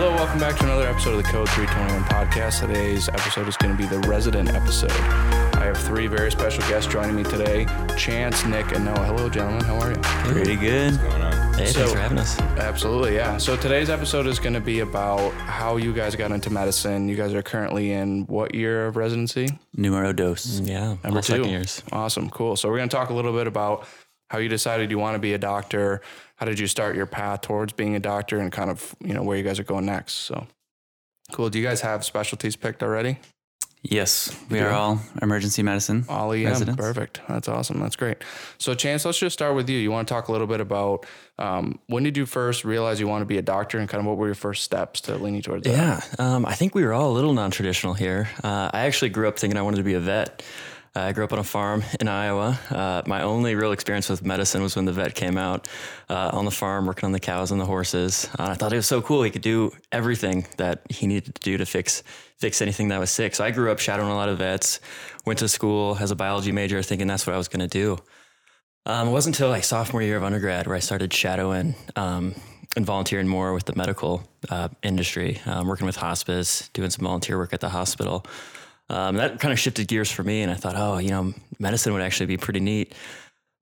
Hello, 0.00 0.12
welcome 0.12 0.38
back 0.38 0.56
to 0.58 0.62
another 0.64 0.86
episode 0.86 1.16
of 1.18 1.24
the 1.24 1.28
Code 1.28 1.48
321 1.48 2.04
podcast. 2.04 2.60
Today's 2.60 3.08
episode 3.08 3.48
is 3.48 3.56
going 3.56 3.76
to 3.76 3.82
be 3.82 3.84
the 3.88 3.98
resident 4.08 4.48
episode. 4.48 4.92
I 4.92 5.64
have 5.64 5.76
three 5.76 6.06
very 6.06 6.30
special 6.30 6.62
guests 6.68 6.90
joining 6.92 7.16
me 7.16 7.24
today 7.24 7.66
Chance, 7.96 8.44
Nick, 8.44 8.70
and 8.76 8.84
Noah. 8.84 9.04
Hello, 9.06 9.28
gentlemen. 9.28 9.64
How 9.64 9.80
are 9.80 9.90
you? 9.90 9.96
Pretty 10.32 10.54
good. 10.54 10.94
Hey, 11.56 11.66
So- 11.66 11.80
thanks 11.80 11.92
for 11.92 11.98
having 11.98 12.18
us. 12.18 12.38
Absolutely, 12.40 13.16
yeah. 13.16 13.38
So 13.38 13.56
today's 13.56 13.90
episode 13.90 14.28
is 14.28 14.38
going 14.38 14.52
to 14.54 14.60
be 14.60 14.80
about 14.80 15.32
how 15.32 15.76
you 15.78 15.92
guys 15.92 16.14
got 16.14 16.30
into 16.30 16.50
medicine. 16.50 17.08
You 17.08 17.16
guys 17.16 17.34
are 17.34 17.42
currently 17.42 17.90
in 17.92 18.24
what 18.26 18.54
year 18.54 18.86
of 18.86 18.96
residency? 18.96 19.48
Numero 19.76 20.12
dos. 20.12 20.60
Yeah, 20.60 20.94
Number 21.02 21.20
two. 21.22 21.32
second 21.38 21.50
years. 21.50 21.82
Awesome, 21.90 22.30
cool. 22.30 22.54
So 22.54 22.68
we're 22.68 22.76
going 22.76 22.88
to 22.88 22.96
talk 22.96 23.10
a 23.10 23.14
little 23.14 23.32
bit 23.32 23.48
about 23.48 23.84
how 24.28 24.38
you 24.38 24.48
decided 24.48 24.90
you 24.90 24.98
want 24.98 25.14
to 25.14 25.18
be 25.18 25.34
a 25.34 25.38
doctor. 25.38 26.00
How 26.36 26.46
did 26.46 26.58
you 26.58 26.66
start 26.66 26.96
your 26.96 27.06
path 27.06 27.40
towards 27.42 27.72
being 27.72 27.96
a 27.96 28.00
doctor, 28.00 28.38
and 28.38 28.52
kind 28.52 28.70
of 28.70 28.94
you 29.00 29.14
know 29.14 29.22
where 29.22 29.36
you 29.36 29.44
guys 29.44 29.58
are 29.58 29.64
going 29.64 29.86
next. 29.86 30.14
So 30.14 30.46
cool. 31.32 31.50
Do 31.50 31.58
you 31.58 31.64
guys 31.64 31.80
have 31.80 32.04
specialties 32.04 32.56
picked 32.56 32.82
already? 32.82 33.18
Yes, 33.82 34.36
we 34.50 34.58
are 34.58 34.70
all 34.70 35.00
emergency 35.22 35.62
medicine. 35.62 36.04
All 36.08 36.32
EM. 36.32 36.46
Residents. 36.46 36.76
Perfect. 36.76 37.20
That's 37.28 37.46
awesome. 37.46 37.78
That's 37.78 37.94
great. 37.94 38.18
So, 38.58 38.74
Chance, 38.74 39.04
let's 39.04 39.18
just 39.18 39.34
start 39.34 39.54
with 39.54 39.70
you. 39.70 39.78
You 39.78 39.92
want 39.92 40.08
to 40.08 40.14
talk 40.14 40.28
a 40.28 40.32
little 40.32 40.48
bit 40.48 40.60
about 40.60 41.06
um, 41.38 41.78
when 41.86 42.02
did 42.02 42.16
you 42.16 42.26
first 42.26 42.64
realize 42.64 42.98
you 42.98 43.06
want 43.06 43.22
to 43.22 43.26
be 43.26 43.38
a 43.38 43.42
doctor, 43.42 43.78
and 43.78 43.88
kind 43.88 44.00
of 44.00 44.06
what 44.06 44.16
were 44.16 44.26
your 44.26 44.34
first 44.34 44.64
steps 44.64 45.00
to 45.02 45.14
leaning 45.16 45.42
towards 45.42 45.64
that? 45.64 45.70
Yeah, 45.70 46.00
um, 46.18 46.44
I 46.44 46.54
think 46.54 46.74
we 46.74 46.84
were 46.84 46.92
all 46.92 47.12
a 47.12 47.14
little 47.14 47.32
non-traditional 47.32 47.94
here. 47.94 48.28
Uh, 48.42 48.68
I 48.72 48.80
actually 48.86 49.10
grew 49.10 49.28
up 49.28 49.38
thinking 49.38 49.56
I 49.56 49.62
wanted 49.62 49.78
to 49.78 49.84
be 49.84 49.94
a 49.94 50.00
vet. 50.00 50.42
I 51.00 51.12
grew 51.12 51.24
up 51.24 51.32
on 51.32 51.38
a 51.38 51.44
farm 51.44 51.82
in 52.00 52.08
Iowa. 52.08 52.58
Uh, 52.70 53.02
my 53.06 53.22
only 53.22 53.54
real 53.54 53.72
experience 53.72 54.08
with 54.08 54.24
medicine 54.24 54.62
was 54.62 54.76
when 54.76 54.84
the 54.84 54.92
vet 54.92 55.14
came 55.14 55.36
out 55.36 55.68
uh, 56.08 56.30
on 56.32 56.44
the 56.44 56.50
farm, 56.50 56.86
working 56.86 57.06
on 57.06 57.12
the 57.12 57.20
cows 57.20 57.50
and 57.50 57.60
the 57.60 57.66
horses. 57.66 58.28
Uh, 58.38 58.48
I 58.50 58.54
thought 58.54 58.72
it 58.72 58.76
was 58.76 58.86
so 58.86 59.02
cool. 59.02 59.22
He 59.22 59.30
could 59.30 59.42
do 59.42 59.72
everything 59.92 60.46
that 60.56 60.82
he 60.90 61.06
needed 61.06 61.34
to 61.34 61.40
do 61.40 61.56
to 61.58 61.66
fix 61.66 62.02
fix 62.38 62.62
anything 62.62 62.88
that 62.88 63.00
was 63.00 63.10
sick. 63.10 63.34
So 63.34 63.44
I 63.44 63.50
grew 63.50 63.70
up 63.72 63.78
shadowing 63.78 64.10
a 64.10 64.14
lot 64.14 64.28
of 64.28 64.38
vets. 64.38 64.80
Went 65.26 65.40
to 65.40 65.48
school 65.48 65.96
as 66.00 66.10
a 66.10 66.16
biology 66.16 66.52
major, 66.52 66.82
thinking 66.82 67.06
that's 67.06 67.26
what 67.26 67.34
I 67.34 67.36
was 67.36 67.48
going 67.48 67.68
to 67.68 67.68
do. 67.68 67.98
Um, 68.86 69.08
it 69.08 69.10
wasn't 69.10 69.36
until 69.36 69.50
like 69.50 69.64
sophomore 69.64 70.02
year 70.02 70.16
of 70.16 70.24
undergrad 70.24 70.66
where 70.66 70.76
I 70.76 70.78
started 70.78 71.12
shadowing 71.12 71.74
um, 71.96 72.34
and 72.76 72.86
volunteering 72.86 73.28
more 73.28 73.52
with 73.52 73.64
the 73.64 73.74
medical 73.76 74.22
uh, 74.48 74.68
industry, 74.82 75.40
um, 75.46 75.66
working 75.68 75.86
with 75.86 75.96
hospice, 75.96 76.68
doing 76.72 76.90
some 76.90 77.04
volunteer 77.04 77.36
work 77.36 77.52
at 77.52 77.60
the 77.60 77.68
hospital. 77.68 78.24
Um, 78.90 79.16
that 79.16 79.40
kind 79.40 79.52
of 79.52 79.58
shifted 79.58 79.86
gears 79.88 80.10
for 80.10 80.22
me, 80.22 80.42
and 80.42 80.50
I 80.50 80.54
thought, 80.54 80.74
oh, 80.76 80.98
you 80.98 81.10
know, 81.10 81.34
medicine 81.58 81.92
would 81.92 82.02
actually 82.02 82.26
be 82.26 82.36
pretty 82.36 82.60
neat. 82.60 82.94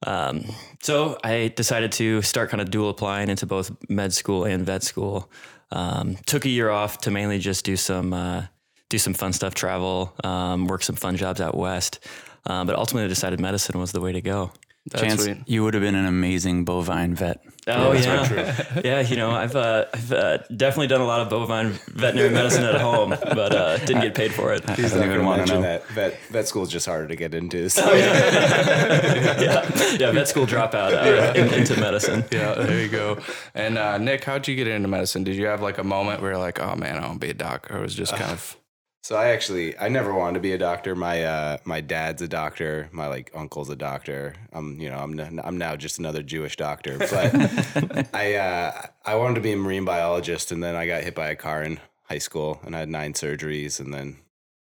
Um, 0.06 0.44
so 0.82 1.18
I 1.24 1.52
decided 1.56 1.92
to 1.92 2.22
start 2.22 2.50
kind 2.50 2.60
of 2.60 2.70
dual 2.70 2.90
applying 2.90 3.28
into 3.28 3.46
both 3.46 3.70
med 3.88 4.12
school 4.12 4.44
and 4.44 4.64
vet 4.64 4.82
school. 4.82 5.30
Um, 5.72 6.16
took 6.26 6.44
a 6.44 6.48
year 6.48 6.70
off 6.70 6.98
to 6.98 7.10
mainly 7.10 7.38
just 7.38 7.64
do 7.64 7.76
some 7.76 8.12
uh, 8.12 8.46
do 8.88 8.98
some 8.98 9.14
fun 9.14 9.32
stuff, 9.32 9.54
travel, 9.54 10.14
um, 10.22 10.66
work 10.66 10.82
some 10.82 10.96
fun 10.96 11.16
jobs 11.16 11.40
out 11.40 11.56
west. 11.56 11.98
Um, 12.44 12.66
but 12.66 12.76
ultimately, 12.76 13.06
I 13.06 13.08
decided 13.08 13.40
medicine 13.40 13.80
was 13.80 13.92
the 13.92 14.00
way 14.00 14.12
to 14.12 14.20
go. 14.20 14.52
That's 14.90 15.02
Chance, 15.02 15.24
sweet. 15.24 15.38
you 15.46 15.64
would 15.64 15.74
have 15.74 15.82
been 15.82 15.96
an 15.96 16.06
amazing 16.06 16.64
bovine 16.64 17.14
vet. 17.14 17.42
Oh 17.68 17.92
yeah, 17.92 18.64
yeah. 18.84 19.00
You 19.00 19.16
know, 19.16 19.32
I've 19.32 19.56
uh, 19.56 19.86
I've 19.92 20.12
uh, 20.12 20.38
definitely 20.56 20.86
done 20.86 21.00
a 21.00 21.06
lot 21.06 21.20
of 21.22 21.28
bovine 21.28 21.72
veterinary 21.88 22.30
medicine 22.30 22.62
at 22.62 22.80
home, 22.80 23.10
but 23.10 23.52
uh, 23.52 23.78
didn't 23.78 24.02
get 24.02 24.14
paid 24.14 24.32
for 24.32 24.52
it. 24.52 24.62
He's 24.70 24.92
don't 24.92 25.00
not 25.00 25.12
even 25.12 25.26
wanna 25.26 25.46
know. 25.46 25.60
that 25.62 25.84
vet 25.88 26.16
vet 26.30 26.46
school 26.46 26.62
is 26.62 26.68
just 26.68 26.86
harder 26.86 27.08
to 27.08 27.16
get 27.16 27.34
into. 27.34 27.68
So 27.68 27.92
yeah, 27.94 29.68
yeah. 29.98 30.12
Vet 30.12 30.28
school 30.28 30.46
dropout 30.46 30.92
uh, 30.92 31.32
in, 31.34 31.52
into 31.52 31.78
medicine. 31.80 32.24
Yeah, 32.30 32.54
there 32.54 32.80
you 32.80 32.88
go. 32.88 33.18
And 33.54 33.78
uh, 33.78 33.98
Nick, 33.98 34.22
how'd 34.24 34.46
you 34.46 34.54
get 34.54 34.68
into 34.68 34.88
medicine? 34.88 35.24
Did 35.24 35.34
you 35.36 35.46
have 35.46 35.60
like 35.60 35.78
a 35.78 35.84
moment 35.84 36.22
where 36.22 36.32
you're 36.32 36.38
like, 36.40 36.60
oh 36.60 36.76
man, 36.76 36.96
I 36.96 37.00
want 37.08 37.20
to 37.20 37.26
be 37.26 37.30
a 37.30 37.34
doctor? 37.34 37.76
Or 37.76 37.80
was 37.80 37.94
it 37.94 37.96
just 37.96 38.14
kind 38.14 38.30
of, 38.30 38.56
so 39.06 39.14
I 39.14 39.28
actually 39.28 39.78
I 39.78 39.88
never 39.88 40.12
wanted 40.12 40.34
to 40.34 40.40
be 40.40 40.50
a 40.50 40.58
doctor. 40.58 40.96
My 40.96 41.22
uh 41.22 41.58
my 41.64 41.80
dad's 41.80 42.22
a 42.22 42.26
doctor. 42.26 42.88
My 42.90 43.06
like 43.06 43.30
uncle's 43.36 43.70
a 43.70 43.76
doctor. 43.76 44.34
I'm 44.52 44.80
you 44.80 44.90
know 44.90 44.98
I'm 44.98 45.16
n- 45.20 45.40
I'm 45.44 45.56
now 45.56 45.76
just 45.76 46.00
another 46.00 46.24
Jewish 46.24 46.56
doctor. 46.56 46.98
But 46.98 48.08
I 48.12 48.34
uh 48.34 48.82
I 49.04 49.14
wanted 49.14 49.36
to 49.36 49.42
be 49.42 49.52
a 49.52 49.56
marine 49.56 49.84
biologist, 49.84 50.50
and 50.50 50.60
then 50.60 50.74
I 50.74 50.88
got 50.88 51.04
hit 51.04 51.14
by 51.14 51.28
a 51.28 51.36
car 51.36 51.62
in 51.62 51.78
high 52.08 52.18
school, 52.18 52.60
and 52.64 52.74
I 52.74 52.80
had 52.80 52.88
nine 52.88 53.12
surgeries, 53.12 53.78
and 53.78 53.94
then 53.94 54.16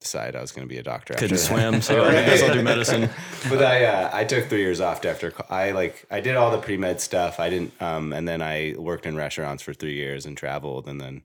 decided 0.01 0.37
I 0.37 0.41
was 0.41 0.53
going 0.53 0.69
to 0.69 0.73
be 0.73 0.79
a 0.79 0.85
doctor. 0.85 1.15
after 1.15 1.25
Couldn't 1.27 1.39
that. 1.39 1.43
swim, 1.43 1.83
so 1.83 2.05
I 2.05 2.13
guess 2.13 2.41
I'll 2.41 2.55
do 2.55 2.63
medicine. 2.63 3.11
but 3.49 3.61
I 3.61 3.87
uh, 3.87 4.11
I 4.13 4.23
took 4.23 4.47
three 4.47 4.61
years 4.61 4.81
off 4.81 5.05
after 5.05 5.33
I 5.51 5.73
like 5.73 6.07
I 6.13 6.21
did 6.21 6.37
all 6.37 6.53
the 6.53 6.59
pre 6.59 6.77
med 6.77 7.01
stuff. 7.01 7.41
I 7.41 7.51
didn't 7.51 7.73
um 7.83 8.13
and 8.13 8.29
then 8.29 8.41
I 8.41 8.77
worked 8.79 9.05
in 9.05 9.17
restaurants 9.17 9.65
for 9.65 9.75
three 9.75 9.95
years 9.95 10.27
and 10.27 10.37
traveled 10.37 10.87
and 10.87 11.01
then 11.01 11.23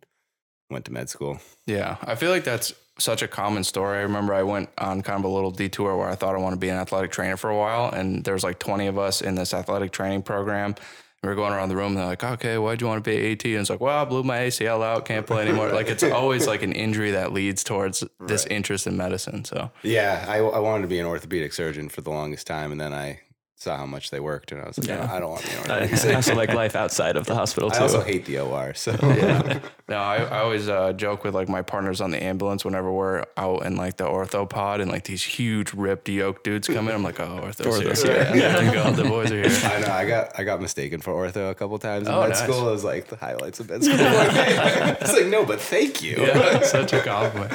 went 0.71 0.85
to 0.85 0.91
med 0.91 1.11
school. 1.11 1.37
yeah. 1.67 1.97
I 2.01 2.15
feel 2.15 2.31
like 2.31 2.43
that's 2.43 2.73
such 2.99 3.21
a 3.21 3.27
common 3.27 3.63
story. 3.63 3.97
I 3.99 4.01
remember 4.01 4.33
I 4.33 4.43
went 4.43 4.69
on 4.77 5.01
kind 5.01 5.19
of 5.19 5.25
a 5.25 5.33
little 5.33 5.51
detour 5.51 5.97
where 5.97 6.09
I 6.09 6.15
thought 6.15 6.35
I 6.35 6.37
want 6.37 6.53
to 6.53 6.59
be 6.59 6.69
an 6.69 6.77
athletic 6.77 7.11
trainer 7.11 7.37
for 7.37 7.49
a 7.49 7.57
while. 7.57 7.91
And 7.91 8.23
there 8.23 8.33
was 8.33 8.43
like 8.43 8.59
20 8.59 8.87
of 8.87 8.97
us 8.97 9.21
in 9.21 9.35
this 9.35 9.53
athletic 9.53 9.91
training 9.91 10.23
program. 10.23 10.75
We 11.23 11.29
were 11.29 11.35
going 11.35 11.53
around 11.53 11.69
the 11.69 11.77
room 11.77 11.93
and 11.93 11.97
they're 11.97 12.05
like, 12.05 12.23
okay, 12.23 12.57
why'd 12.57 12.81
you 12.81 12.87
want 12.87 13.03
to 13.03 13.09
be 13.09 13.31
AT? 13.31 13.45
And 13.45 13.55
it's 13.55 13.69
like, 13.69 13.79
well, 13.79 13.97
I 13.97 14.03
blew 14.03 14.23
my 14.23 14.39
ACL 14.39 14.83
out, 14.83 15.05
can't 15.05 15.25
play 15.25 15.43
anymore. 15.47 15.71
like 15.71 15.87
it's 15.87 16.03
always 16.03 16.47
like 16.47 16.63
an 16.63 16.73
injury 16.73 17.11
that 17.11 17.31
leads 17.31 17.63
towards 17.63 18.03
this 18.19 18.45
interest 18.47 18.87
in 18.87 18.97
medicine. 18.97 19.45
So 19.45 19.71
Yeah, 19.83 20.25
I, 20.27 20.39
I 20.39 20.59
wanted 20.59 20.81
to 20.81 20.89
be 20.89 20.99
an 20.99 21.05
orthopedic 21.05 21.53
surgeon 21.53 21.87
for 21.87 22.01
the 22.01 22.09
longest 22.09 22.45
time, 22.45 22.73
and 22.73 22.81
then 22.81 22.93
I 22.93 23.21
saw 23.63 23.77
how 23.77 23.85
much 23.85 24.09
they 24.11 24.19
worked, 24.19 24.51
and 24.51 24.61
I 24.61 24.67
was 24.67 24.77
like, 24.77 24.87
Yeah. 24.87 25.05
"No, 25.05 25.13
I 25.13 25.19
don't 25.19 25.29
want 25.31 25.41
to 25.43 25.49
be 25.49 25.55
an 25.63 25.71
I, 25.71 25.81
orthopedic 25.81 26.05
I 26.11 26.15
also 26.15 26.35
like 26.35 26.53
life 26.63 26.75
outside 26.75 27.15
of 27.15 27.25
the 27.25 27.35
hospital 27.35 27.69
too. 27.71 27.77
I 27.77 27.81
also 27.81 28.01
hate 28.01 28.25
the 28.25 28.39
OR. 28.39 28.73
So 28.73 28.91
yeah. 29.01 29.59
No, 29.89 29.97
I, 29.97 30.17
I 30.23 30.39
always 30.39 30.69
uh, 30.69 30.93
joke 30.93 31.23
with 31.23 31.35
like 31.35 31.49
my 31.49 31.61
partners 31.61 31.99
on 32.01 32.11
the 32.11 32.23
ambulance 32.23 32.63
whenever 32.63 32.91
we're 32.91 33.25
out 33.37 33.65
in 33.65 33.75
like 33.75 33.97
the 33.97 34.05
ortho 34.05 34.49
pod 34.49 34.79
and 34.81 34.89
like 34.89 35.03
these 35.03 35.23
huge 35.23 35.73
ripped 35.73 36.07
yoke 36.09 36.43
dudes 36.43 36.67
come 36.67 36.87
in. 36.87 36.95
I'm 36.95 37.03
like, 37.03 37.19
oh, 37.19 37.41
ortho's, 37.43 37.65
Ortho's 37.79 38.03
here. 38.03 38.23
here. 38.25 38.35
Yeah, 38.35 38.55
thank 38.55 38.73
God 38.73 38.95
the 38.95 39.03
boys 39.03 39.31
are 39.31 39.41
here. 39.41 39.59
I 39.69 39.79
know 39.81 39.87
I 39.87 40.05
got 40.05 40.39
I 40.39 40.43
got 40.43 40.61
mistaken 40.61 41.01
for 41.01 41.11
ortho 41.13 41.49
a 41.49 41.55
couple 41.55 41.77
times 41.79 42.07
in 42.07 42.13
Oh, 42.13 42.21
med 42.21 42.29
nice. 42.29 42.43
school. 42.43 42.67
It 42.69 42.71
was 42.71 42.83
like 42.83 43.07
the 43.07 43.15
highlights 43.17 43.59
of 43.59 43.69
med 43.69 43.83
school. 43.83 43.95
it's 43.99 45.13
like 45.13 45.27
no, 45.27 45.45
but 45.45 45.59
thank 45.59 46.01
you. 46.01 46.15
Yeah, 46.17 46.61
such 46.61 46.93
a 46.93 47.01
compliment. 47.01 47.51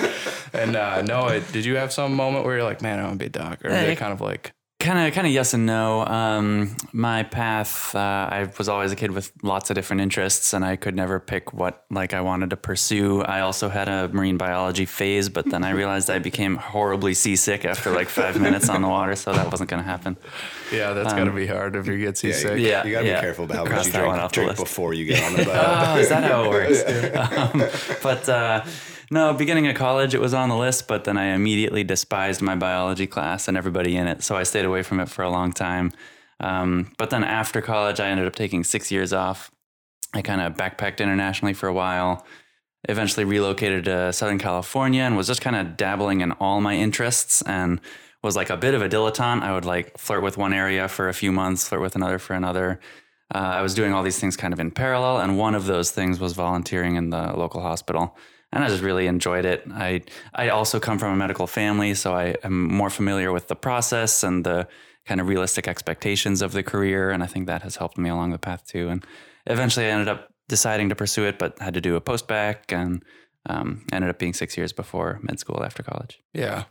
And 0.52 0.76
uh, 0.76 1.02
Noah, 1.02 1.40
did 1.40 1.64
you 1.64 1.76
have 1.76 1.92
some 1.92 2.14
moment 2.14 2.44
where 2.44 2.56
you're 2.56 2.64
like, 2.64 2.82
man, 2.82 2.98
I 2.98 3.02
want 3.04 3.14
to 3.14 3.19
be 3.19 3.26
a 3.26 3.28
doc? 3.28 3.64
Or 3.64 3.69
is 3.69 3.75
Hey. 3.75 3.96
kind 3.96 4.12
of 4.12 4.20
like, 4.20 4.52
Kind 4.81 5.09
of, 5.09 5.12
kind 5.12 5.27
of 5.27 5.33
yes 5.33 5.55
and 5.55 5.66
no. 5.66 6.05
Um, 6.06 6.77
my 6.93 7.25
path, 7.25 7.93
uh, 7.97 7.99
I 7.99 8.49
was 8.59 8.69
always 8.69 8.93
a 8.93 8.97
kid 8.97 9.11
with 9.11 9.33
lots 9.43 9.71
of 9.71 9.75
different 9.75 10.03
interests, 10.03 10.53
and 10.53 10.65
I 10.65 10.77
could 10.77 10.94
never 10.94 11.19
pick 11.19 11.53
what 11.53 11.84
like 11.91 12.15
I 12.15 12.21
wanted 12.21 12.50
to 12.50 12.56
pursue. 12.56 13.22
I 13.22 13.41
also 13.41 13.69
had 13.71 13.88
a 13.88 14.06
marine 14.06 14.37
biology 14.37 14.87
phase, 14.87 15.28
but 15.28 15.47
then 15.47 15.65
I 15.65 15.71
realized 15.83 16.09
I 16.11 16.21
became 16.21 16.55
horribly 16.55 17.12
seasick 17.15 17.65
after 17.65 17.91
like 17.91 18.09
five 18.09 18.41
minutes 18.47 18.69
on 18.69 18.83
the 18.83 18.88
water, 18.88 19.17
so 19.17 19.33
that 19.33 19.50
wasn't 19.50 19.69
going 19.69 19.83
to 19.83 19.88
happen. 19.88 20.17
yeah, 20.72 20.93
that's 20.93 21.12
got 21.12 21.25
to 21.25 21.33
be 21.33 21.49
hard 21.49 21.75
if 21.75 21.88
you 21.88 21.99
get 21.99 22.17
seasick. 22.17 22.61
you, 22.61 22.69
Yeah, 22.69 22.84
you 22.87 22.93
gotta 22.93 23.06
yeah. 23.09 23.17
be 23.17 23.21
careful 23.21 23.47
about 23.47 23.56
how 23.56 23.65
Cross 23.65 23.78
much 23.78 23.87
you 23.87 23.93
that 23.94 24.06
one 24.06 24.15
drink, 24.15 24.25
off 24.27 24.31
the 24.33 24.41
drink 24.43 24.56
before 24.59 24.94
you 24.94 25.06
get 25.06 25.25
on 25.25 25.33
the 25.34 25.44
boat. 25.44 25.56
Oh, 25.56 25.97
is 25.99 26.09
that 26.11 26.22
how 26.22 26.44
it 26.44 26.50
works? 26.50 26.84
um, 27.37 27.65
but 28.00 28.28
uh, 28.28 28.65
no, 29.10 29.32
beginning 29.32 29.66
of 29.66 29.76
college, 29.76 30.14
it 30.14 30.20
was 30.20 30.34
on 30.34 30.48
the 30.48 30.56
list, 30.56 30.86
but 30.86 31.04
then 31.04 31.16
I 31.16 31.26
immediately 31.34 31.84
despised 31.84 32.42
my 32.42 32.54
biology 32.54 33.06
class 33.06 33.48
and 33.48 33.56
everybody 33.56 33.96
in 33.96 34.06
it. 34.06 34.22
So 34.22 34.36
I 34.36 34.42
stayed 34.42 34.64
away 34.64 34.82
from 34.82 35.00
it 35.00 35.08
for 35.08 35.22
a 35.22 35.30
long 35.30 35.52
time. 35.52 35.92
Um, 36.41 36.92
but 36.98 37.10
then 37.10 37.24
after 37.24 37.60
college, 37.60 38.00
I 38.00 38.08
ended 38.08 38.26
up 38.26 38.36
taking 38.36 38.64
six 38.64 38.92
years 38.92 39.12
off. 39.12 39.50
I 40.14 40.22
kind 40.22 40.41
of 40.41 40.54
backpacked 40.54 41.00
internationally 41.00 41.54
for 41.54 41.69
a 41.69 41.72
while, 41.72 42.24
eventually 42.88 43.24
relocated 43.24 43.84
to 43.86 44.12
Southern 44.12 44.38
California 44.38 45.02
and 45.02 45.16
was 45.16 45.26
just 45.26 45.40
kind 45.40 45.56
of 45.56 45.76
dabbling 45.76 46.20
in 46.20 46.32
all 46.32 46.60
my 46.60 46.75
interests 46.75 47.42
and 47.42 47.80
was 48.22 48.36
like 48.36 48.50
a 48.50 48.56
bit 48.56 48.75
of 48.75 48.82
a 48.82 48.88
dilettante. 48.88 49.43
I 49.43 49.52
would 49.52 49.64
like 49.64 49.96
flirt 49.99 50.22
with 50.22 50.37
one 50.37 50.52
area 50.52 50.88
for 50.88 51.08
a 51.08 51.14
few 51.14 51.32
months, 51.32 51.69
flirt 51.69 51.81
with 51.81 51.96
another 51.96 52.19
for 52.19 52.34
another. 52.34 52.81
Uh, 53.34 53.38
I 53.38 53.62
was 53.62 53.75
doing 53.75 53.93
all 53.93 54.02
these 54.02 54.19
things 54.19 54.37
kind 54.37 54.54
of 54.54 54.61
in 54.61 54.70
parallel, 54.70 55.19
and 55.19 55.37
one 55.37 55.54
of 55.54 55.66
those 55.66 55.90
things 55.90 56.19
was 56.19 56.32
volunteering 56.32 56.96
in 56.96 57.11
the 57.11 57.37
local 57.37 57.61
hospital. 57.61 58.16
And 58.53 58.65
I 58.65 58.69
just 58.69 58.83
really 58.83 59.06
enjoyed 59.06 59.45
it. 59.45 59.65
I 59.71 60.03
I 60.35 60.49
also 60.49 60.81
come 60.81 60.99
from 60.99 61.12
a 61.12 61.17
medical 61.17 61.47
family, 61.47 61.95
so 61.95 62.15
I 62.15 62.35
am 62.43 62.73
more 62.73 62.91
familiar 62.91 63.33
with 63.33 63.49
the 63.49 63.56
process 63.56 64.23
and 64.23 64.45
the 64.45 64.67
kind 65.06 65.21
of 65.21 65.29
realistic 65.29 65.69
expectations 65.69 66.43
of 66.43 66.53
the 66.53 66.62
career, 66.62 67.11
and 67.11 67.23
I 67.23 67.27
think 67.27 67.47
that 67.47 67.62
has 67.62 67.77
helped 67.77 67.99
me 67.99 68.09
along 68.11 68.31
the 68.33 68.39
path 68.39 68.67
too. 68.67 68.89
And 68.89 69.05
eventually, 69.47 69.87
I 69.87 69.91
ended 69.91 70.09
up 70.09 70.29
deciding 70.49 70.89
to 70.89 70.95
pursue 70.95 71.25
it, 71.25 71.39
but 71.39 71.59
had 71.59 71.75
to 71.75 71.81
do 71.81 71.97
a 71.97 72.00
post-bac, 72.00 72.73
and 72.73 73.03
um, 73.47 73.87
ended 73.93 74.11
up 74.11 74.19
being 74.19 74.35
six 74.35 74.56
years 74.56 74.73
before 74.73 75.19
med 75.23 75.39
school 75.39 75.62
after 75.65 75.83
college. 75.83 76.21
Yeah. 76.33 76.65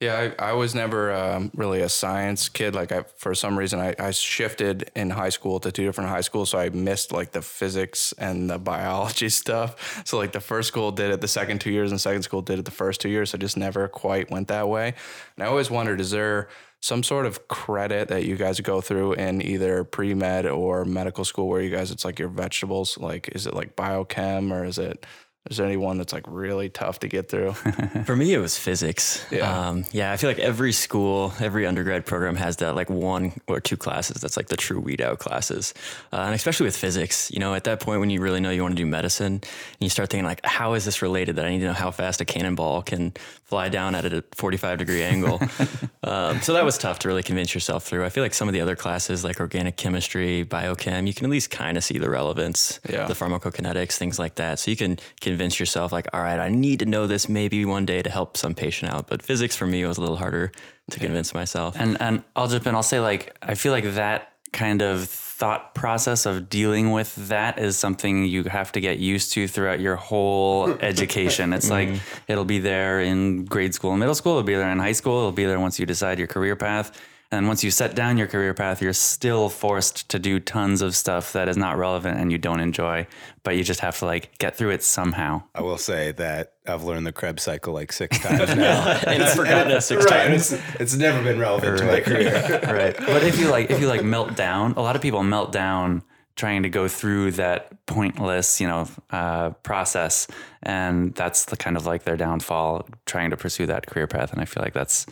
Yeah, 0.00 0.32
I, 0.38 0.50
I 0.50 0.52
was 0.54 0.74
never 0.74 1.12
um, 1.12 1.50
really 1.54 1.82
a 1.82 1.88
science 1.90 2.48
kid. 2.48 2.74
Like, 2.74 2.90
I, 2.90 3.02
for 3.18 3.34
some 3.34 3.58
reason, 3.58 3.80
I, 3.80 3.94
I 3.98 4.12
shifted 4.12 4.90
in 4.96 5.10
high 5.10 5.28
school 5.28 5.60
to 5.60 5.70
two 5.70 5.84
different 5.84 6.08
high 6.08 6.22
schools, 6.22 6.48
so 6.48 6.58
I 6.58 6.70
missed 6.70 7.12
like 7.12 7.32
the 7.32 7.42
physics 7.42 8.14
and 8.16 8.48
the 8.48 8.58
biology 8.58 9.28
stuff. 9.42 10.02
So, 10.06 10.16
like, 10.16 10.32
the 10.32 10.40
first 10.40 10.68
school 10.68 10.90
did 10.90 11.10
it 11.10 11.20
the 11.20 11.28
second 11.28 11.60
two 11.60 11.70
years, 11.70 11.90
and 11.90 12.00
second 12.00 12.22
school 12.22 12.40
did 12.40 12.58
it 12.58 12.64
the 12.64 12.70
first 12.70 13.02
two 13.02 13.10
years. 13.10 13.30
So, 13.30 13.36
I 13.36 13.40
just 13.40 13.58
never 13.58 13.88
quite 13.88 14.30
went 14.30 14.48
that 14.48 14.70
way. 14.70 14.94
And 15.36 15.44
I 15.44 15.48
always 15.48 15.70
wondered, 15.70 16.00
is 16.00 16.12
there 16.12 16.48
some 16.80 17.02
sort 17.02 17.26
of 17.26 17.46
credit 17.48 18.08
that 18.08 18.24
you 18.24 18.36
guys 18.36 18.58
go 18.60 18.80
through 18.80 19.12
in 19.12 19.42
either 19.42 19.84
pre 19.84 20.14
med 20.14 20.46
or 20.46 20.86
medical 20.86 21.26
school 21.26 21.46
where 21.46 21.60
you 21.60 21.68
guys 21.68 21.90
it's 21.90 22.06
like 22.06 22.18
your 22.18 22.28
vegetables? 22.30 22.96
Like, 22.96 23.28
is 23.34 23.46
it 23.46 23.52
like 23.52 23.76
biochem 23.76 24.50
or 24.50 24.64
is 24.64 24.78
it 24.78 25.04
Is 25.48 25.56
there 25.56 25.64
any 25.66 25.78
one 25.78 25.96
that's 25.96 26.12
like 26.12 26.24
really 26.28 26.68
tough 26.68 27.00
to 27.00 27.08
get 27.08 27.30
through? 27.30 27.52
For 28.04 28.14
me, 28.14 28.34
it 28.34 28.38
was 28.38 28.58
physics. 28.58 29.24
Yeah. 29.30 29.68
Um, 29.68 29.86
yeah. 29.90 30.12
I 30.12 30.18
feel 30.18 30.28
like 30.28 30.38
every 30.38 30.70
school, 30.72 31.32
every 31.40 31.66
undergrad 31.66 32.04
program 32.04 32.36
has 32.36 32.56
that 32.58 32.74
like 32.74 32.90
one 32.90 33.32
or 33.46 33.58
two 33.58 33.78
classes 33.78 34.20
that's 34.20 34.36
like 34.36 34.48
the 34.48 34.56
true 34.56 34.78
weed 34.78 35.00
out 35.00 35.18
classes. 35.18 35.72
Uh, 36.12 36.16
and 36.18 36.34
especially 36.34 36.64
with 36.66 36.76
physics, 36.76 37.30
you 37.30 37.38
know, 37.40 37.54
at 37.54 37.64
that 37.64 37.80
point 37.80 38.00
when 38.00 38.10
you 38.10 38.20
really 38.20 38.40
know 38.40 38.50
you 38.50 38.60
want 38.60 38.72
to 38.76 38.82
do 38.82 38.84
medicine 38.86 39.32
and 39.34 39.46
you 39.80 39.88
start 39.88 40.10
thinking 40.10 40.26
like, 40.26 40.44
how 40.44 40.74
is 40.74 40.84
this 40.84 41.00
related 41.00 41.36
that 41.36 41.46
I 41.46 41.50
need 41.50 41.60
to 41.60 41.66
know 41.68 41.72
how 41.72 41.90
fast 41.90 42.20
a 42.20 42.26
cannonball 42.26 42.82
can 42.82 43.12
fly 43.44 43.70
down 43.70 43.94
at 43.94 44.04
a 44.12 44.22
45 44.34 44.78
degree 44.78 45.02
angle. 45.02 45.40
um, 46.04 46.40
so 46.42 46.52
that 46.52 46.64
was 46.66 46.76
tough 46.76 46.98
to 47.00 47.08
really 47.08 47.22
convince 47.22 47.54
yourself 47.54 47.84
through. 47.84 48.04
I 48.04 48.10
feel 48.10 48.22
like 48.22 48.34
some 48.34 48.46
of 48.46 48.52
the 48.52 48.60
other 48.60 48.76
classes 48.76 49.24
like 49.24 49.40
organic 49.40 49.76
chemistry, 49.76 50.44
biochem, 50.44 51.06
you 51.06 51.14
can 51.14 51.24
at 51.24 51.30
least 51.30 51.50
kind 51.50 51.76
of 51.78 51.82
see 51.82 51.96
the 51.98 52.10
relevance, 52.10 52.78
Yeah. 52.88 53.06
the 53.06 53.14
pharmacokinetics, 53.14 53.96
things 53.96 54.18
like 54.18 54.34
that. 54.36 54.58
So 54.58 54.70
you 54.70 54.76
can 54.76 54.98
convince 55.30 55.60
yourself 55.60 55.92
like, 55.92 56.08
all 56.12 56.20
right, 56.20 56.40
I 56.40 56.48
need 56.48 56.80
to 56.80 56.86
know 56.86 57.06
this 57.06 57.28
maybe 57.28 57.64
one 57.64 57.86
day 57.86 58.02
to 58.02 58.10
help 58.10 58.36
some 58.36 58.54
patient 58.54 58.92
out. 58.92 59.06
But 59.06 59.22
physics 59.22 59.54
for 59.54 59.66
me 59.66 59.84
was 59.84 59.96
a 59.96 60.00
little 60.00 60.16
harder 60.16 60.50
to 60.90 60.98
convince 60.98 61.32
myself. 61.32 61.76
And 61.78 61.96
and 62.00 62.24
I'll 62.34 62.48
jump 62.48 62.66
in. 62.66 62.74
I'll 62.74 62.82
say 62.82 63.00
like 63.00 63.36
I 63.42 63.54
feel 63.54 63.72
like 63.72 63.84
that 63.94 64.32
kind 64.52 64.82
of 64.82 65.08
thought 65.08 65.74
process 65.74 66.26
of 66.26 66.50
dealing 66.50 66.90
with 66.90 67.14
that 67.28 67.58
is 67.58 67.78
something 67.78 68.24
you 68.26 68.42
have 68.44 68.72
to 68.72 68.80
get 68.80 68.98
used 68.98 69.32
to 69.32 69.46
throughout 69.46 69.78
your 69.78 69.96
whole 69.96 70.68
education. 70.80 71.52
It's 71.52 71.68
mm. 71.68 71.70
like 71.70 72.00
it'll 72.26 72.44
be 72.44 72.58
there 72.58 73.00
in 73.00 73.44
grade 73.44 73.72
school 73.72 73.92
and 73.92 74.00
middle 74.00 74.16
school. 74.16 74.32
It'll 74.32 74.42
be 74.42 74.56
there 74.56 74.70
in 74.70 74.80
high 74.80 74.92
school. 74.92 75.18
It'll 75.20 75.32
be 75.32 75.46
there 75.46 75.60
once 75.60 75.78
you 75.78 75.86
decide 75.86 76.18
your 76.18 76.28
career 76.28 76.56
path. 76.56 76.90
And 77.32 77.46
once 77.46 77.62
you 77.62 77.70
set 77.70 77.94
down 77.94 78.18
your 78.18 78.26
career 78.26 78.54
path, 78.54 78.82
you're 78.82 78.92
still 78.92 79.48
forced 79.48 80.08
to 80.08 80.18
do 80.18 80.40
tons 80.40 80.82
of 80.82 80.96
stuff 80.96 81.32
that 81.32 81.48
is 81.48 81.56
not 81.56 81.78
relevant 81.78 82.18
and 82.18 82.32
you 82.32 82.38
don't 82.38 82.58
enjoy, 82.58 83.06
but 83.44 83.56
you 83.56 83.62
just 83.62 83.80
have 83.80 83.96
to 84.00 84.06
like 84.06 84.36
get 84.38 84.56
through 84.56 84.70
it 84.70 84.82
somehow. 84.82 85.42
I 85.54 85.62
will 85.62 85.78
say 85.78 86.10
that 86.12 86.54
I've 86.66 86.82
learned 86.82 87.06
the 87.06 87.12
Krebs 87.12 87.44
cycle 87.44 87.72
like 87.72 87.92
six 87.92 88.18
times 88.22 88.56
now. 88.56 89.00
and 89.06 89.22
I've 89.22 89.34
forgotten 89.34 89.70
it 89.70 89.80
six 89.82 90.04
right. 90.06 90.26
times. 90.26 90.52
It's, 90.52 90.62
it's 90.80 90.96
never 90.96 91.22
been 91.22 91.38
relevant 91.38 91.78
to 91.78 91.84
my 91.84 92.00
career. 92.00 92.32
right. 92.64 92.96
But 92.96 93.22
if 93.22 93.38
you 93.38 93.48
like, 93.48 93.70
if 93.70 93.80
you 93.80 93.86
like 93.86 94.02
melt 94.02 94.34
down, 94.34 94.72
a 94.72 94.80
lot 94.80 94.96
of 94.96 95.02
people 95.02 95.22
melt 95.22 95.52
down 95.52 96.02
trying 96.34 96.62
to 96.62 96.70
go 96.70 96.88
through 96.88 97.32
that 97.32 97.84
pointless, 97.86 98.60
you 98.60 98.66
know, 98.66 98.88
uh, 99.10 99.50
process, 99.62 100.26
and 100.62 101.14
that's 101.14 101.44
the 101.44 101.56
kind 101.56 101.76
of 101.76 101.84
like 101.84 102.04
their 102.04 102.16
downfall, 102.16 102.88
trying 103.04 103.28
to 103.30 103.36
pursue 103.36 103.66
that 103.66 103.86
career 103.86 104.06
path. 104.06 104.32
And 104.32 104.40
I 104.40 104.46
feel 104.46 104.62
like 104.62 104.72
that's 104.72 105.04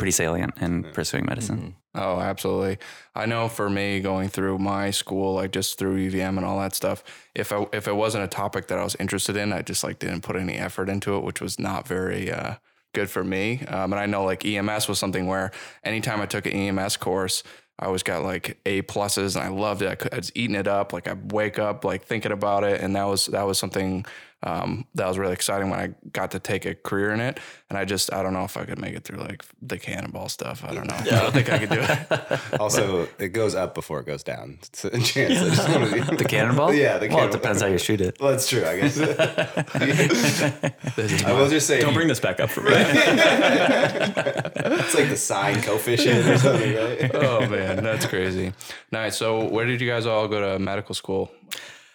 pretty 0.00 0.12
salient 0.12 0.54
in 0.62 0.82
pursuing 0.82 1.26
medicine. 1.26 1.76
Oh, 1.94 2.20
absolutely. 2.20 2.78
I 3.14 3.26
know 3.26 3.48
for 3.48 3.68
me 3.68 4.00
going 4.00 4.30
through 4.30 4.58
my 4.58 4.90
school, 4.90 5.34
like 5.34 5.50
just 5.52 5.78
through 5.78 6.10
UVM 6.10 6.38
and 6.38 6.44
all 6.46 6.58
that 6.60 6.74
stuff, 6.74 7.04
if 7.34 7.52
I, 7.52 7.66
if 7.74 7.86
it 7.86 7.94
wasn't 7.94 8.24
a 8.24 8.28
topic 8.28 8.68
that 8.68 8.78
I 8.78 8.82
was 8.82 8.96
interested 8.98 9.36
in, 9.36 9.52
I 9.52 9.60
just 9.60 9.84
like 9.84 9.98
didn't 9.98 10.22
put 10.22 10.36
any 10.36 10.54
effort 10.54 10.88
into 10.88 11.16
it, 11.16 11.22
which 11.22 11.42
was 11.42 11.58
not 11.58 11.86
very 11.86 12.32
uh, 12.32 12.54
good 12.94 13.10
for 13.10 13.22
me. 13.22 13.60
Um, 13.68 13.92
and 13.92 14.00
I 14.00 14.06
know 14.06 14.24
like 14.24 14.42
EMS 14.42 14.88
was 14.88 14.98
something 14.98 15.26
where 15.26 15.50
anytime 15.84 16.22
I 16.22 16.26
took 16.26 16.46
an 16.46 16.52
EMS 16.52 16.96
course, 16.96 17.42
I 17.78 17.84
always 17.84 18.02
got 18.02 18.22
like 18.22 18.58
A 18.64 18.80
pluses 18.80 19.36
and 19.36 19.44
I 19.44 19.48
loved 19.48 19.82
it. 19.82 19.88
I, 19.88 19.96
could, 19.96 20.14
I 20.14 20.16
was 20.16 20.32
eating 20.34 20.56
it 20.56 20.66
up. 20.66 20.94
Like 20.94 21.08
I 21.08 21.16
wake 21.28 21.58
up 21.58 21.84
like 21.84 22.04
thinking 22.04 22.32
about 22.32 22.64
it. 22.64 22.80
And 22.80 22.96
that 22.96 23.04
was, 23.04 23.26
that 23.26 23.42
was 23.42 23.58
something 23.58 24.06
um, 24.42 24.86
that 24.94 25.06
was 25.06 25.18
really 25.18 25.34
exciting 25.34 25.68
when 25.68 25.78
I 25.78 25.88
got 26.12 26.30
to 26.30 26.38
take 26.38 26.64
a 26.64 26.74
career 26.74 27.10
in 27.10 27.20
it. 27.20 27.38
And 27.68 27.78
I 27.78 27.84
just, 27.84 28.10
I 28.12 28.22
don't 28.22 28.32
know 28.32 28.44
if 28.44 28.56
I 28.56 28.64
could 28.64 28.80
make 28.80 28.94
it 28.94 29.04
through 29.04 29.18
like 29.18 29.44
the 29.60 29.78
cannonball 29.78 30.28
stuff. 30.30 30.64
I 30.64 30.72
don't 30.74 30.86
know. 30.88 30.94
I 30.96 31.04
don't 31.04 31.32
think 31.32 31.50
I 31.52 31.58
could 31.58 31.68
do 31.70 31.80
it. 31.80 32.40
Also, 32.60 33.06
it 33.18 33.28
goes 33.28 33.54
up 33.54 33.74
before 33.74 34.00
it 34.00 34.06
goes 34.06 34.22
down. 34.22 34.58
It's 34.62 34.84
a 34.84 34.90
chance. 35.00 35.38
I 35.40 35.48
just 35.54 35.68
want 35.68 35.90
to 35.90 36.10
be, 36.10 36.16
The 36.22 36.24
cannonball? 36.24 36.74
Yeah, 36.74 36.98
the 36.98 37.08
Well, 37.08 37.26
it 37.26 37.32
depends 37.32 37.62
how 37.62 37.68
you 37.68 37.78
shoot 37.78 38.00
it. 38.00 38.18
Well, 38.20 38.30
that's 38.32 38.48
true, 38.48 38.64
I 38.64 38.80
guess. 38.80 38.98
I 41.24 41.32
will 41.32 41.48
just 41.48 41.66
say, 41.66 41.80
Don't 41.80 41.94
bring 41.94 42.08
this 42.08 42.20
back 42.20 42.40
up 42.40 42.50
for 42.50 42.62
me. 42.62 42.70
it's 42.74 44.94
like 44.94 45.08
the 45.08 45.16
sine 45.16 45.62
coefficient 45.62 46.26
or 46.26 46.38
something, 46.38 46.74
right? 46.74 47.14
oh 47.14 47.46
man, 47.48 47.82
that's 47.82 48.06
crazy. 48.06 48.52
Nice. 48.90 49.16
So, 49.16 49.44
where 49.48 49.66
did 49.66 49.80
you 49.80 49.88
guys 49.88 50.06
all 50.06 50.28
go 50.28 50.40
to 50.52 50.58
medical 50.58 50.94
school? 50.94 51.30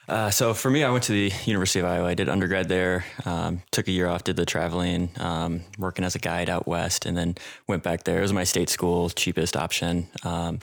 Uh, 0.07 0.29
so 0.29 0.53
for 0.53 0.69
me, 0.69 0.83
I 0.83 0.91
went 0.91 1.03
to 1.05 1.11
the 1.13 1.31
University 1.45 1.79
of 1.79 1.85
Iowa. 1.85 2.07
I 2.07 2.13
did 2.13 2.29
undergrad 2.29 2.69
there. 2.69 3.05
Um, 3.25 3.61
took 3.71 3.87
a 3.87 3.91
year 3.91 4.07
off, 4.07 4.23
did 4.23 4.35
the 4.35 4.45
traveling, 4.45 5.09
um, 5.17 5.61
working 5.79 6.05
as 6.05 6.15
a 6.15 6.19
guide 6.19 6.49
out 6.49 6.67
west, 6.67 7.05
and 7.05 7.17
then 7.17 7.35
went 7.67 7.81
back 7.83 8.03
there. 8.03 8.19
It 8.19 8.21
was 8.21 8.33
my 8.33 8.43
state 8.43 8.69
school, 8.69 9.09
cheapest 9.09 9.57
option. 9.57 10.07
Um, 10.23 10.59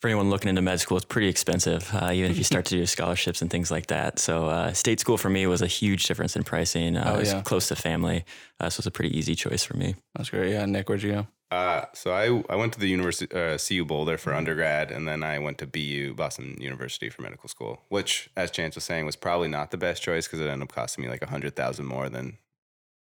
for 0.00 0.08
anyone 0.08 0.28
looking 0.30 0.50
into 0.50 0.60
med 0.62 0.78
school, 0.78 0.98
it's 0.98 1.06
pretty 1.06 1.28
expensive, 1.28 1.90
uh, 1.94 2.10
even 2.12 2.30
if 2.30 2.36
you 2.36 2.44
start 2.44 2.66
to 2.66 2.76
do 2.76 2.84
scholarships 2.96 3.40
and 3.42 3.50
things 3.50 3.70
like 3.70 3.86
that. 3.86 4.18
So 4.18 4.46
uh, 4.46 4.72
state 4.74 5.00
school 5.00 5.16
for 5.16 5.30
me 5.30 5.46
was 5.46 5.62
a 5.62 5.66
huge 5.66 6.04
difference 6.04 6.36
in 6.36 6.44
pricing. 6.44 6.96
Uh, 6.96 7.12
Oh, 7.14 7.18
was 7.18 7.32
yeah. 7.32 7.40
close 7.42 7.68
to 7.68 7.76
family, 7.76 8.24
uh, 8.60 8.68
so 8.68 8.76
it 8.76 8.78
was 8.80 8.86
a 8.86 8.90
pretty 8.90 9.16
easy 9.18 9.34
choice 9.34 9.64
for 9.64 9.76
me. 9.76 9.94
That's 10.14 10.28
great. 10.30 10.52
Yeah, 10.52 10.66
Nick, 10.66 10.88
where'd 10.88 11.02
you 11.02 11.12
go? 11.12 11.26
Uh, 11.50 11.84
so 11.94 12.12
I, 12.12 12.42
I 12.52 12.56
went 12.56 12.72
to 12.72 12.80
the 12.80 12.88
university, 12.88 13.32
uh, 13.34 13.56
CU 13.56 13.84
Boulder 13.84 14.18
for 14.18 14.34
undergrad, 14.34 14.90
and 14.90 15.06
then 15.06 15.22
I 15.22 15.38
went 15.38 15.58
to 15.58 15.66
BU, 15.66 16.14
Boston 16.14 16.56
University 16.60 17.08
for 17.08 17.22
medical 17.22 17.48
school, 17.48 17.82
which, 17.88 18.28
as 18.36 18.50
Chance 18.50 18.74
was 18.74 18.84
saying, 18.84 19.06
was 19.06 19.14
probably 19.16 19.48
not 19.48 19.70
the 19.70 19.76
best 19.76 20.02
choice 20.02 20.26
because 20.26 20.40
it 20.40 20.48
ended 20.48 20.68
up 20.68 20.74
costing 20.74 21.04
me 21.04 21.10
like 21.10 21.22
a 21.22 21.28
hundred 21.30 21.54
thousand 21.54 21.86
more 21.86 22.08
than 22.08 22.38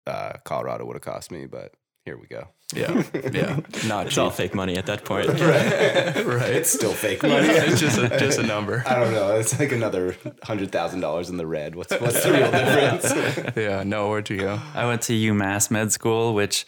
uh, 0.06 0.34
Colorado 0.44 0.86
would 0.86 0.96
have 0.96 1.02
cost 1.02 1.32
me. 1.32 1.48
But 1.48 1.74
here 2.06 2.16
we 2.16 2.28
go. 2.28 2.48
Yeah, 2.76 3.04
yeah, 3.32 3.60
not 3.88 4.08
It's 4.08 4.18
all 4.18 4.30
fake 4.30 4.54
money 4.54 4.78
at 4.78 4.86
that 4.86 5.04
point. 5.04 5.28
right. 5.28 5.40
right. 6.26 6.54
It's 6.54 6.70
still 6.70 6.94
fake 6.94 7.24
money. 7.24 7.48
It's 7.48 7.80
just 7.80 7.98
a 7.98 8.10
just 8.20 8.38
a 8.40 8.44
number. 8.44 8.84
I 8.86 9.00
don't 9.00 9.14
know. 9.14 9.36
It's 9.38 9.58
like 9.58 9.72
another 9.72 10.16
hundred 10.44 10.72
thousand 10.72 11.00
dollars 11.00 11.30
in 11.30 11.38
the 11.38 11.48
red. 11.48 11.76
What's 11.76 11.92
what's 12.00 12.24
the 12.24 12.34
real 12.34 12.52
difference? 12.52 13.56
Yeah. 13.58 13.84
No, 13.84 14.10
where'd 14.10 14.30
you 14.30 14.38
go? 14.38 14.60
I 14.76 14.86
went 14.86 15.02
to 15.04 15.14
UMass 15.14 15.72
Med 15.72 15.92
School, 15.92 16.34
which 16.34 16.66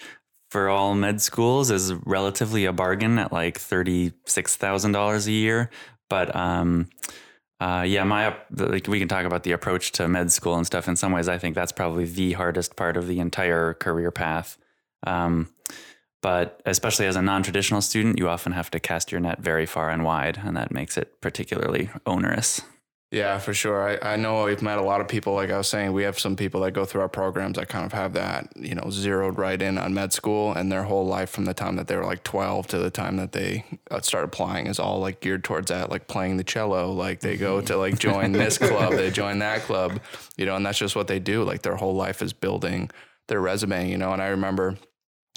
for 0.50 0.70
all 0.70 0.96
med 0.96 1.22
schools 1.22 1.70
is 1.70 1.94
relatively 2.06 2.66
a 2.66 2.74
bargain 2.74 3.20
at 3.20 3.32
like 3.32 3.60
$36,000 3.60 5.28
a 5.28 5.32
year. 5.32 5.70
But 6.10 6.36
um, 6.36 6.90
uh, 7.60 7.84
yeah, 7.88 8.04
my 8.04 8.36
like 8.52 8.88
we 8.88 9.00
can 9.00 9.08
talk 9.08 9.26
about 9.26 9.44
the 9.44 9.52
approach 9.52 9.92
to 9.94 10.08
med 10.08 10.32
school 10.32 10.56
and 10.56 10.66
stuff. 10.66 10.88
In 10.88 10.96
some 10.96 11.12
ways, 11.12 11.28
I 11.28 11.38
think 11.38 11.56
that's 11.56 11.72
probably 11.72 12.06
the 12.06 12.34
hardest 12.34 12.76
part 12.76 12.98
of 12.98 13.08
the 13.08 13.20
entire 13.20 13.74
career 13.76 14.12
path. 14.12 14.58
Um, 15.06 15.50
but 16.22 16.62
especially 16.66 17.06
as 17.06 17.16
a 17.16 17.22
non-traditional 17.22 17.82
student, 17.82 18.20
you 18.20 18.28
often 18.28 18.52
have 18.52 18.70
to 18.72 18.80
cast 18.80 19.12
your 19.12 19.22
net 19.22 19.40
very 19.40 19.66
far 19.66 19.90
and 19.90 20.04
wide, 20.04 20.42
and 20.44 20.58
that 20.58 20.72
makes 20.72 20.98
it 20.98 21.22
particularly 21.22 21.90
onerous. 22.06 22.62
Yeah, 23.12 23.40
for 23.40 23.56
sure. 23.56 23.98
I, 24.06 24.14
I 24.14 24.16
know 24.18 24.44
we've 24.44 24.62
met 24.62 24.78
a 24.78 24.84
lot 24.84 25.02
of 25.02 25.08
people. 25.08 25.34
Like 25.34 25.50
I 25.50 25.58
was 25.58 25.68
saying, 25.68 25.94
we 25.94 26.04
have 26.04 26.20
some 26.20 26.36
people 26.36 26.62
that 26.62 26.74
go 26.74 26.86
through 26.86 27.02
our 27.02 27.10
programs 27.10 27.58
that 27.58 27.68
kind 27.68 27.84
of 27.84 27.92
have 27.92 28.14
that, 28.14 28.54
you 28.56 28.76
know, 28.76 28.92
zeroed 28.92 29.40
right 29.40 29.60
in 29.60 29.80
on 29.80 29.96
med 29.96 30.14
school, 30.14 30.54
and 30.54 30.72
their 30.72 30.84
whole 30.84 31.08
life 31.08 31.32
from 31.32 31.46
the 31.46 31.56
time 31.56 31.76
that 31.78 31.88
they 31.88 31.96
were 31.96 32.06
like 32.06 32.24
12 32.24 32.68
to 32.68 32.78
the 32.78 32.92
time 32.92 33.18
that 33.18 33.32
they 33.32 33.66
uh, 33.90 34.00
start 34.02 34.26
applying 34.26 34.68
is 34.68 34.78
all 34.78 35.00
like 35.00 35.22
geared 35.22 35.44
towards 35.44 35.70
that, 35.70 35.90
like 35.90 36.08
playing 36.08 36.38
the 36.38 36.44
cello. 36.44 36.92
Like 36.92 37.20
they 37.22 37.36
go 37.36 37.62
to 37.62 37.78
like 37.78 37.98
join 37.98 38.32
this 38.32 38.60
club, 38.60 38.94
they 38.94 39.10
join 39.24 39.40
that 39.40 39.64
club, 39.64 40.00
you 40.38 40.46
know, 40.46 40.56
and 40.56 40.64
that's 40.64 40.78
just 40.78 40.96
what 40.96 41.08
they 41.08 41.20
do. 41.20 41.44
Like 41.44 41.64
their 41.64 41.78
whole 41.78 41.96
life 41.96 42.22
is 42.22 42.32
building 42.32 42.92
their 43.28 43.42
resume, 43.42 43.90
you 43.90 43.98
know. 43.98 44.14
And 44.14 44.22
I 44.22 44.28
remember 44.28 44.78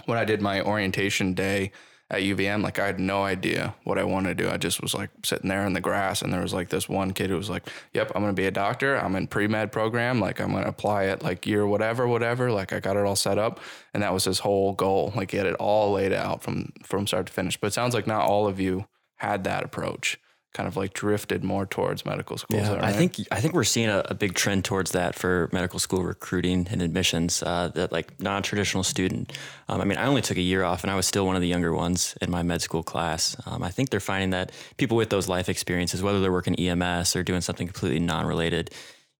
when 0.04 0.18
I 0.18 0.26
did 0.26 0.42
my 0.42 0.60
orientation 0.60 1.32
day 1.32 1.72
at 2.12 2.20
UVM, 2.20 2.62
like 2.62 2.78
I 2.78 2.84
had 2.84 3.00
no 3.00 3.24
idea 3.24 3.74
what 3.84 3.98
I 3.98 4.04
wanted 4.04 4.36
to 4.36 4.44
do. 4.44 4.50
I 4.50 4.58
just 4.58 4.82
was 4.82 4.92
like 4.92 5.08
sitting 5.24 5.48
there 5.48 5.64
in 5.64 5.72
the 5.72 5.80
grass, 5.80 6.20
and 6.20 6.30
there 6.30 6.42
was 6.42 6.52
like 6.52 6.68
this 6.68 6.86
one 6.86 7.12
kid 7.12 7.30
who 7.30 7.36
was 7.36 7.48
like, 7.48 7.66
"Yep, 7.94 8.12
I'm 8.14 8.20
gonna 8.20 8.34
be 8.34 8.46
a 8.46 8.50
doctor. 8.50 8.96
I'm 8.96 9.16
in 9.16 9.26
pre 9.26 9.48
med 9.48 9.72
program. 9.72 10.20
Like 10.20 10.38
I'm 10.38 10.52
gonna 10.52 10.68
apply 10.68 11.04
it 11.04 11.22
like 11.22 11.46
year 11.46 11.66
whatever, 11.66 12.06
whatever. 12.06 12.52
Like 12.52 12.74
I 12.74 12.80
got 12.80 12.98
it 12.98 13.06
all 13.06 13.16
set 13.16 13.38
up, 13.38 13.60
and 13.94 14.02
that 14.02 14.12
was 14.12 14.24
his 14.24 14.40
whole 14.40 14.74
goal. 14.74 15.14
Like 15.16 15.30
he 15.30 15.38
had 15.38 15.46
it 15.46 15.54
all 15.54 15.92
laid 15.92 16.12
out 16.12 16.42
from 16.42 16.72
from 16.82 17.06
start 17.06 17.26
to 17.26 17.32
finish. 17.32 17.56
But 17.56 17.68
it 17.68 17.72
sounds 17.72 17.94
like 17.94 18.06
not 18.06 18.28
all 18.28 18.46
of 18.46 18.60
you 18.60 18.86
had 19.16 19.44
that 19.44 19.64
approach. 19.64 20.18
Kind 20.52 20.66
of 20.66 20.76
like 20.76 20.92
drifted 20.92 21.42
more 21.42 21.64
towards 21.64 22.04
medical 22.04 22.36
school. 22.36 22.58
Yeah, 22.58 22.70
that 22.70 22.84
I 22.84 22.92
think 22.92 23.16
I 23.30 23.40
think 23.40 23.54
we're 23.54 23.64
seeing 23.64 23.88
a, 23.88 24.02
a 24.06 24.14
big 24.14 24.34
trend 24.34 24.66
towards 24.66 24.90
that 24.92 25.14
for 25.14 25.48
medical 25.50 25.78
school 25.78 26.02
recruiting 26.02 26.68
and 26.70 26.82
admissions. 26.82 27.42
Uh, 27.42 27.68
that 27.68 27.90
like 27.90 28.20
non-traditional 28.20 28.84
student. 28.84 29.32
Um, 29.68 29.80
I 29.80 29.84
mean, 29.84 29.96
I 29.96 30.04
only 30.04 30.20
took 30.20 30.36
a 30.36 30.42
year 30.42 30.62
off, 30.62 30.84
and 30.84 30.90
I 30.90 30.94
was 30.94 31.06
still 31.06 31.24
one 31.24 31.36
of 31.36 31.42
the 31.42 31.48
younger 31.48 31.72
ones 31.72 32.14
in 32.20 32.30
my 32.30 32.42
med 32.42 32.60
school 32.60 32.82
class. 32.82 33.34
Um, 33.46 33.62
I 33.62 33.70
think 33.70 33.88
they're 33.88 34.00
finding 34.00 34.30
that 34.30 34.52
people 34.76 34.96
with 34.96 35.08
those 35.08 35.26
life 35.26 35.48
experiences, 35.48 36.02
whether 36.02 36.20
they're 36.20 36.32
working 36.32 36.54
EMS 36.54 37.16
or 37.16 37.22
doing 37.22 37.40
something 37.40 37.66
completely 37.66 38.00
non-related, 38.00 38.70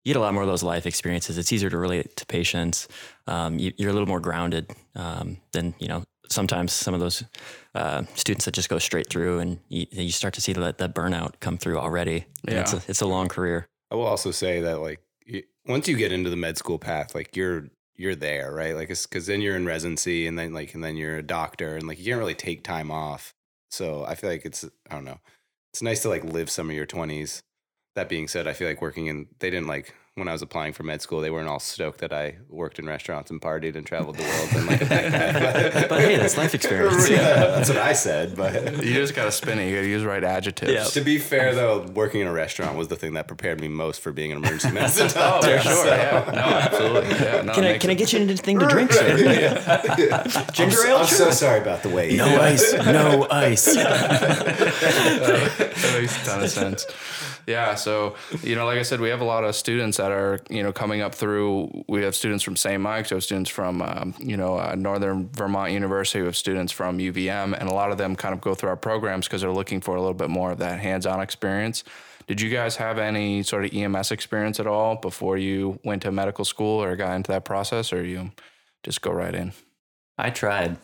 you 0.03 0.13
get 0.13 0.19
a 0.19 0.21
lot 0.21 0.33
more 0.33 0.43
of 0.43 0.49
those 0.49 0.63
life 0.63 0.85
experiences. 0.85 1.37
It's 1.37 1.51
easier 1.51 1.69
to 1.69 1.77
relate 1.77 2.15
to 2.17 2.25
patients. 2.25 2.87
Um, 3.25 3.57
you, 3.57 3.71
you're 3.77 3.89
a 3.89 3.93
little 3.93 4.07
more 4.07 4.19
grounded 4.19 4.69
um, 4.95 5.37
than 5.51 5.73
you 5.79 5.87
know. 5.87 6.03
Sometimes 6.29 6.73
some 6.73 6.93
of 6.93 6.99
those 6.99 7.23
uh, 7.75 8.03
students 8.15 8.45
that 8.45 8.53
just 8.53 8.69
go 8.69 8.79
straight 8.79 9.09
through, 9.09 9.39
and 9.39 9.59
you, 9.69 9.85
you 9.91 10.11
start 10.11 10.33
to 10.35 10.41
see 10.41 10.53
that, 10.53 10.77
that 10.77 10.93
burnout 10.93 11.39
come 11.39 11.57
through 11.57 11.79
already. 11.79 12.25
And 12.47 12.59
It's 12.59 12.73
Yeah. 12.73 12.79
a, 12.79 12.81
it's 12.87 13.01
a 13.01 13.07
long 13.07 13.27
career. 13.29 13.67
I 13.91 13.95
will 13.95 14.05
also 14.05 14.31
say 14.31 14.61
that 14.61 14.79
like 14.79 14.99
once 15.67 15.87
you 15.87 15.95
get 15.95 16.11
into 16.11 16.29
the 16.29 16.35
med 16.35 16.57
school 16.57 16.79
path, 16.79 17.15
like 17.15 17.35
you're 17.35 17.67
you're 17.95 18.15
there, 18.15 18.51
right? 18.51 18.75
Like 18.75 18.89
it's 18.89 19.05
because 19.05 19.27
then 19.27 19.39
you're 19.41 19.55
in 19.55 19.65
residency, 19.65 20.25
and 20.27 20.37
then 20.37 20.53
like 20.53 20.73
and 20.73 20.83
then 20.83 20.97
you're 20.97 21.17
a 21.17 21.23
doctor, 21.23 21.75
and 21.77 21.87
like 21.87 21.99
you 21.99 22.05
can't 22.05 22.19
really 22.19 22.33
take 22.35 22.63
time 22.63 22.89
off. 22.91 23.33
So 23.69 24.03
I 24.05 24.15
feel 24.15 24.29
like 24.29 24.45
it's 24.45 24.63
I 24.89 24.95
don't 24.95 25.05
know. 25.05 25.19
It's 25.71 25.81
nice 25.81 26.01
to 26.03 26.09
like 26.09 26.23
live 26.23 26.49
some 26.49 26.69
of 26.69 26.75
your 26.75 26.85
twenties. 26.87 27.41
That 27.95 28.09
being 28.09 28.27
said, 28.27 28.47
I 28.47 28.53
feel 28.53 28.67
like 28.67 28.81
working 28.81 29.07
in 29.07 29.27
they 29.39 29.49
didn't 29.51 29.67
like 29.67 29.93
when 30.15 30.27
I 30.27 30.31
was 30.31 30.43
applying 30.43 30.73
for 30.73 30.83
med 30.83 31.01
school, 31.01 31.21
they 31.21 31.31
weren't 31.31 31.49
all 31.49 31.59
stoked 31.59 31.99
that 32.01 32.13
I 32.13 32.35
worked 32.47 32.77
in 32.77 32.85
restaurants 32.85 33.31
and 33.31 33.41
partied 33.41 33.75
and 33.75 33.83
traveled 33.83 34.17
the 34.17 34.21
world 34.23 34.49
in 34.55 34.67
like 34.67 34.81
a 34.83 34.85
backpack. 34.85 35.73
But 35.89 36.01
hey, 36.01 36.17
that's 36.17 36.37
life 36.37 36.53
experience. 36.53 37.09
yeah, 37.17 37.47
that's 37.47 37.67
what 37.69 37.79
I 37.79 37.93
said. 37.93 38.35
But 38.35 38.83
You 38.85 38.93
just 38.93 39.15
got 39.15 39.25
to 39.25 39.31
spin 39.31 39.57
it. 39.57 39.67
You 39.69 39.75
got 39.75 39.81
to 39.81 39.87
use 39.87 40.03
the 40.03 40.07
right 40.07 40.23
adjectives. 40.23 40.71
Yeah. 40.71 40.83
to 40.83 41.01
be 41.01 41.17
fair, 41.17 41.55
though, 41.55 41.79
working 41.95 42.21
in 42.21 42.27
a 42.27 42.31
restaurant 42.31 42.77
was 42.77 42.89
the 42.89 42.95
thing 42.95 43.13
that 43.15 43.27
prepared 43.27 43.59
me 43.59 43.67
most 43.69 44.01
for 44.01 44.11
being 44.11 44.31
an 44.31 44.37
emergency 44.37 44.69
medicine 44.71 45.07
Oh, 45.15 45.41
doctor. 45.41 45.57
for 45.59 45.69
sure. 45.69 45.87
Yeah. 45.87 46.29
No, 46.31 46.41
absolutely. 46.41 47.09
Yeah. 47.09 47.41
No, 47.41 47.53
Can 47.53 47.63
I 47.63 47.67
makes 47.71 47.81
can 47.81 47.89
I 47.89 47.93
get 47.95 48.13
you 48.13 48.19
anything 48.19 48.59
to 48.59 48.67
drink, 48.67 48.91
sir? 48.93 49.09
I'm, 49.09 49.17
Ginger 50.53 50.75
so, 50.77 50.87
ale? 50.87 50.97
I'm 50.97 51.07
so 51.07 51.31
sorry 51.31 51.59
about 51.59 51.81
the 51.81 51.89
wait. 51.89 52.15
No 52.17 52.39
ice. 52.39 52.71
No 52.73 53.25
ice. 53.31 53.65
that 53.65 54.45
makes 55.99 56.21
a 56.21 56.25
ton 56.25 56.43
of 56.43 56.49
sense. 56.51 56.85
Yeah, 57.45 57.75
so 57.75 58.15
you 58.41 58.55
know, 58.55 58.65
like 58.65 58.77
I 58.79 58.83
said, 58.83 59.01
we 59.01 59.09
have 59.09 59.19
a 59.19 59.25
lot 59.25 59.43
of 59.43 59.53
students 59.55 59.99
that 60.03 60.11
are 60.11 60.41
you 60.49 60.61
know 60.61 60.73
coming 60.73 60.99
up 60.99 61.15
through. 61.15 61.85
We 61.87 62.03
have 62.03 62.13
students 62.13 62.43
from 62.43 62.57
St. 62.57 62.81
Mike's, 62.81 63.09
we 63.09 63.15
have 63.15 63.23
students 63.23 63.49
from 63.49 63.81
um, 63.81 64.13
you 64.19 64.35
know 64.35 64.59
uh, 64.59 64.75
Northern 64.75 65.29
Vermont 65.29 65.71
University, 65.71 66.19
we 66.19 66.25
have 66.25 66.35
students 66.35 66.73
from 66.73 66.97
UVM, 66.97 67.57
and 67.57 67.69
a 67.69 67.73
lot 67.73 67.89
of 67.89 67.97
them 67.97 68.17
kind 68.17 68.33
of 68.33 68.41
go 68.41 68.53
through 68.53 68.67
our 68.67 68.75
programs 68.75 69.27
because 69.27 69.39
they're 69.41 69.53
looking 69.53 69.79
for 69.79 69.95
a 69.95 70.01
little 70.01 70.13
bit 70.13 70.29
more 70.29 70.51
of 70.51 70.57
that 70.57 70.81
hands-on 70.81 71.21
experience. 71.21 71.85
Did 72.27 72.41
you 72.41 72.49
guys 72.49 72.75
have 72.75 72.97
any 72.97 73.43
sort 73.43 73.63
of 73.63 73.73
EMS 73.73 74.11
experience 74.11 74.59
at 74.59 74.67
all 74.67 74.97
before 74.97 75.37
you 75.37 75.79
went 75.85 76.01
to 76.01 76.11
medical 76.11 76.43
school 76.43 76.83
or 76.83 76.97
got 76.97 77.15
into 77.15 77.31
that 77.31 77.45
process, 77.45 77.93
or 77.93 78.03
you 78.03 78.31
just 78.83 79.01
go 79.01 79.11
right 79.11 79.33
in? 79.33 79.53
I 80.17 80.31
tried. 80.31 80.75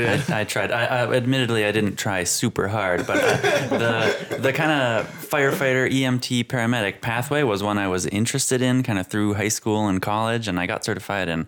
I, 0.00 0.40
I 0.40 0.44
tried. 0.44 0.70
I, 0.70 0.84
I 0.84 1.12
admittedly 1.14 1.64
I 1.64 1.72
didn't 1.72 1.96
try 1.96 2.24
super 2.24 2.68
hard, 2.68 3.06
but 3.06 3.18
I, 3.18 3.66
the 3.66 4.36
the 4.38 4.52
kind 4.52 4.70
of 4.70 5.06
firefighter, 5.06 5.90
EMT, 5.90 6.44
paramedic 6.44 7.00
pathway 7.00 7.42
was 7.42 7.62
one 7.62 7.78
I 7.78 7.88
was 7.88 8.06
interested 8.06 8.62
in, 8.62 8.82
kind 8.82 8.98
of 8.98 9.06
through 9.06 9.34
high 9.34 9.48
school 9.48 9.88
and 9.88 10.00
college, 10.00 10.48
and 10.48 10.58
I 10.58 10.66
got 10.66 10.84
certified 10.84 11.28
in 11.28 11.46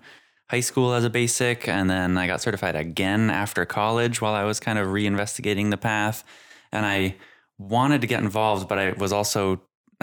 high 0.48 0.60
school 0.60 0.92
as 0.94 1.04
a 1.04 1.10
basic, 1.10 1.68
and 1.68 1.88
then 1.88 2.18
I 2.18 2.26
got 2.26 2.40
certified 2.40 2.76
again 2.76 3.30
after 3.30 3.64
college 3.64 4.20
while 4.20 4.34
I 4.34 4.44
was 4.44 4.60
kind 4.60 4.78
of 4.78 4.88
reinvestigating 4.88 5.70
the 5.70 5.78
path, 5.78 6.24
and 6.72 6.84
I 6.84 7.16
wanted 7.58 8.00
to 8.00 8.06
get 8.06 8.22
involved, 8.22 8.68
but 8.68 8.78
I 8.78 8.92
was 8.92 9.12
also 9.12 9.60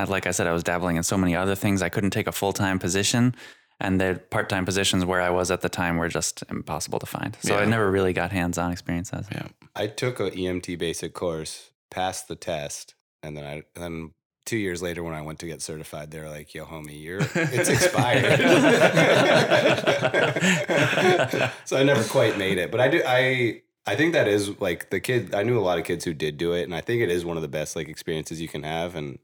like 0.08 0.26
I 0.26 0.32
said, 0.32 0.48
I 0.48 0.54
was 0.54 0.64
dabbling 0.64 0.96
in 0.96 1.04
so 1.04 1.18
many 1.18 1.36
other 1.36 1.54
things. 1.54 1.82
I 1.82 1.90
couldn't 1.90 2.10
take 2.10 2.26
a 2.26 2.32
full 2.32 2.54
time 2.54 2.80
position 2.80 3.36
and 3.82 4.00
the 4.00 4.22
part-time 4.30 4.66
positions 4.66 5.06
where 5.06 5.22
I 5.22 5.30
was 5.30 5.52
at 5.52 5.62
the 5.62 5.70
time 5.70 5.98
were 5.98 6.08
just 6.08 6.44
impossible 6.50 7.00
to 7.00 7.06
find. 7.06 7.38
So 7.42 7.58
I 7.58 7.66
never 7.66 7.92
really 7.92 8.14
got 8.14 8.32
hands-on 8.32 8.72
experience 8.72 9.12
as 9.12 9.28
Yeah. 9.32 9.48
I 9.76 9.88
took 9.88 10.20
a 10.20 10.32
EMT 10.32 10.78
basic 10.78 11.14
course, 11.14 11.72
passed 11.90 12.28
the 12.28 12.36
test, 12.36 12.94
and 13.24 13.36
then 13.36 13.46
I 13.46 13.64
then 13.80 14.12
two 14.46 14.58
years 14.58 14.82
later 14.82 15.04
when 15.04 15.14
I 15.14 15.22
went 15.22 15.40
to 15.40 15.48
get 15.48 15.62
certified, 15.62 16.12
they 16.12 16.20
were 16.20 16.30
like, 16.30 16.54
"Yo, 16.54 16.66
homie, 16.66 17.02
you're 17.02 17.20
it's 17.36 17.70
expired." 17.70 18.40
so 21.66 21.78
I 21.78 21.84
never 21.84 22.04
quite 22.04 22.38
made 22.38 22.58
it, 22.58 22.72
but 22.72 22.80
I 22.80 22.88
do. 22.90 23.02
I 23.06 23.62
I 23.86 23.96
think 23.96 24.14
that 24.14 24.28
is 24.28 24.60
like 24.60 24.90
the 24.90 25.00
kid. 25.00 25.34
I 25.34 25.44
knew 25.44 25.58
a 25.58 25.62
lot 25.62 25.80
of 25.80 25.86
kids 25.86 26.06
who 26.06 26.14
did 26.14 26.38
do 26.38 26.54
it, 26.54 26.64
and 26.64 26.76
I 26.76 26.82
think 26.82 27.02
it 27.02 27.10
is 27.10 27.26
one 27.26 27.38
of 27.38 27.44
the 27.44 27.50
best 27.50 27.76
like 27.76 27.88
experiences 27.88 28.42
you 28.42 28.48
can 28.48 28.64
have. 28.64 28.96
And 28.96 29.20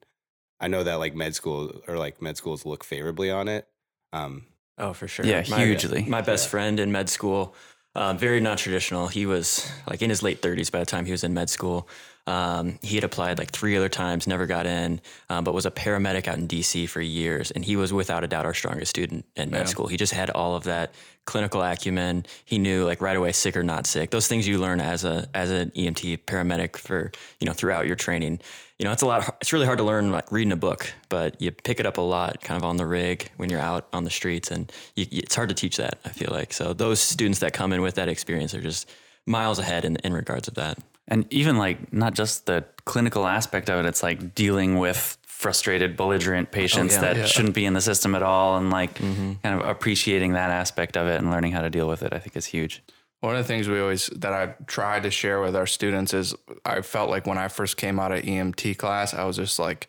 I 0.60 0.68
know 0.68 0.84
that 0.84 0.96
like 0.96 1.16
med 1.16 1.36
school 1.36 1.82
or 1.88 1.98
like 1.98 2.22
med 2.22 2.38
schools 2.38 2.66
look 2.66 2.84
favorably 2.84 3.30
on 3.30 3.48
it. 3.48 3.68
Um, 4.14 4.46
Oh, 4.80 4.94
for 4.94 5.08
sure. 5.08 5.26
Yeah, 5.26 5.44
My- 5.50 5.66
hugely. 5.66 6.04
My 6.08 6.22
best 6.22 6.50
friend 6.50 6.80
in 6.80 6.92
med 6.92 7.10
school, 7.10 7.56
uh, 7.96 8.14
very 8.14 8.40
non-traditional. 8.40 9.08
He 9.08 9.26
was 9.26 9.68
like 9.90 10.04
in 10.04 10.10
his 10.12 10.22
late 10.22 10.40
30s 10.40 10.70
by 10.72 10.80
the 10.80 10.86
time 10.86 11.06
he 11.06 11.12
was 11.12 11.24
in 11.24 11.34
med 11.34 11.50
school. 11.50 11.90
Um, 12.28 12.78
he 12.84 12.96
had 12.96 13.04
applied 13.06 13.40
like 13.40 13.52
three 13.52 13.78
other 13.78 13.88
times, 13.90 14.28
never 14.28 14.46
got 14.46 14.66
in, 14.66 15.00
um, 15.30 15.44
but 15.46 15.54
was 15.54 15.66
a 15.66 15.72
paramedic 15.72 16.28
out 16.28 16.38
in 16.38 16.48
DC 16.48 16.88
for 16.90 17.00
years. 17.02 17.52
And 17.52 17.64
he 17.64 17.76
was 17.78 17.94
without 17.94 18.24
a 18.24 18.28
doubt 18.28 18.46
our 18.46 18.54
strongest 18.54 18.90
student 18.90 19.26
in 19.38 19.50
med 19.50 19.62
Yeah. 19.62 19.66
school. 19.66 19.88
He 19.88 19.96
just 19.96 20.14
had 20.14 20.30
all 20.30 20.56
of 20.56 20.66
that 20.66 20.94
clinical 21.26 21.62
acumen. 21.62 22.26
He 22.44 22.58
knew 22.60 22.84
like 22.86 23.00
right 23.02 23.16
away, 23.16 23.32
sick 23.32 23.56
or 23.56 23.64
not 23.64 23.88
sick. 23.88 24.12
Those 24.12 24.28
things 24.28 24.46
you 24.48 24.58
learn 24.60 24.82
as 24.82 25.06
a 25.06 25.28
as 25.34 25.52
an 25.52 25.72
EMT 25.72 26.18
paramedic 26.26 26.76
for 26.76 27.12
you 27.40 27.48
know 27.48 27.54
throughout 27.54 27.88
your 27.88 27.96
training. 27.96 28.40
You 28.78 28.86
know, 28.86 28.92
it's 28.92 29.02
a 29.02 29.08
lot. 29.08 29.38
It's 29.42 29.54
really 29.54 29.66
hard 29.66 29.80
to 29.80 29.84
learn 29.86 30.12
like 30.12 30.32
reading 30.32 30.52
a 30.52 30.58
book, 30.58 30.94
but 31.10 31.42
you 31.42 31.52
pick 31.52 31.80
it 31.80 31.86
up 31.86 31.98
a 31.98 32.02
lot 32.02 32.42
kind 32.42 32.58
of 32.58 32.64
on 32.64 32.78
the 32.78 32.86
rig 32.86 33.32
when 33.38 33.50
you're 33.50 33.60
out 33.62 33.88
on 33.94 34.04
the 34.04 34.10
streets, 34.12 34.52
and 34.52 34.72
you, 34.96 35.06
it's 35.12 35.34
hard 35.34 35.50
to 35.50 35.56
teach 35.56 35.78
that. 35.78 35.98
I 36.06 36.10
feel 36.10 36.30
like 36.32 36.54
so 36.54 36.74
those 36.74 37.00
students 37.00 37.40
that 37.40 37.54
come 37.54 37.72
in 37.74 37.82
with 37.82 37.96
that 37.96 38.08
experience 38.10 38.54
are 38.54 38.62
just 38.62 38.90
miles 39.26 39.60
ahead 39.60 39.84
in, 39.86 39.96
in 40.04 40.14
regards 40.14 40.48
of 40.48 40.54
that. 40.56 40.78
And 41.08 41.26
even 41.32 41.58
like 41.58 41.94
not 41.94 42.14
just 42.14 42.46
the 42.46 42.66
clinical 42.86 43.28
aspect 43.28 43.70
of 43.70 43.80
it, 43.80 43.88
it's 43.88 44.04
like 44.04 44.36
dealing 44.36 44.78
with 44.78 45.18
frustrated, 45.26 45.96
belligerent 45.96 46.52
patients 46.52 46.96
yeah. 46.96 47.02
that 47.02 47.18
Yeah. 47.18 47.26
shouldn't 47.26 47.54
be 47.54 47.66
in 47.66 47.74
the 47.74 47.82
system 47.82 48.16
at 48.16 48.24
all 48.24 48.58
and 48.58 48.72
like 48.72 48.96
mm-hmm. 48.96 49.34
kind 49.44 49.62
of 49.62 49.68
appreciating 49.68 50.34
that 50.34 50.50
aspect 50.50 50.98
of 50.98 51.08
it 51.08 51.18
and 51.22 51.30
learning 51.30 51.52
how 51.52 51.62
to 51.62 51.70
deal 51.70 51.88
with 51.88 52.02
it, 52.02 52.12
I 52.12 52.20
think 52.20 52.36
is 52.36 52.46
huge. 52.46 52.84
One 53.22 53.36
of 53.36 53.44
the 53.44 53.48
things 53.48 53.68
we 53.68 53.80
always 53.80 54.08
that 54.08 54.34
I 54.34 54.56
tried 54.68 55.04
to 55.04 55.12
share 55.12 55.40
with 55.42 55.56
our 55.56 55.66
students 55.66 56.14
is 56.14 56.36
I 56.66 56.82
felt 56.82 57.10
like 57.10 57.26
when 57.26 57.38
I 57.38 57.48
first 57.48 57.78
came 57.78 58.00
out 58.00 58.12
of 58.12 58.24
EMT 58.24 58.78
class, 58.78 59.14
I 59.14 59.26
was 59.26 59.38
just 59.38 59.60
like 59.60 59.88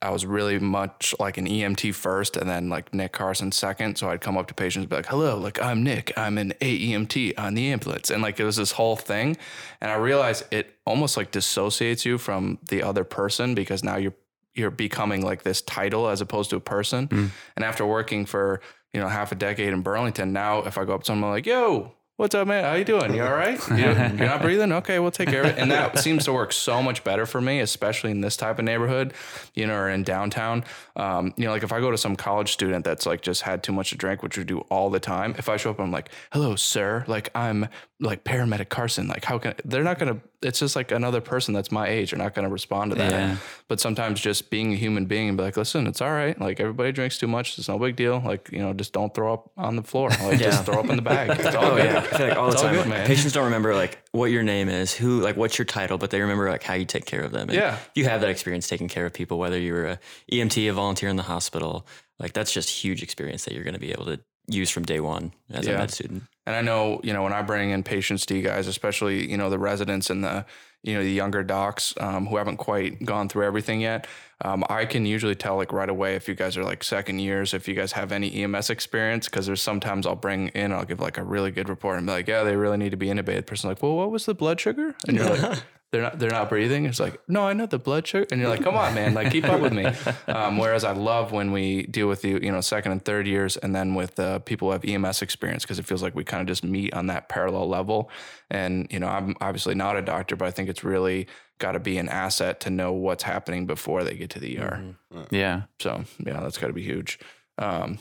I 0.00 0.10
was 0.10 0.24
really 0.24 0.58
much 0.58 1.14
like 1.18 1.36
an 1.36 1.46
EMT 1.46 1.94
first 1.94 2.36
and 2.36 2.48
then 2.48 2.68
like 2.68 2.94
Nick 2.94 3.12
Carson 3.12 3.52
second. 3.52 3.96
So 3.96 4.08
I'd 4.08 4.20
come 4.20 4.36
up 4.36 4.46
to 4.48 4.54
patients 4.54 4.82
and 4.82 4.90
be 4.90 4.96
like, 4.96 5.06
hello, 5.06 5.38
like 5.38 5.60
I'm 5.60 5.82
Nick. 5.82 6.12
I'm 6.16 6.38
an 6.38 6.54
AEMT 6.60 7.38
on 7.38 7.54
the 7.54 7.70
ambulance. 7.70 8.10
And 8.10 8.22
like 8.22 8.40
it 8.40 8.44
was 8.44 8.56
this 8.56 8.72
whole 8.72 8.96
thing. 8.96 9.36
And 9.80 9.90
I 9.90 9.96
realized 9.96 10.44
it 10.50 10.74
almost 10.86 11.16
like 11.16 11.30
dissociates 11.30 12.04
you 12.04 12.18
from 12.18 12.58
the 12.68 12.82
other 12.82 13.04
person 13.04 13.54
because 13.54 13.84
now 13.84 13.96
you're 13.96 14.14
you're 14.54 14.70
becoming 14.70 15.22
like 15.24 15.42
this 15.42 15.62
title 15.62 16.08
as 16.08 16.20
opposed 16.20 16.50
to 16.50 16.56
a 16.56 16.60
person. 16.60 17.08
Mm. 17.08 17.30
And 17.56 17.64
after 17.64 17.84
working 17.84 18.24
for, 18.24 18.60
you 18.92 19.00
know, 19.00 19.08
half 19.08 19.32
a 19.32 19.34
decade 19.34 19.72
in 19.72 19.82
Burlington, 19.82 20.32
now 20.32 20.60
if 20.60 20.78
I 20.78 20.84
go 20.84 20.94
up 20.94 21.02
to 21.02 21.06
someone 21.06 21.28
I'm 21.28 21.34
like, 21.34 21.46
yo, 21.46 21.92
what's 22.16 22.34
up, 22.34 22.46
man? 22.46 22.64
How 22.64 22.74
you 22.74 22.84
doing? 22.84 23.14
You 23.14 23.24
all 23.24 23.32
right? 23.32 23.58
You, 23.70 23.76
you're 23.86 24.28
not 24.28 24.40
breathing? 24.42 24.72
Okay, 24.72 24.98
we'll 24.98 25.10
take 25.10 25.28
care 25.28 25.40
of 25.42 25.46
it. 25.48 25.58
And 25.58 25.70
that 25.70 25.98
seems 25.98 26.24
to 26.26 26.32
work 26.32 26.52
so 26.52 26.82
much 26.82 27.02
better 27.02 27.26
for 27.26 27.40
me, 27.40 27.60
especially 27.60 28.10
in 28.12 28.20
this 28.20 28.36
type 28.36 28.58
of 28.58 28.64
neighborhood, 28.64 29.12
you 29.54 29.66
know, 29.66 29.74
or 29.74 29.88
in 29.90 30.02
downtown. 30.04 30.64
Um, 30.96 31.34
you 31.36 31.46
know, 31.46 31.50
like 31.50 31.62
if 31.64 31.72
I 31.72 31.80
go 31.80 31.90
to 31.90 31.98
some 31.98 32.14
college 32.14 32.52
student 32.52 32.84
that's 32.84 33.04
like 33.06 33.20
just 33.22 33.42
had 33.42 33.62
too 33.62 33.72
much 33.72 33.90
to 33.90 33.96
drink, 33.96 34.22
which 34.22 34.38
we 34.38 34.44
do 34.44 34.60
all 34.70 34.90
the 34.90 35.00
time, 35.00 35.34
if 35.38 35.48
I 35.48 35.56
show 35.56 35.70
up, 35.70 35.80
I'm 35.80 35.90
like, 35.90 36.10
hello, 36.32 36.54
sir. 36.56 37.04
Like 37.08 37.30
I'm 37.34 37.68
like 38.00 38.22
paramedic 38.24 38.68
Carson. 38.68 39.08
Like 39.08 39.24
how 39.24 39.38
can 39.38 39.54
they're 39.64 39.82
not 39.84 39.98
gonna 39.98 40.18
it's 40.42 40.58
just 40.58 40.76
like 40.76 40.90
another 40.92 41.20
person 41.22 41.54
that's 41.54 41.72
my 41.72 41.88
age. 41.88 42.10
They're 42.10 42.18
not 42.18 42.34
gonna 42.34 42.50
respond 42.50 42.90
to 42.92 42.96
that. 42.98 43.10
Yeah. 43.12 43.36
But 43.66 43.80
sometimes 43.80 44.20
just 44.20 44.50
being 44.50 44.72
a 44.72 44.76
human 44.76 45.06
being 45.06 45.28
and 45.28 45.38
be 45.38 45.42
like, 45.44 45.56
listen, 45.56 45.86
it's 45.86 46.02
all 46.02 46.10
right. 46.12 46.38
Like 46.38 46.60
everybody 46.60 46.92
drinks 46.92 47.18
too 47.18 47.26
much. 47.28 47.58
It's 47.58 47.68
no 47.68 47.78
big 47.78 47.96
deal. 47.96 48.20
Like, 48.24 48.50
you 48.52 48.58
know, 48.58 48.72
just 48.74 48.92
don't 48.92 49.12
throw 49.14 49.32
up 49.32 49.50
on 49.56 49.76
the 49.76 49.82
floor. 49.82 50.10
Like 50.10 50.20
Yeah. 50.40 50.50
just 50.50 50.64
throw 50.64 50.80
up 50.80 50.90
in 50.90 50.96
the 50.96 51.02
bag. 51.02 51.30
It's 51.40 51.54
all 51.56 51.64
Oh 51.64 51.76
good. 51.76 51.84
yeah, 51.86 52.03
I 52.12 52.16
feel 52.18 52.28
like 52.28 52.36
all 52.38 52.46
the 52.46 52.52
It's 52.52 52.62
all 52.62 52.68
time. 52.68 52.74
good, 52.74 52.80
like, 52.86 52.88
man. 52.88 53.06
Patients 53.06 53.32
don't 53.32 53.44
remember 53.44 53.74
like 53.74 53.98
what 54.12 54.26
your 54.30 54.42
name 54.42 54.68
is, 54.68 54.94
who, 54.94 55.20
like 55.20 55.36
what's 55.36 55.58
your 55.58 55.64
title, 55.64 55.98
but 55.98 56.10
they 56.10 56.20
remember 56.20 56.48
like 56.50 56.62
how 56.62 56.74
you 56.74 56.84
take 56.84 57.06
care 57.06 57.22
of 57.22 57.32
them. 57.32 57.48
And 57.48 57.56
Yeah. 57.58 57.78
you 57.94 58.04
have 58.04 58.20
that 58.20 58.30
experience 58.30 58.68
taking 58.68 58.88
care 58.88 59.06
of 59.06 59.12
people, 59.12 59.38
whether 59.38 59.58
you 59.58 59.72
were 59.72 59.86
a 59.86 59.98
EMT, 60.32 60.68
a 60.68 60.72
volunteer 60.72 61.08
in 61.08 61.16
the 61.16 61.22
hospital. 61.24 61.86
Like 62.18 62.32
that's 62.32 62.52
just 62.52 62.68
huge 62.70 63.02
experience 63.02 63.44
that 63.44 63.54
you're 63.54 63.64
going 63.64 63.74
to 63.74 63.80
be 63.80 63.90
able 63.92 64.04
to 64.06 64.20
use 64.46 64.70
from 64.70 64.84
day 64.84 65.00
one 65.00 65.32
as 65.50 65.66
a 65.66 65.72
med 65.72 65.90
student. 65.90 66.24
And 66.46 66.54
I 66.54 66.60
know, 66.60 67.00
you 67.02 67.12
know, 67.12 67.22
when 67.22 67.32
I 67.32 67.42
bring 67.42 67.70
in 67.70 67.82
patients 67.82 68.26
to 68.26 68.36
you 68.36 68.42
guys, 68.42 68.66
especially, 68.66 69.30
you 69.30 69.38
know, 69.38 69.48
the 69.48 69.58
residents 69.58 70.10
and 70.10 70.22
the, 70.22 70.44
you 70.82 70.92
know, 70.92 71.02
the 71.02 71.10
younger 71.10 71.42
docs 71.42 71.94
um, 71.98 72.26
who 72.26 72.36
haven't 72.36 72.58
quite 72.58 73.02
gone 73.02 73.30
through 73.30 73.44
everything 73.44 73.80
yet, 73.80 74.06
um, 74.42 74.62
I 74.68 74.84
can 74.84 75.06
usually 75.06 75.34
tell 75.34 75.56
like 75.56 75.72
right 75.72 75.88
away 75.88 76.16
if 76.16 76.28
you 76.28 76.34
guys 76.34 76.58
are 76.58 76.64
like 76.64 76.84
second 76.84 77.20
years, 77.20 77.54
if 77.54 77.66
you 77.66 77.74
guys 77.74 77.92
have 77.92 78.12
any 78.12 78.42
EMS 78.42 78.68
experience, 78.68 79.26
because 79.26 79.46
there's 79.46 79.62
sometimes 79.62 80.06
I'll 80.06 80.16
bring 80.16 80.48
in, 80.48 80.72
I'll 80.72 80.84
give 80.84 81.00
like 81.00 81.16
a 81.16 81.24
really 81.24 81.50
good 81.50 81.70
report 81.70 81.96
and 81.96 82.06
be 82.06 82.12
like, 82.12 82.28
yeah, 82.28 82.42
they 82.42 82.56
really 82.56 82.76
need 82.76 82.90
to 82.90 82.98
be 82.98 83.06
intubated. 83.06 83.46
Person's 83.46 83.70
like, 83.70 83.82
well, 83.82 83.96
what 83.96 84.10
was 84.10 84.26
the 84.26 84.34
blood 84.34 84.60
sugar? 84.60 84.94
And 85.08 85.16
you're 85.16 85.34
like, 85.34 85.58
they're 85.94 86.02
not 86.02 86.18
they're 86.18 86.30
not 86.30 86.48
breathing. 86.48 86.86
It's 86.86 86.98
like, 86.98 87.20
no, 87.28 87.46
I 87.46 87.52
know 87.52 87.66
the 87.66 87.78
blood 87.78 88.04
sugar, 88.04 88.26
and 88.32 88.40
you're 88.40 88.50
like, 88.50 88.64
come 88.64 88.74
on, 88.74 88.96
man, 88.96 89.14
like 89.14 89.30
keep 89.30 89.44
up 89.44 89.60
with 89.60 89.72
me. 89.72 89.86
Um, 90.26 90.58
whereas 90.58 90.84
I 90.84 90.92
love 90.92 91.32
when 91.32 91.52
we 91.52 91.84
deal 91.84 92.08
with 92.08 92.24
you, 92.24 92.38
you 92.38 92.50
know, 92.50 92.60
second 92.60 92.92
and 92.92 93.04
third 93.04 93.26
years, 93.26 93.56
and 93.58 93.74
then 93.74 93.94
with 93.94 94.18
uh, 94.18 94.40
people 94.40 94.68
who 94.68 94.72
have 94.72 94.84
EMS 94.84 95.22
experience, 95.22 95.62
because 95.62 95.78
it 95.78 95.86
feels 95.86 96.02
like 96.02 96.14
we 96.14 96.24
kind 96.24 96.40
of 96.40 96.46
just 96.46 96.64
meet 96.64 96.92
on 96.94 97.06
that 97.06 97.28
parallel 97.28 97.68
level. 97.68 98.10
And 98.50 98.88
you 98.90 98.98
know, 98.98 99.06
I'm 99.06 99.36
obviously 99.40 99.74
not 99.74 99.96
a 99.96 100.02
doctor, 100.02 100.34
but 100.34 100.48
I 100.48 100.50
think 100.50 100.68
it's 100.68 100.82
really 100.82 101.28
got 101.58 101.72
to 101.72 101.80
be 101.80 101.98
an 101.98 102.08
asset 102.08 102.60
to 102.60 102.70
know 102.70 102.92
what's 102.92 103.22
happening 103.22 103.66
before 103.66 104.02
they 104.02 104.14
get 104.14 104.30
to 104.30 104.40
the 104.40 104.58
ER. 104.58 104.96
Yeah. 105.30 105.62
So 105.78 106.04
yeah, 106.18 106.40
that's 106.40 106.58
got 106.58 106.68
to 106.68 106.72
be 106.72 106.82
huge. 106.82 107.18
Um, 107.58 107.98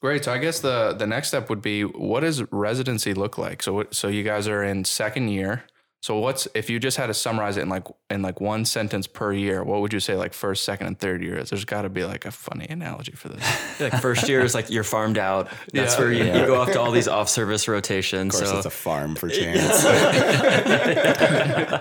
great. 0.00 0.24
So 0.24 0.32
I 0.32 0.38
guess 0.38 0.60
the 0.60 0.94
the 0.96 1.06
next 1.06 1.28
step 1.28 1.50
would 1.50 1.62
be 1.62 1.82
what 1.82 2.20
does 2.20 2.42
residency 2.52 3.14
look 3.14 3.38
like? 3.38 3.62
So 3.62 3.86
so 3.90 4.06
you 4.08 4.22
guys 4.22 4.46
are 4.46 4.62
in 4.62 4.84
second 4.84 5.28
year. 5.28 5.64
So 6.00 6.20
what's 6.20 6.46
if 6.54 6.70
you 6.70 6.78
just 6.78 6.96
had 6.96 7.08
to 7.08 7.14
summarize 7.14 7.56
it 7.56 7.62
in 7.62 7.68
like 7.68 7.84
in 8.08 8.22
like 8.22 8.40
one 8.40 8.64
sentence 8.64 9.08
per 9.08 9.32
year? 9.32 9.64
What 9.64 9.80
would 9.80 9.92
you 9.92 9.98
say 9.98 10.14
like 10.14 10.32
first, 10.32 10.62
second, 10.62 10.86
and 10.86 10.96
third 10.98 11.22
year 11.22 11.36
is? 11.38 11.50
There's 11.50 11.64
got 11.64 11.82
to 11.82 11.88
be 11.88 12.04
like 12.04 12.24
a 12.24 12.30
funny 12.30 12.66
analogy 12.68 13.12
for 13.12 13.28
this. 13.28 13.44
Like 13.80 14.00
first 14.00 14.28
year 14.28 14.40
is 14.40 14.54
like 14.54 14.70
you're 14.70 14.82
farmed 14.84 15.18
out. 15.18 15.48
That's 15.72 15.94
Yeah. 15.94 16.00
where 16.00 16.12
you, 16.12 16.24
you 16.24 16.46
go 16.46 16.60
off 16.60 16.72
to 16.72 16.80
all 16.80 16.90
these 16.90 17.06
off 17.06 17.28
service 17.28 17.68
rotations. 17.68 18.34
of 18.34 18.40
course, 18.40 18.50
so 18.50 18.56
it's 18.58 18.66
a 18.66 18.70
farm 18.70 19.14
for 19.14 19.28
chance. 19.28 19.84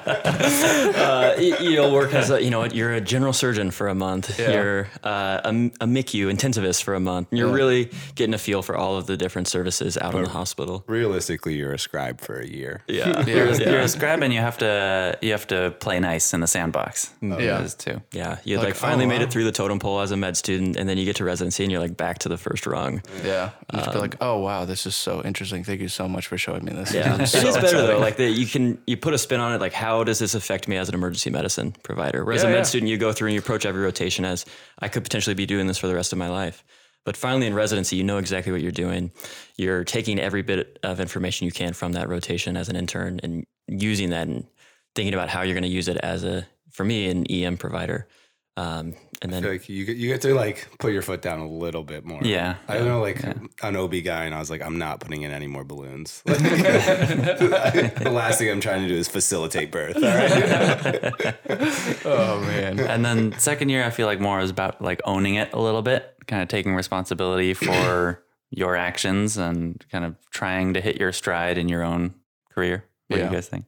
uh, 0.08 1.36
you, 1.40 1.58
year 1.60 1.72
you'll 1.72 1.92
work 1.92 2.14
as 2.14 2.30
a, 2.30 2.42
you 2.44 2.50
know, 2.52 2.66
you're 2.66 2.94
a 2.94 3.02
general 3.02 3.34
surgeon 3.34 3.72
for 3.72 3.88
a 3.88 3.96
month. 3.96 4.40
Yeah. 4.40 4.52
You're 4.52 4.88
uh, 5.04 5.42
a, 5.44 5.50
a 5.50 5.88
MICU 5.88 6.32
intensivist 6.32 6.84
for 6.84 6.94
a 6.94 7.00
month. 7.00 7.30
And 7.32 7.40
you're 7.40 7.52
really 7.52 7.90
getting 8.16 8.34
a 8.36 8.38
feel 8.38 8.62
for 8.62 8.76
all 8.76 8.96
of 8.98 9.08
the 9.08 9.18
different 9.18 9.48
services 9.48 9.98
out 9.98 10.14
in 10.16 10.24
the 10.24 10.30
hospital. 10.30 10.84
Realistically, 10.88 11.56
you're 11.56 11.74
a 11.74 11.80
scribe 11.80 12.22
for 12.22 12.40
a 12.40 12.48
year. 12.48 12.84
Yeah. 12.88 13.26
You're, 13.28 13.52
you're 13.56 13.80
a 13.82 13.88
scribe 13.88 14.07
and 14.08 14.34
you 14.34 14.40
have 14.40 14.58
to 14.60 15.18
you 15.22 15.32
have 15.32 15.48
to 15.48 15.72
play 15.80 16.00
nice 16.00 16.34
in 16.34 16.40
the 16.40 16.48
sandbox. 16.48 17.14
Mm. 17.22 17.40
Yeah. 17.40 17.60
It 17.60 17.66
is 17.66 17.76
too. 17.76 18.02
Yeah. 18.12 18.38
You 18.44 18.58
Like, 18.58 18.68
like, 18.68 18.76
finally 18.76 19.06
oh, 19.06 19.10
made 19.10 19.20
wow. 19.20 19.24
it 19.24 19.32
through 19.32 19.44
the 19.44 19.52
totem 19.52 19.80
pole 19.80 20.00
as 20.02 20.12
a 20.12 20.18
med 20.18 20.38
student, 20.38 20.76
and 20.78 20.88
then 20.88 20.98
you 20.98 21.06
get 21.06 21.16
to 21.18 21.24
residency 21.24 21.64
and 21.64 21.72
you're 21.72 21.82
like 21.82 21.98
back 21.98 22.20
to 22.20 22.30
the 22.30 22.38
first 22.38 22.66
rung. 22.66 23.02
Yeah. 23.24 23.52
You 23.74 23.80
just 23.80 23.92
be 23.92 23.96
um, 23.96 24.02
like, 24.02 24.16
oh 24.22 24.40
wow, 24.40 24.66
this 24.66 24.86
is 24.86 24.96
so 24.96 25.22
interesting. 25.24 25.64
Thank 25.64 25.82
you 25.82 25.90
so 25.90 26.08
much 26.08 26.28
for 26.28 26.38
showing 26.38 26.64
me 26.66 26.74
this. 26.74 26.94
Yeah, 26.94 27.18
This 27.18 27.36
it 27.36 27.44
is 27.44 27.56
so 27.56 27.62
better 27.62 27.88
though. 27.88 28.00
Like 28.00 28.18
that, 28.18 28.32
you 28.32 28.46
can 28.46 28.78
you 28.88 28.98
put 28.98 29.14
a 29.14 29.18
spin 29.18 29.40
on 29.40 29.54
it. 29.54 29.62
Like, 29.62 29.74
how 29.74 30.04
does 30.04 30.20
this 30.20 30.36
affect 30.36 30.68
me 30.68 30.78
as 30.78 30.90
an 30.90 30.96
emergency 30.96 31.30
medicine 31.30 31.74
provider? 31.84 32.24
Whereas 32.24 32.44
Yeah, 32.44 32.50
a 32.50 32.52
med 32.52 32.60
yeah. 32.60 32.64
student, 32.64 32.90
you 32.90 32.98
go 32.98 33.12
through 33.12 33.28
and 33.28 33.34
you 33.34 33.40
approach 33.40 33.66
every 33.66 33.82
rotation 33.82 34.26
as 34.26 34.46
I 34.80 34.88
could 34.88 35.04
potentially 35.04 35.34
be 35.36 35.46
doing 35.46 35.68
this 35.68 35.78
for 35.78 35.88
the 35.88 35.96
rest 35.96 36.12
of 36.12 36.18
my 36.20 36.30
life. 36.30 36.64
But 37.08 37.16
finally, 37.16 37.48
in 37.48 37.54
residency, 37.54 37.96
you 37.96 38.04
know 38.04 38.18
exactly 38.18 38.52
what 38.52 38.60
you're 38.60 38.70
doing. 38.70 39.14
You're 39.56 39.86
taking 39.86 40.20
every 40.20 40.42
bit 40.42 40.78
of 40.84 41.00
information 41.00 41.46
you 41.46 41.54
can 41.54 41.72
from 41.72 41.94
that 41.94 42.10
rotation 42.10 42.58
as 42.58 42.68
an 42.68 42.76
intern 42.76 43.22
and 43.24 43.46
using 43.70 44.10
that 44.10 44.28
and 44.28 44.46
thinking 44.94 45.14
about 45.14 45.30
how 45.30 45.42
you're 45.42 45.54
going 45.54 45.64
to 45.64 45.70
use 45.70 45.88
it 45.88 45.96
as 46.04 46.26
a, 46.26 46.46
for 46.70 46.84
me, 46.84 47.10
an 47.10 47.26
EM 47.32 47.56
provider. 47.56 48.10
Um, 48.58 48.94
and 49.22 49.34
then 49.34 49.44
like 49.44 49.68
you 49.68 49.86
get, 49.86 49.98
you 49.98 50.08
get 50.10 50.22
to 50.22 50.34
like 50.34 50.68
put 50.80 50.94
your 50.94 51.02
foot 51.02 51.22
down 51.22 51.40
a 51.40 51.48
little 51.48 51.84
bit 51.84 52.06
more. 52.06 52.22
Yeah. 52.24 52.58
I 52.68 52.80
know 52.80 53.02
like 53.02 53.24
an 53.24 53.76
OB 53.76 54.04
guy, 54.04 54.26
and 54.26 54.36
I 54.36 54.40
was 54.40 54.50
like, 54.50 54.62
I'm 54.62 54.78
not 54.78 55.00
putting 55.00 55.24
in 55.24 55.32
any 55.32 55.48
more 55.48 55.64
balloons. 55.64 56.22
the 56.26 58.12
last 58.12 58.38
thing 58.38 58.50
I'm 58.50 58.62
trying 58.62 58.84
to 58.84 58.88
do 58.88 58.96
is 58.96 59.08
facilitate 59.08 59.72
birth. 59.72 59.96
All 59.96 60.04
right. 60.04 61.36
oh 62.06 62.42
man. 62.42 62.80
And 62.80 63.04
then 63.04 63.38
second 63.40 63.70
year, 63.70 63.84
I 63.84 63.90
feel 63.90 64.06
like 64.06 64.20
more 64.20 64.40
is 64.40 64.52
about 64.52 64.82
like 64.82 65.02
owning 65.06 65.36
it 65.36 65.52
a 65.54 65.60
little 65.60 65.82
bit, 65.82 66.16
kind 66.28 66.44
of 66.44 66.48
taking 66.48 66.76
responsibility 66.76 67.54
for 67.54 68.24
your 68.52 68.76
actions 68.76 69.38
and 69.38 69.84
kind 69.92 70.06
of 70.06 70.16
trying 70.32 70.74
to 70.76 70.82
hit 70.82 70.98
your 70.98 71.12
stride 71.12 71.58
in 71.58 71.70
your 71.70 71.84
own 71.84 72.14
career. 72.52 72.86
What 73.08 73.18
do 73.18 73.24
you 73.24 73.30
guys 73.30 73.48
think? 73.48 73.66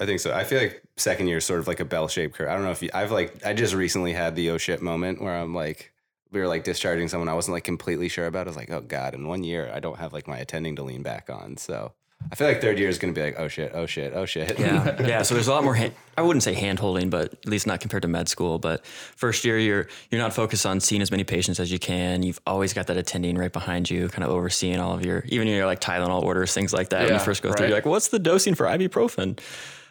I 0.00 0.06
think 0.06 0.20
so. 0.20 0.32
I 0.32 0.44
feel 0.44 0.58
like 0.58 0.82
second 0.96 1.28
year 1.28 1.38
is 1.38 1.44
sort 1.44 1.60
of 1.60 1.68
like 1.68 1.80
a 1.80 1.84
bell 1.84 2.08
shaped 2.08 2.34
curve. 2.34 2.48
I 2.48 2.54
don't 2.54 2.64
know 2.64 2.72
if 2.72 2.82
you, 2.82 2.90
I've 2.92 3.12
like, 3.12 3.46
I 3.46 3.52
just 3.52 3.74
recently 3.74 4.12
had 4.12 4.34
the 4.34 4.50
oh 4.50 4.58
shit 4.58 4.82
moment 4.82 5.22
where 5.22 5.36
I'm 5.36 5.54
like, 5.54 5.92
we 6.32 6.40
were 6.40 6.48
like 6.48 6.64
discharging 6.64 7.08
someone 7.08 7.28
I 7.28 7.34
wasn't 7.34 7.52
like 7.54 7.64
completely 7.64 8.08
sure 8.08 8.26
about. 8.26 8.46
I 8.46 8.50
was 8.50 8.56
like, 8.56 8.70
oh 8.70 8.80
God, 8.80 9.14
in 9.14 9.28
one 9.28 9.44
year, 9.44 9.70
I 9.72 9.78
don't 9.78 9.98
have 9.98 10.12
like 10.12 10.26
my 10.26 10.38
attending 10.38 10.76
to 10.76 10.82
lean 10.82 11.02
back 11.02 11.30
on. 11.30 11.56
So 11.56 11.92
I 12.32 12.36
feel 12.36 12.48
like 12.48 12.60
third 12.60 12.78
year 12.78 12.88
is 12.88 12.98
going 12.98 13.14
to 13.14 13.18
be 13.18 13.24
like, 13.24 13.38
oh 13.38 13.48
shit, 13.48 13.72
oh 13.74 13.86
shit, 13.86 14.12
oh 14.14 14.24
shit. 14.26 14.58
Yeah, 14.58 15.00
yeah. 15.06 15.22
So 15.22 15.34
there's 15.34 15.46
a 15.46 15.52
lot 15.52 15.62
more. 15.62 15.74
Hand, 15.74 15.92
I 16.16 16.22
wouldn't 16.22 16.42
say 16.42 16.54
hand 16.54 16.78
holding, 16.78 17.10
but 17.10 17.32
at 17.32 17.46
least 17.46 17.66
not 17.66 17.80
compared 17.80 18.02
to 18.02 18.08
med 18.08 18.28
school. 18.28 18.58
But 18.58 18.84
first 18.86 19.44
year, 19.44 19.58
you're 19.58 19.88
you're 20.10 20.20
not 20.20 20.32
focused 20.32 20.66
on 20.66 20.80
seeing 20.80 21.02
as 21.02 21.10
many 21.10 21.24
patients 21.24 21.60
as 21.60 21.70
you 21.70 21.78
can. 21.78 22.22
You've 22.22 22.40
always 22.46 22.72
got 22.72 22.86
that 22.86 22.96
attending 22.96 23.36
right 23.36 23.52
behind 23.52 23.90
you, 23.90 24.08
kind 24.08 24.24
of 24.24 24.30
overseeing 24.30 24.80
all 24.80 24.94
of 24.94 25.04
your, 25.04 25.24
even 25.28 25.46
your 25.46 25.66
like 25.66 25.80
Tylenol 25.80 26.22
orders, 26.22 26.54
things 26.54 26.72
like 26.72 26.88
that. 26.90 27.04
when 27.04 27.14
you 27.14 27.20
first 27.20 27.42
go 27.42 27.52
through, 27.52 27.66
you're 27.66 27.76
like, 27.76 27.86
what's 27.86 28.08
the 28.08 28.18
dosing 28.18 28.54
for 28.54 28.66
ibuprofen? 28.66 29.38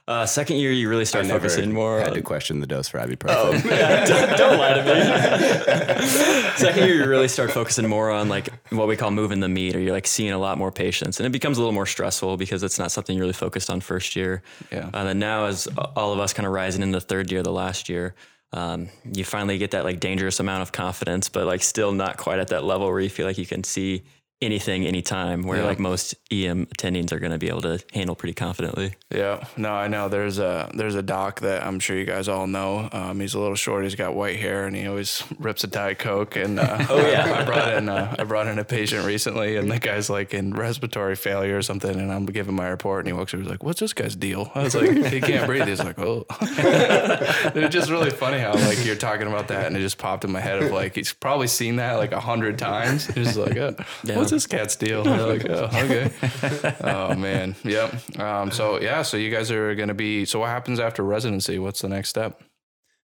Uh, 0.06 0.26
second 0.26 0.58
year, 0.58 0.72
you 0.72 0.90
really 0.90 1.06
start 1.06 1.26
focusing 1.26 1.72
more. 1.72 2.00
Had 2.00 2.10
on, 2.10 2.16
to 2.16 2.22
question 2.22 2.60
the 2.60 2.68
dose 2.68 2.90
for 2.90 3.00
ibuprofen. 3.00 3.64
don't, 4.08 4.38
don't 4.38 4.58
lie 4.60 4.74
to 4.74 4.84
me. 4.84 6.58
Second 6.58 6.86
year, 6.86 6.96
you 6.96 7.10
really 7.10 7.30
start 7.30 7.52
focusing 7.52 7.88
more 7.88 8.12
on 8.12 8.28
like 8.28 8.50
what 8.74 8.90
we 8.90 8.98
call 8.98 9.12
moving 9.12 9.40
the 9.40 9.48
meat, 9.48 9.78
or 9.78 9.80
you're 9.80 9.94
like 9.94 10.06
seeing 10.06 10.34
a 10.34 10.38
lot 10.38 10.58
more 10.58 10.74
patients, 10.74 11.22
and 11.22 11.26
it 11.26 11.32
becomes 11.32 11.58
a 11.58 11.62
little 11.62 11.74
more 11.74 11.86
stressful 11.86 12.36
because 12.36 12.64
it's 12.64 12.78
not 12.78 12.92
something 12.92 13.16
you're 13.16 13.24
really 13.24 13.32
focused 13.32 13.70
on 13.70 13.80
first 13.80 14.14
year. 14.14 14.44
Yeah. 14.74 14.90
And 14.94 15.08
then 15.08 15.20
now, 15.20 15.46
as 15.46 15.70
all 15.96 16.12
of 16.12 16.20
us 16.20 16.34
kind 16.34 16.46
of 16.46 16.52
rising 16.52 16.84
into 16.84 17.00
third 17.00 17.32
year, 17.32 17.42
the 17.42 17.54
last 17.54 17.88
year, 17.88 18.14
um, 18.52 18.90
you 19.10 19.24
finally 19.24 19.58
get 19.58 19.72
that 19.72 19.86
like 19.86 20.02
dangerous 20.02 20.42
amount 20.42 20.64
of 20.64 20.74
confidence, 20.74 21.30
but 21.30 21.48
like 21.48 21.64
still 21.64 21.94
not 21.94 22.18
quite 22.18 22.40
at 22.40 22.50
that 22.50 22.66
level 22.66 22.88
where 22.88 23.00
you 23.00 23.10
feel 23.10 23.26
like 23.26 23.38
you 23.38 23.46
can 23.46 23.64
see 23.64 24.04
anything 24.44 24.86
anytime 24.86 25.44
where 25.44 25.60
Yeah. 25.60 25.66
like 25.66 25.80
most 25.80 26.16
EM 26.32 26.66
attendings 26.68 27.12
are 27.12 27.20
going 27.20 27.32
to 27.32 27.38
be 27.38 27.50
able 27.50 27.62
to 27.62 27.80
handle 27.94 28.16
pretty 28.16 28.34
confidently. 28.34 28.96
Yeah, 29.10 29.44
no, 29.58 29.72
I 29.72 29.88
know. 29.88 30.10
There's 30.10 30.40
a 30.40 30.70
there's 30.74 30.96
a 30.96 31.02
doc 31.02 31.42
that 31.42 31.64
I'm 31.66 31.80
sure 31.80 31.98
you 31.98 32.06
guys 32.06 32.28
all 32.28 32.48
know. 32.48 32.90
Um, 32.92 33.20
he's 33.20 33.34
a 33.34 33.40
little 33.40 33.56
short. 33.56 33.84
He's 33.84 33.96
got 33.96 34.16
white 34.16 34.40
hair, 34.40 34.66
and 34.66 34.76
he 34.76 34.88
always 34.88 35.24
rips 35.40 35.64
a 35.64 35.68
diet 35.68 36.00
coke. 36.00 36.36
And 36.36 36.60
uh, 36.60 36.86
oh 36.90 37.08
yeah. 37.10 37.34
I 37.42 37.44
brought 37.46 37.74
in 37.74 37.90
uh, 37.90 38.16
I 38.20 38.24
brought 38.24 38.48
in 38.48 38.60
a 38.60 38.64
patient 38.66 39.06
recently, 39.06 39.56
and 39.58 39.70
the 39.72 39.80
guy's 39.80 40.10
like 40.10 40.34
in 40.34 40.54
respiratory 40.54 41.16
failure 41.16 41.58
or 41.58 41.62
something. 41.62 41.94
And 42.00 42.12
I'm 42.12 42.26
giving 42.26 42.56
my 42.56 42.68
report, 42.68 43.06
and 43.06 43.08
he 43.08 43.14
walks 43.14 43.34
over. 43.34 43.44
He's 43.44 43.50
like, 43.52 43.64
"What's 43.64 43.80
this 43.80 43.94
guy's 43.94 44.16
deal?" 44.16 44.52
I 44.56 44.64
was 44.64 44.76
like, 44.76 44.90
"He 45.08 45.22
can't 45.22 45.46
breathe." 45.46 45.68
He's 45.68 45.80
like, 45.84 46.00
"Oh." 46.00 46.26
it's 46.42 47.74
just 47.74 47.90
really 47.90 48.10
funny 48.10 48.40
how 48.40 48.54
like 48.54 48.84
you're 48.86 48.96
talking 48.96 49.28
about 49.28 49.48
that, 49.50 49.68
and 49.68 49.78
it 49.78 49.82
just 49.82 49.98
popped 49.98 50.24
in 50.26 50.32
my 50.32 50.40
head 50.40 50.62
of 50.62 50.72
like 50.72 50.96
he's 50.96 51.14
probably 51.14 51.48
seen 51.48 51.78
that 51.78 51.94
like 51.94 52.12
a 52.12 52.20
hundred 52.20 52.58
times. 52.58 53.06
He's 53.08 53.38
like, 53.38 53.56
oh, 53.58 53.76
Yeah. 54.04 54.18
"What's 54.18 54.32
this 54.34 54.48
cat's 54.48 54.76
deal?" 54.76 55.08
And 55.08 55.20
they're 55.20 55.28
like, 55.28 55.46
"Oh, 55.50 55.70
okay." 55.74 56.76
oh 56.82 57.16
man, 57.16 57.56
yep. 57.64 57.94
Um, 58.20 58.52
so 58.52 58.80
yeah, 58.82 59.02
so 59.04 59.18
you 59.18 59.30
guys 59.32 59.50
are 59.52 59.74
gonna 59.76 59.94
be. 59.94 60.26
So 60.26 60.40
what 60.40 60.50
happens 60.50 60.80
after 60.80 61.04
residency? 61.04 61.60
What's 61.60 61.82
the 61.82 61.90
next 61.90 62.10
step? 62.10 62.42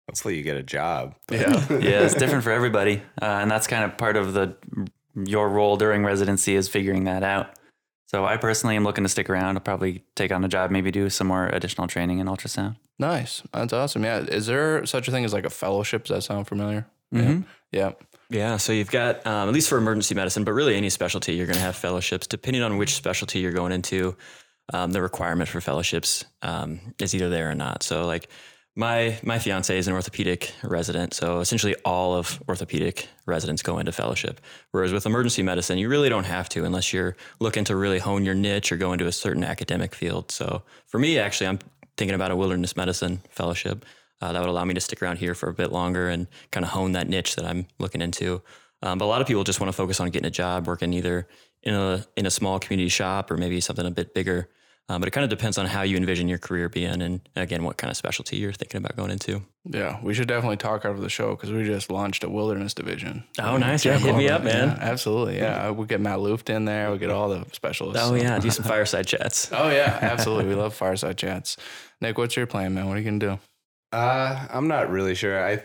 Hopefully 0.10 0.36
you 0.38 0.44
get 0.44 0.58
a 0.58 0.64
job. 0.64 1.16
Yeah, 1.32 1.40
yeah, 1.70 2.02
it's 2.04 2.16
different 2.16 2.44
for 2.44 2.52
everybody, 2.52 3.02
uh, 3.22 3.26
and 3.42 3.50
that's 3.50 3.68
kind 3.68 3.84
of 3.86 3.98
part 3.98 4.18
of 4.18 4.34
the 4.34 4.56
your 5.16 5.50
role 5.50 5.78
during 5.78 6.04
residency 6.06 6.56
is 6.56 6.68
figuring 6.68 7.04
that 7.06 7.24
out. 7.24 7.48
So 8.08 8.26
I 8.26 8.36
personally 8.38 8.76
am 8.76 8.84
looking 8.84 9.04
to 9.06 9.10
stick 9.10 9.30
around. 9.30 9.56
I'll 9.56 9.62
probably 9.62 10.04
take 10.16 10.32
on 10.34 10.44
a 10.44 10.50
job, 10.50 10.70
maybe 10.72 10.92
do 10.92 11.10
some 11.10 11.28
more 11.28 11.48
additional 11.48 11.88
training 11.88 12.20
in 12.20 12.28
ultrasound. 12.28 12.76
nice. 13.00 13.42
That's 13.54 13.72
awesome. 13.74 14.04
Yeah, 14.04 14.20
is 14.20 14.48
there 14.48 14.86
such 14.86 15.08
a 15.08 15.12
thing 15.12 15.24
as 15.24 15.32
like 15.34 15.46
a 15.46 15.50
fellowship? 15.50 16.06
Does 16.06 16.16
that 16.18 16.22
sound 16.24 16.48
familiar? 16.48 16.88
Mhm. 17.14 17.46
Yeah. 17.72 17.92
Yeah, 17.92 17.92
so 18.58 18.72
you've 18.72 18.92
got 18.92 19.26
um, 19.28 19.50
at 19.50 19.54
least 19.54 19.70
for 19.70 19.78
emergency 19.78 20.16
medicine, 20.16 20.44
but 20.44 20.54
really 20.54 20.76
any 20.76 20.90
specialty, 20.90 21.34
you're 21.34 21.48
going 21.48 21.58
to 21.58 21.62
have 21.62 21.76
fellowships. 21.76 22.28
Depending 22.28 22.64
on 22.64 22.78
which 22.78 22.96
specialty 22.96 23.40
you're 23.40 23.52
going 23.52 23.74
into, 23.74 24.16
um, 24.74 24.92
the 24.92 25.02
requirement 25.02 25.50
for 25.50 25.60
fellowships 25.60 26.24
um, 26.42 26.80
is 27.00 27.14
either 27.14 27.30
there 27.30 27.50
or 27.50 27.56
not. 27.56 27.84
So, 27.84 28.06
like 28.06 28.30
my 28.76 29.20
my 29.22 29.38
fiance 29.38 29.78
is 29.78 29.88
an 29.88 29.94
orthopedic 29.94 30.54
resident, 30.64 31.14
so 31.14 31.42
essentially 31.42 31.76
all 31.84 32.16
of 32.16 32.42
orthopedic 32.48 33.10
residents 33.26 33.62
go 33.62 33.80
into 33.80 33.92
fellowship. 33.92 34.40
Whereas 34.72 34.94
with 34.94 35.06
emergency 35.06 35.44
medicine, 35.44 35.78
you 35.78 35.90
really 35.90 36.08
don't 36.08 36.24
have 36.24 36.48
to 36.50 36.64
unless 36.64 36.94
you're 36.94 37.18
looking 37.42 37.66
to 37.66 37.76
really 37.76 38.00
hone 38.00 38.24
your 38.24 38.36
niche 38.36 38.72
or 38.72 38.78
go 38.78 38.94
into 38.94 39.08
a 39.08 39.12
certain 39.12 39.44
academic 39.44 39.94
field. 39.94 40.32
So 40.32 40.64
for 40.88 41.00
me, 41.00 41.20
actually, 41.20 41.48
I'm 41.48 41.60
thinking 41.98 42.16
about 42.16 42.32
a 42.32 42.36
wilderness 42.36 42.78
medicine 42.78 43.22
fellowship 43.30 43.86
uh, 44.22 44.32
that 44.32 44.40
would 44.40 44.50
allow 44.50 44.66
me 44.66 44.74
to 44.74 44.82
stick 44.82 45.02
around 45.02 45.18
here 45.18 45.34
for 45.34 45.50
a 45.50 45.54
bit 45.54 45.72
longer 45.72 46.10
and 46.10 46.28
kind 46.52 46.64
of 46.64 46.72
hone 46.72 46.92
that 46.94 47.08
niche 47.08 47.36
that 47.36 47.46
I'm 47.46 47.68
looking 47.80 48.02
into. 48.02 48.42
Um, 48.84 48.98
but 48.98 49.06
a 49.06 49.08
lot 49.08 49.22
of 49.22 49.28
people 49.28 49.44
just 49.44 49.60
want 49.60 49.70
to 49.70 49.76
focus 49.78 50.00
on 50.00 50.10
getting 50.10 50.28
a 50.28 50.32
job, 50.32 50.68
working 50.68 50.94
either 50.94 51.28
in 51.64 51.74
a 51.74 52.06
in 52.16 52.26
a 52.26 52.32
small 52.32 52.60
community 52.60 52.90
shop 52.90 53.30
or 53.30 53.38
maybe 53.38 53.62
something 53.62 53.86
a 53.86 53.92
bit 53.92 54.14
bigger. 54.14 54.50
Um, 54.90 55.00
but 55.00 55.08
it 55.08 55.12
kind 55.12 55.24
of 55.24 55.30
depends 55.30 55.58
on 55.58 55.68
how 55.68 55.84
you 55.84 55.96
envision 55.96 56.28
your 56.28 56.40
career 56.40 56.68
being, 56.68 57.02
and 57.02 57.22
again, 57.38 57.64
what 57.64 57.78
kind 57.78 57.90
of 57.90 57.96
specialty 57.96 58.36
you're 58.38 58.52
thinking 58.52 58.80
about 58.80 58.98
going 58.98 59.12
into. 59.12 59.42
Yeah, 59.64 60.00
we 60.04 60.14
should 60.14 60.28
definitely 60.28 60.58
talk 60.58 60.84
after 60.84 61.00
the 61.00 61.08
show 61.08 61.30
because 61.30 61.50
we 61.50 61.64
just 61.64 61.90
launched 61.90 62.26
a 62.26 62.30
wilderness 62.30 62.74
division. 62.74 63.24
Oh, 63.40 63.56
nice! 63.58 63.86
Yeah, 63.86 63.98
hit 64.00 64.18
me 64.18 64.28
up, 64.28 64.44
man. 64.44 64.70
Yeah, 64.70 64.78
absolutely. 64.82 65.38
Yeah, 65.38 65.72
we 65.72 65.86
get 65.86 66.02
Matt 66.02 66.20
Luft 66.20 66.50
in 66.50 66.66
there. 66.66 66.92
We 66.92 66.98
get 66.98 67.10
all 67.10 67.30
the 67.30 67.46
specialists. 67.54 68.04
Oh 68.04 68.16
yeah, 68.16 68.38
do 68.40 68.50
some 68.50 68.66
fireside 68.74 69.08
chats. 69.08 69.50
Oh 69.54 69.70
yeah, 69.70 69.98
absolutely. 70.02 70.46
We 70.46 70.56
love 70.56 70.74
fireside 70.74 71.18
chats. 71.18 71.56
Nick, 72.02 72.18
what's 72.18 72.36
your 72.36 72.48
plan, 72.48 72.74
man? 72.74 72.88
What 72.88 72.98
are 72.98 73.00
you 73.00 73.06
gonna 73.06 73.20
do? 73.20 73.40
Uh, 73.92 74.48
I'm 74.50 74.68
not 74.68 74.90
really 74.90 75.16
sure. 75.16 75.44
I, 75.44 75.64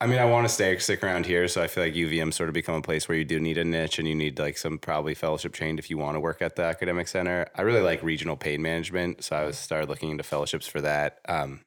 I 0.00 0.06
mean, 0.06 0.18
I 0.18 0.24
want 0.24 0.48
to 0.48 0.52
stay 0.52 0.76
stick 0.78 1.04
around 1.04 1.26
here, 1.26 1.46
so 1.46 1.62
I 1.62 1.68
feel 1.68 1.84
like 1.84 1.94
UVM 1.94 2.32
sort 2.32 2.48
of 2.48 2.54
become 2.54 2.74
a 2.74 2.82
place 2.82 3.08
where 3.08 3.16
you 3.16 3.24
do 3.24 3.38
need 3.38 3.58
a 3.58 3.64
niche 3.64 4.00
and 4.00 4.08
you 4.08 4.14
need 4.16 4.38
like 4.38 4.58
some 4.58 4.78
probably 4.78 5.14
fellowship 5.14 5.52
trained 5.52 5.78
if 5.78 5.90
you 5.90 5.96
want 5.96 6.16
to 6.16 6.20
work 6.20 6.42
at 6.42 6.56
the 6.56 6.64
academic 6.64 7.06
center. 7.06 7.46
I 7.54 7.62
really 7.62 7.82
like 7.82 8.02
regional 8.02 8.36
pain 8.36 8.60
management, 8.62 9.22
so 9.22 9.36
I 9.36 9.44
was 9.44 9.56
started 9.56 9.88
looking 9.88 10.10
into 10.10 10.24
fellowships 10.24 10.66
for 10.66 10.80
that. 10.80 11.20
Um, 11.28 11.60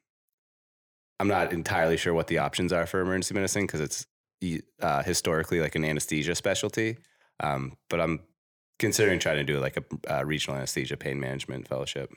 I'm 1.18 1.28
not 1.28 1.52
entirely 1.54 1.96
sure 1.96 2.12
what 2.12 2.26
the 2.26 2.38
options 2.38 2.72
are 2.74 2.86
for 2.86 3.00
emergency 3.00 3.32
medicine 3.32 3.62
because 3.62 3.80
it's 3.80 4.06
uh, 4.82 5.02
historically 5.02 5.60
like 5.60 5.74
an 5.74 5.84
anesthesia 5.86 6.34
specialty, 6.34 6.98
um, 7.40 7.72
but 7.88 8.00
I'm 8.00 8.20
considering 8.78 9.18
trying 9.18 9.38
to 9.38 9.44
do 9.44 9.58
like 9.58 9.78
a 9.78 10.14
uh, 10.14 10.24
regional 10.24 10.58
anesthesia 10.58 10.98
pain 10.98 11.18
management 11.18 11.66
fellowship. 11.66 12.12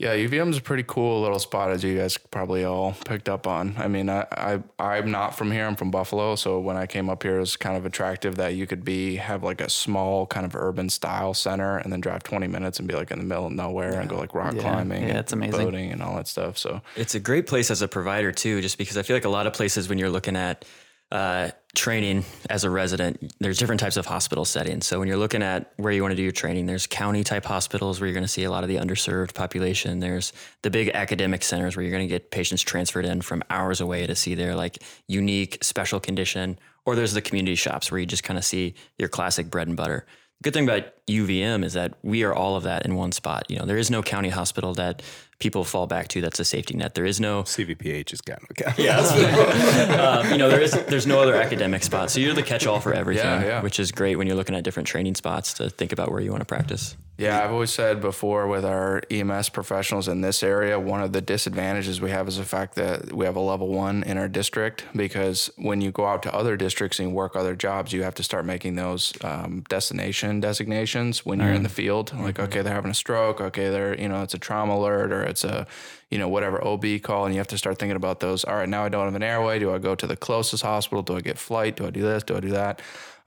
Yeah, 0.00 0.14
UVM's 0.16 0.56
a 0.56 0.62
pretty 0.62 0.82
cool 0.86 1.20
little 1.20 1.38
spot, 1.38 1.70
as 1.72 1.84
you 1.84 1.98
guys 1.98 2.16
probably 2.16 2.64
all 2.64 2.94
picked 3.04 3.28
up 3.28 3.46
on. 3.46 3.74
I 3.76 3.86
mean, 3.86 4.08
I, 4.08 4.26
I 4.32 4.58
I'm 4.78 5.10
not 5.10 5.36
from 5.36 5.50
here. 5.50 5.66
I'm 5.66 5.76
from 5.76 5.90
Buffalo, 5.90 6.36
so 6.36 6.58
when 6.58 6.78
I 6.78 6.86
came 6.86 7.10
up 7.10 7.22
here, 7.22 7.36
it 7.36 7.40
was 7.40 7.54
kind 7.58 7.76
of 7.76 7.84
attractive 7.84 8.36
that 8.36 8.54
you 8.54 8.66
could 8.66 8.82
be 8.82 9.16
have 9.16 9.42
like 9.42 9.60
a 9.60 9.68
small 9.68 10.24
kind 10.26 10.46
of 10.46 10.56
urban 10.56 10.88
style 10.88 11.34
center, 11.34 11.76
and 11.76 11.92
then 11.92 12.00
drive 12.00 12.22
20 12.22 12.46
minutes 12.46 12.78
and 12.78 12.88
be 12.88 12.94
like 12.94 13.10
in 13.10 13.18
the 13.18 13.26
middle 13.26 13.44
of 13.44 13.52
nowhere 13.52 14.00
and 14.00 14.08
go 14.08 14.16
like 14.16 14.32
rock 14.34 14.54
Yeah. 14.54 14.62
climbing, 14.62 15.02
Yeah, 15.02 15.08
and 15.10 15.18
it's 15.18 15.34
amazing. 15.34 15.66
boating, 15.66 15.92
and 15.92 16.02
all 16.02 16.16
that 16.16 16.28
stuff. 16.28 16.56
So 16.56 16.80
It's 16.96 17.14
a 17.14 17.20
great 17.20 17.46
place 17.46 17.70
as 17.70 17.82
a 17.82 17.88
provider 17.88 18.32
too, 18.32 18.62
just 18.62 18.78
because 18.78 18.96
I 18.96 19.02
feel 19.02 19.14
like 19.16 19.26
a 19.26 19.28
lot 19.28 19.46
of 19.46 19.52
places 19.52 19.90
when 19.90 19.98
you're 19.98 20.08
looking 20.08 20.34
at 20.34 20.64
uh, 21.12 21.50
training 21.74 22.24
as 22.48 22.64
a 22.64 22.70
resident, 22.70 23.32
there's 23.40 23.58
different 23.58 23.80
types 23.80 23.96
of 23.96 24.06
hospital 24.06 24.44
settings. 24.44 24.86
So 24.86 24.98
when 24.98 25.08
you're 25.08 25.16
looking 25.16 25.42
at 25.42 25.72
where 25.76 25.92
you 25.92 26.02
want 26.02 26.12
to 26.12 26.16
do 26.16 26.22
your 26.22 26.32
training, 26.32 26.66
there's 26.66 26.86
county 26.86 27.24
type 27.24 27.44
hospitals 27.44 28.00
where 28.00 28.08
you're 28.08 28.14
going 28.14 28.24
to 28.24 28.28
see 28.28 28.44
a 28.44 28.50
lot 28.50 28.64
of 28.64 28.68
the 28.68 28.76
underserved 28.76 29.34
population. 29.34 30.00
There's 30.00 30.32
the 30.62 30.70
big 30.70 30.90
academic 30.90 31.42
centers 31.42 31.76
where 31.76 31.82
you're 31.82 31.92
going 31.92 32.08
to 32.08 32.12
get 32.12 32.30
patients 32.30 32.62
transferred 32.62 33.04
in 33.04 33.22
from 33.22 33.42
hours 33.50 33.80
away 33.80 34.06
to 34.06 34.14
see 34.14 34.34
their 34.34 34.54
like 34.54 34.82
unique 35.08 35.58
special 35.62 36.00
condition. 36.00 36.58
Or 36.86 36.96
there's 36.96 37.12
the 37.12 37.22
community 37.22 37.56
shops 37.56 37.90
where 37.90 38.00
you 38.00 38.06
just 38.06 38.24
kind 38.24 38.38
of 38.38 38.44
see 38.44 38.74
your 38.98 39.08
classic 39.08 39.50
bread 39.50 39.68
and 39.68 39.76
butter. 39.76 40.06
Good 40.42 40.54
thing 40.54 40.64
about 40.64 40.84
UVM 41.06 41.64
is 41.64 41.74
that 41.74 41.94
we 42.02 42.22
are 42.24 42.32
all 42.32 42.56
of 42.56 42.62
that 42.62 42.86
in 42.86 42.94
one 42.94 43.12
spot. 43.12 43.44
You 43.50 43.58
know, 43.58 43.66
there 43.66 43.76
is 43.76 43.90
no 43.90 44.02
county 44.02 44.30
hospital 44.30 44.72
that 44.74 45.02
people 45.38 45.64
fall 45.64 45.86
back 45.86 46.08
to 46.08 46.20
that's 46.22 46.40
a 46.40 46.44
safety 46.46 46.74
net. 46.76 46.94
There 46.94 47.04
is 47.04 47.20
no 47.20 47.42
CVPH 47.42 48.12
is 48.14 48.20
got 48.22 48.40
no 48.40 48.46
county. 48.56 48.84
yeah. 48.84 48.98
um, 50.22 50.30
you 50.32 50.38
know, 50.38 50.48
there 50.48 50.62
is 50.62 50.72
there's 50.86 51.06
no 51.06 51.20
other 51.20 51.34
academic 51.34 51.82
spot, 51.82 52.10
so 52.10 52.20
you're 52.20 52.32
the 52.34 52.42
catch-all 52.42 52.80
for 52.80 52.94
everything, 52.94 53.24
Yeah, 53.24 53.44
yeah. 53.44 53.62
which 53.62 53.78
is 53.78 53.92
great 53.92 54.16
when 54.16 54.26
you're 54.26 54.36
looking 54.36 54.54
at 54.54 54.64
different 54.64 54.86
training 54.86 55.14
spots 55.14 55.52
to 55.54 55.68
think 55.68 55.92
about 55.92 56.10
where 56.10 56.20
you 56.22 56.30
want 56.30 56.40
to 56.40 56.46
practice. 56.46 56.96
Yeah, 57.20 57.44
I've 57.44 57.52
always 57.52 57.70
said 57.70 58.00
before 58.00 58.46
with 58.46 58.64
our 58.64 59.02
EMS 59.10 59.50
professionals 59.50 60.08
in 60.08 60.22
this 60.22 60.42
area, 60.42 60.80
one 60.80 61.02
of 61.02 61.12
the 61.12 61.20
disadvantages 61.20 62.00
we 62.00 62.08
have 62.08 62.26
is 62.28 62.38
the 62.38 62.44
fact 62.44 62.76
that 62.76 63.12
we 63.12 63.26
have 63.26 63.36
a 63.36 63.40
level 63.40 63.68
one 63.68 64.02
in 64.04 64.16
our 64.16 64.26
district 64.26 64.86
because 64.96 65.50
when 65.56 65.82
you 65.82 65.90
go 65.90 66.06
out 66.06 66.22
to 66.22 66.34
other 66.34 66.56
districts 66.56 66.98
and 66.98 67.10
you 67.10 67.14
work 67.14 67.36
other 67.36 67.54
jobs, 67.54 67.92
you 67.92 68.04
have 68.04 68.14
to 68.14 68.22
start 68.22 68.46
making 68.46 68.76
those 68.76 69.12
um, 69.22 69.64
destination 69.68 70.40
designations 70.40 71.26
when 71.26 71.40
you're 71.40 71.52
in 71.52 71.62
the 71.62 71.68
field. 71.68 72.10
Like, 72.18 72.38
okay, 72.38 72.62
they're 72.62 72.72
having 72.72 72.90
a 72.90 72.94
stroke. 72.94 73.42
Okay, 73.42 73.68
they're, 73.68 74.00
you 74.00 74.08
know, 74.08 74.22
it's 74.22 74.32
a 74.32 74.38
trauma 74.38 74.76
alert 74.76 75.12
or 75.12 75.22
it's 75.22 75.44
a, 75.44 75.66
you 76.08 76.16
know, 76.16 76.28
whatever 76.28 76.64
OB 76.64 77.02
call. 77.02 77.26
And 77.26 77.34
you 77.34 77.38
have 77.38 77.48
to 77.48 77.58
start 77.58 77.78
thinking 77.78 77.96
about 77.96 78.20
those. 78.20 78.44
All 78.44 78.54
right, 78.54 78.68
now 78.68 78.86
I 78.86 78.88
don't 78.88 79.04
have 79.04 79.14
an 79.14 79.22
airway. 79.22 79.58
Do 79.58 79.74
I 79.74 79.78
go 79.78 79.94
to 79.94 80.06
the 80.06 80.16
closest 80.16 80.62
hospital? 80.62 81.02
Do 81.02 81.16
I 81.16 81.20
get 81.20 81.36
flight? 81.36 81.76
Do 81.76 81.86
I 81.86 81.90
do 81.90 82.00
this? 82.00 82.22
Do 82.22 82.34
I 82.34 82.40
do 82.40 82.48
that? 82.52 82.80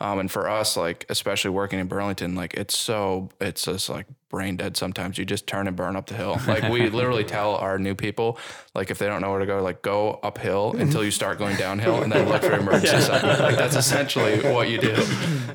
Um, 0.04 0.20
and 0.20 0.30
for 0.30 0.50
us, 0.50 0.76
like 0.76 1.06
especially 1.08 1.52
working 1.52 1.80
in 1.80 1.88
Burlington, 1.88 2.36
like 2.36 2.56
it's 2.56 2.78
so 2.78 3.30
it's 3.40 3.64
just 3.64 3.88
like 3.90 4.06
brain 4.34 4.58
dead. 4.58 4.76
Sometimes 4.76 5.20
you 5.20 5.26
just 5.26 5.46
turn 5.46 5.68
and 5.68 5.78
burn 5.78 5.96
up 5.96 6.08
the 6.08 6.16
hill. 6.16 6.42
Like 6.48 6.64
we 6.72 6.90
literally 6.90 7.24
tell 7.24 7.54
our 7.56 7.78
new 7.78 7.94
people, 7.94 8.40
like 8.74 8.90
if 8.90 8.98
they 8.98 9.06
don't 9.06 9.22
know 9.22 9.30
where 9.30 9.40
to 9.42 9.46
go, 9.46 9.62
like 9.62 9.84
go 9.84 10.20
uphill 10.24 10.74
until 10.76 11.04
you 11.06 11.12
start 11.12 11.38
going 11.38 11.56
downhill, 11.56 12.02
and 12.02 12.12
then 12.12 12.28
look 12.28 12.42
for 12.42 12.54
emergency. 12.54 13.00
sign. 13.02 13.22
Like 13.22 13.56
that's 13.58 13.76
essentially 13.76 14.40
what 14.52 14.70
you 14.70 14.80
do. 14.80 14.96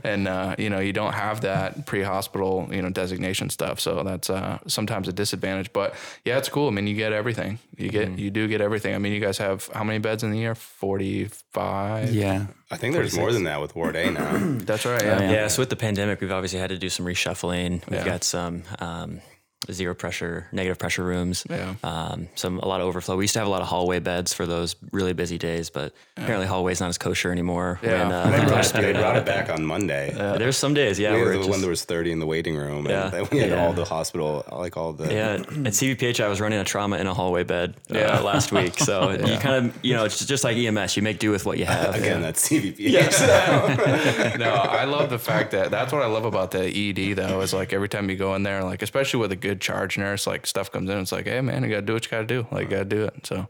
And 0.04 0.28
uh, 0.28 0.54
you 0.58 0.70
know 0.70 0.78
you 0.78 0.92
don't 0.92 1.12
have 1.14 1.40
that 1.40 1.86
pre-hospital 1.86 2.68
you 2.70 2.80
know 2.80 2.90
designation 2.90 3.50
stuff, 3.50 3.80
so 3.80 4.04
that's 4.04 4.30
uh, 4.30 4.58
sometimes 4.68 5.08
a 5.08 5.12
disadvantage. 5.12 5.72
But 5.72 5.96
yeah, 6.24 6.38
it's 6.38 6.48
cool. 6.48 6.68
I 6.68 6.70
mean, 6.70 6.86
you 6.86 6.94
get 6.94 7.12
everything. 7.12 7.58
You 7.76 7.88
get 7.90 8.16
you 8.16 8.30
do 8.30 8.46
get 8.46 8.60
everything. 8.60 8.94
I 8.94 8.98
mean, 8.98 9.12
you 9.12 9.20
guys 9.20 9.38
have 9.38 9.66
how 9.74 9.82
many 9.82 9.98
beds 9.98 10.22
in 10.22 10.30
the 10.30 10.38
year? 10.38 10.54
Forty 10.54 11.24
five. 11.52 12.12
Yeah. 12.14 12.46
I 12.70 12.76
think 12.76 12.92
there's 12.94 13.16
more 13.16 13.32
than 13.32 13.44
that 13.44 13.62
with 13.62 13.74
Ward 13.74 13.96
A 13.96 14.10
now. 14.10 14.36
That's 14.58 14.84
right. 14.84 15.02
Yeah. 15.02 15.30
Yeah. 15.30 15.48
So 15.48 15.62
with 15.62 15.70
the 15.70 15.76
pandemic, 15.76 16.20
we've 16.20 16.30
obviously 16.30 16.58
had 16.58 16.68
to 16.68 16.76
do 16.78 16.90
some 16.90 17.06
reshuffling. 17.06 17.80
We've 17.88 18.00
Yeah. 18.00 18.04
got 18.04 18.24
some 18.24 18.62
um, 18.78 19.20
zero 19.70 19.94
pressure, 19.94 20.46
negative 20.52 20.78
pressure 20.78 21.04
rooms. 21.04 21.44
Yeah. 21.50 21.74
Um, 21.82 22.28
some 22.36 22.58
a 22.60 22.66
lot 22.68 22.80
of 22.80 22.86
overflow. 22.86 23.16
We 23.16 23.24
used 23.24 23.34
to 23.34 23.40
have 23.40 23.48
a 23.48 23.50
lot 23.50 23.60
of 23.60 23.68
hallway 23.68 23.98
beds 23.98 24.32
for 24.32 24.46
those 24.46 24.76
really 24.92 25.12
busy 25.12 25.36
days, 25.36 25.68
but 25.68 25.92
apparently 26.16 26.46
hallway's 26.46 26.80
not 26.80 26.88
as 26.88 26.96
kosher 26.98 27.32
anymore. 27.32 27.80
Yeah. 27.82 27.98
When, 28.00 28.08
They 28.08 28.14
uh, 28.14 28.30
they, 28.40 28.46
brought 28.46 28.66
it, 28.66 28.72
they 28.82 28.92
brought 28.92 29.16
it 29.16 29.26
back 29.26 29.50
on 29.50 29.64
Monday. 29.64 30.12
There's 30.14 30.56
some 30.56 30.74
days, 30.74 30.98
yeah, 30.98 31.12
We 31.14 31.20
where 31.22 31.32
had 31.32 31.40
it 31.40 31.42
the 31.42 31.46
one 31.48 31.50
just- 31.54 31.60
there 31.62 31.70
was 31.70 31.84
30 31.84 32.12
in 32.12 32.18
the 32.20 32.26
waiting 32.26 32.56
room, 32.56 32.86
Yeah. 32.86 33.04
and 33.04 33.12
then 33.14 33.28
we 33.32 33.38
had 33.38 33.50
Yeah. 33.50 33.66
all 33.66 33.72
the 33.72 33.84
hospital, 33.84 34.44
like 34.52 34.76
all 34.76 34.92
the. 34.92 35.12
Yeah, 35.12 35.32
at 35.34 35.42
CVPH, 35.74 36.22
I 36.22 36.28
was 36.28 36.40
running 36.40 36.60
a 36.60 36.64
trauma 36.64 36.96
in 36.98 37.06
a 37.06 37.14
hallway 37.14 37.42
bed 37.42 37.74
uh, 37.90 37.98
Yeah. 37.98 38.20
last 38.30 38.52
week. 38.52 38.78
So 38.78 39.10
you 39.10 39.38
kind 39.38 39.66
of, 39.66 39.84
you 39.84 39.94
know, 39.94 40.04
it's 40.04 40.24
just 40.24 40.44
like 40.44 40.56
EMS. 40.56 40.96
You 40.96 41.02
make 41.02 41.18
do 41.18 41.30
with 41.30 41.44
what 41.44 41.58
you 41.58 41.64
have. 41.66 41.94
Again, 41.96 42.22
that's 42.22 42.48
CVP. 42.48 44.38
no, 44.38 44.50
I 44.52 44.84
love 44.84 45.10
the 45.10 45.18
fact 45.18 45.50
that 45.50 45.70
that's 45.70 45.92
what 45.92 46.02
I 46.02 46.06
love 46.06 46.24
about 46.24 46.52
the 46.52 46.64
ED 46.68 47.16
though 47.16 47.40
is 47.40 47.52
like 47.52 47.72
every 47.72 47.88
time 47.88 48.08
you 48.08 48.16
go 48.16 48.34
in 48.34 48.42
there, 48.44 48.62
like 48.62 48.82
especially 48.82 49.20
with 49.20 49.32
a 49.32 49.36
good 49.36 49.47
charge 49.54 49.98
nurse, 49.98 50.26
like 50.26 50.46
stuff 50.46 50.70
comes 50.70 50.90
in, 50.90 50.98
it's 50.98 51.12
like, 51.12 51.26
hey 51.26 51.40
man, 51.40 51.62
you 51.62 51.70
gotta 51.70 51.82
do 51.82 51.94
what 51.94 52.04
you 52.04 52.10
gotta 52.10 52.26
do, 52.26 52.46
like 52.50 52.64
you 52.64 52.70
gotta 52.70 52.84
do 52.84 53.04
it. 53.04 53.26
So 53.26 53.48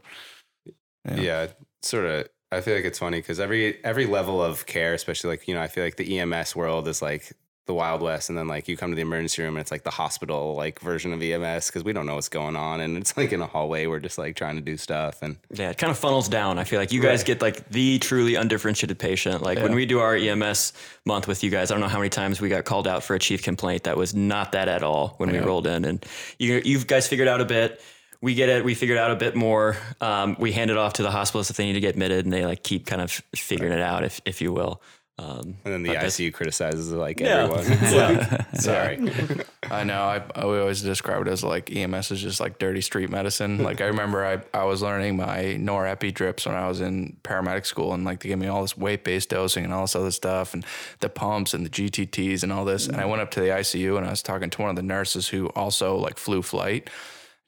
yeah, 1.15 1.47
sort 1.81 2.05
of. 2.05 2.29
I 2.51 2.61
feel 2.61 2.75
like 2.75 2.85
it's 2.85 2.97
funny 2.97 3.19
because 3.19 3.39
every 3.39 3.83
every 3.83 4.05
level 4.07 4.43
of 4.43 4.65
care, 4.65 4.93
especially 4.93 5.29
like 5.29 5.47
you 5.47 5.53
know, 5.53 5.61
I 5.61 5.67
feel 5.67 5.83
like 5.83 5.97
the 5.97 6.19
EMS 6.19 6.55
world 6.55 6.87
is 6.87 7.01
like 7.01 7.33
the 7.69 7.73
Wild 7.75 8.01
West, 8.01 8.29
and 8.29 8.37
then 8.37 8.47
like 8.47 8.67
you 8.67 8.75
come 8.75 8.89
to 8.89 8.95
the 8.95 9.03
emergency 9.03 9.43
room 9.43 9.55
and 9.55 9.61
it's 9.61 9.69
like 9.69 9.83
the 9.83 9.91
hospital 9.91 10.55
like 10.55 10.79
version 10.79 11.13
of 11.13 11.21
EMS 11.21 11.67
because 11.67 11.83
we 11.83 11.93
don't 11.93 12.07
know 12.07 12.15
what's 12.15 12.27
going 12.27 12.55
on, 12.55 12.81
and 12.81 12.97
it's 12.97 13.15
like 13.15 13.31
in 13.31 13.41
a 13.41 13.45
hallway 13.45 13.85
we're 13.85 13.99
just 13.99 14.17
like 14.17 14.35
trying 14.35 14.55
to 14.55 14.61
do 14.61 14.75
stuff, 14.75 15.21
and 15.21 15.37
Yeah, 15.53 15.69
it 15.69 15.77
kind 15.77 15.91
of 15.91 15.97
funnels 15.99 16.27
down. 16.27 16.57
I 16.57 16.63
feel 16.63 16.79
like 16.79 16.91
you 16.91 16.99
guys 16.99 17.23
get 17.23 17.43
like 17.43 17.69
the 17.69 17.99
truly 17.99 18.33
undifferentiated 18.33 18.97
patient. 18.97 19.43
Like 19.43 19.59
when 19.59 19.75
we 19.75 19.85
do 19.85 19.99
our 19.99 20.15
EMS 20.15 20.73
month 21.05 21.27
with 21.27 21.43
you 21.43 21.51
guys, 21.51 21.69
I 21.69 21.75
don't 21.75 21.81
know 21.81 21.87
how 21.87 21.99
many 21.99 22.09
times 22.09 22.41
we 22.41 22.49
got 22.49 22.65
called 22.65 22.87
out 22.87 23.03
for 23.03 23.15
a 23.15 23.19
chief 23.19 23.43
complaint 23.43 23.83
that 23.83 23.95
was 23.95 24.15
not 24.15 24.53
that 24.53 24.67
at 24.67 24.81
all 24.81 25.09
when 25.17 25.31
we 25.31 25.37
rolled 25.37 25.67
in. 25.67 25.85
And 25.85 26.03
you 26.39 26.61
you 26.65 26.83
guys 26.83 27.07
figured 27.07 27.27
out 27.27 27.39
a 27.39 27.45
bit. 27.45 27.79
We 28.19 28.33
get 28.33 28.49
it. 28.49 28.65
We 28.65 28.73
figured 28.73 28.97
out 28.97 29.11
a 29.11 29.15
bit 29.15 29.35
more. 29.35 29.77
Um, 30.01 30.35
we 30.39 30.51
hand 30.51 30.71
it 30.71 30.77
off 30.77 30.93
to 30.93 31.03
the 31.03 31.09
hospitalists 31.09 31.51
if 31.51 31.57
they 31.57 31.65
need 31.65 31.73
to 31.73 31.79
get 31.79 31.91
admitted, 31.91 32.25
and 32.25 32.33
they 32.33 32.45
like 32.47 32.63
keep 32.63 32.87
kind 32.87 33.01
of 33.01 33.11
figuring 33.35 33.73
it 33.73 33.79
out, 33.79 34.03
if 34.03 34.19
if 34.25 34.41
you 34.41 34.51
will. 34.51 34.81
Um, 35.21 35.57
and 35.65 35.73
then 35.73 35.83
the 35.83 35.89
But 35.89 35.93
that's- 35.95 36.15
ICU 36.17 36.31
criticizes 36.33 36.93
like 36.93 37.19
Yeah. 37.19 37.43
everyone. 37.43 37.65
It's 37.81 37.93
like, 37.93 38.55
sorry. 38.61 39.11
I 39.69 39.83
know 39.83 40.01
I, 40.01 40.23
I 40.33 40.45
we 40.45 40.57
always 40.59 40.81
describe 40.81 41.27
it 41.27 41.29
as 41.29 41.43
like 41.43 41.69
EMS 41.75 42.11
is 42.11 42.21
just 42.21 42.39
like 42.39 42.57
dirty 42.57 42.79
street 42.79 43.09
medicine. 43.09 43.57
Like 43.63 43.81
I 43.81 43.87
remember 43.87 44.25
I, 44.25 44.41
I 44.57 44.63
was 44.63 44.81
learning 44.81 45.17
my 45.17 45.57
norepi 45.59 46.13
drips 46.13 46.45
when 46.45 46.55
I 46.55 46.69
was 46.69 46.79
in 46.79 47.17
paramedic 47.23 47.65
school 47.65 47.93
and 47.93 48.05
like 48.05 48.21
they 48.21 48.29
gave 48.29 48.37
me 48.37 48.47
all 48.47 48.61
this 48.61 48.77
weight 48.77 49.03
based 49.03 49.27
dosing 49.29 49.65
and 49.65 49.73
all 49.73 49.81
this 49.81 49.95
other 49.95 50.11
stuff 50.11 50.53
and 50.53 50.65
the 51.01 51.09
pumps 51.09 51.53
and 51.53 51.65
the 51.65 51.69
GTTs 51.69 52.41
and 52.41 52.53
all 52.53 52.63
this. 52.63 52.87
And 52.87 52.95
I 52.95 53.03
went 53.05 53.21
up 53.21 53.29
to 53.31 53.41
the 53.41 53.47
ICU 53.47 53.97
and 53.97 54.05
I 54.07 54.11
was 54.11 54.23
talking 54.23 54.49
to 54.49 54.61
one 54.61 54.69
of 54.69 54.77
the 54.77 54.83
nurses 54.83 55.27
who 55.27 55.47
also 55.47 55.97
like 55.97 56.17
flew 56.17 56.41
flight. 56.41 56.89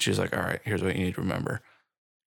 She 0.01 0.09
was 0.09 0.19
like, 0.19 0.35
all 0.35 0.43
right, 0.43 0.59
here's 0.65 0.83
what 0.83 0.95
you 0.97 1.05
need 1.05 1.15
to 1.15 1.21
remember. 1.21 1.61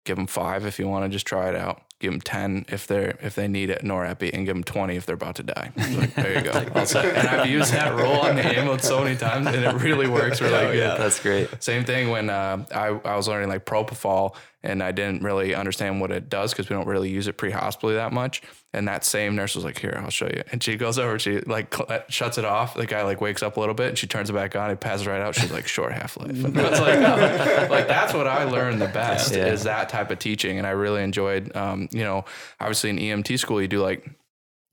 Give 0.07 0.16
them 0.16 0.26
five 0.26 0.64
if 0.64 0.78
you 0.78 0.88
want 0.88 1.04
to 1.04 1.11
just 1.11 1.26
try 1.26 1.50
it 1.50 1.54
out. 1.57 1.83
Give 2.04 2.12
them 2.12 2.20
ten 2.20 2.66
if 2.68 2.86
they're 2.86 3.16
if 3.22 3.34
they 3.34 3.48
need 3.48 3.70
it 3.70 3.80
norepi, 3.82 4.30
and 4.34 4.44
give 4.44 4.54
them 4.54 4.62
twenty 4.62 4.96
if 4.96 5.06
they're 5.06 5.14
about 5.14 5.36
to 5.36 5.42
die. 5.42 5.72
Like, 5.94 6.14
there 6.14 6.34
you 6.34 6.42
go. 6.42 6.50
And 6.52 7.28
I've 7.28 7.48
used 7.48 7.72
that 7.72 7.94
rule 7.94 8.12
on 8.12 8.36
the 8.36 8.42
ambulance 8.44 8.86
so 8.86 9.02
many 9.02 9.16
times, 9.16 9.46
and 9.46 9.56
it 9.64 9.82
really 9.82 10.06
works 10.06 10.42
really 10.42 10.76
good. 10.76 10.98
that's 11.00 11.18
great. 11.20 11.48
Same 11.62 11.84
thing 11.86 12.10
when 12.10 12.28
uh, 12.28 12.64
I, 12.74 12.88
I 12.88 13.16
was 13.16 13.26
learning 13.26 13.48
like 13.48 13.64
propofol 13.64 14.34
and 14.64 14.83
I 14.83 14.90
didn't 14.90 15.22
really 15.22 15.55
understand 15.55 16.00
what 16.00 16.11
it 16.11 16.29
does 16.29 16.53
because 16.53 16.68
we 16.68 16.74
don't 16.74 16.88
really 16.88 17.11
use 17.11 17.29
it 17.29 17.35
pre-hospitally 17.37 17.94
that 17.94 18.12
much. 18.12 18.42
And 18.72 18.88
that 18.88 19.05
same 19.05 19.37
nurse 19.37 19.55
was 19.55 19.64
like, 19.64 19.79
"Here, 19.79 19.96
I'll 20.03 20.11
show 20.11 20.27
you." 20.27 20.42
And 20.50 20.61
she 20.62 20.74
goes 20.77 20.98
over, 20.98 21.18
she 21.20 21.38
like 21.40 21.72
cl- 21.72 22.03
shuts 22.09 22.38
it 22.38 22.44
off. 22.44 22.74
The 22.74 22.87
guy 22.87 23.03
like 23.05 23.20
wakes 23.20 23.42
up 23.42 23.57
a 23.57 23.61
little 23.61 23.74
bit, 23.74 23.90
and 23.90 23.98
she 23.98 24.07
turns 24.09 24.31
it 24.31 24.33
back 24.33 24.57
on. 24.57 24.70
He 24.70 24.74
passes 24.77 25.07
right 25.07 25.20
out. 25.20 25.37
She's 25.37 25.53
like, 25.53 25.68
"Short 25.68 25.92
half 25.92 26.16
life." 26.16 26.42
Like, 26.42 26.57
oh. 26.57 27.66
like 27.70 27.87
that's 27.87 28.12
what 28.14 28.27
I 28.27 28.44
learned 28.44 28.81
the 28.81 28.88
best 28.88 29.35
Yeah. 29.35 29.46
is 29.46 29.62
that 29.64 29.88
type 29.90 30.11
of 30.11 30.18
teaching, 30.18 30.59
and 30.59 30.66
I 30.66 30.70
really 30.70 31.03
enjoyed. 31.05 31.55
Um, 31.55 31.88
you 31.92 32.03
know, 32.03 32.24
obviously 32.59 32.90
in 32.90 32.98
EMT 32.98 33.38
school, 33.38 33.62
you 33.62 33.68
do 33.68 33.81
like 33.81 34.11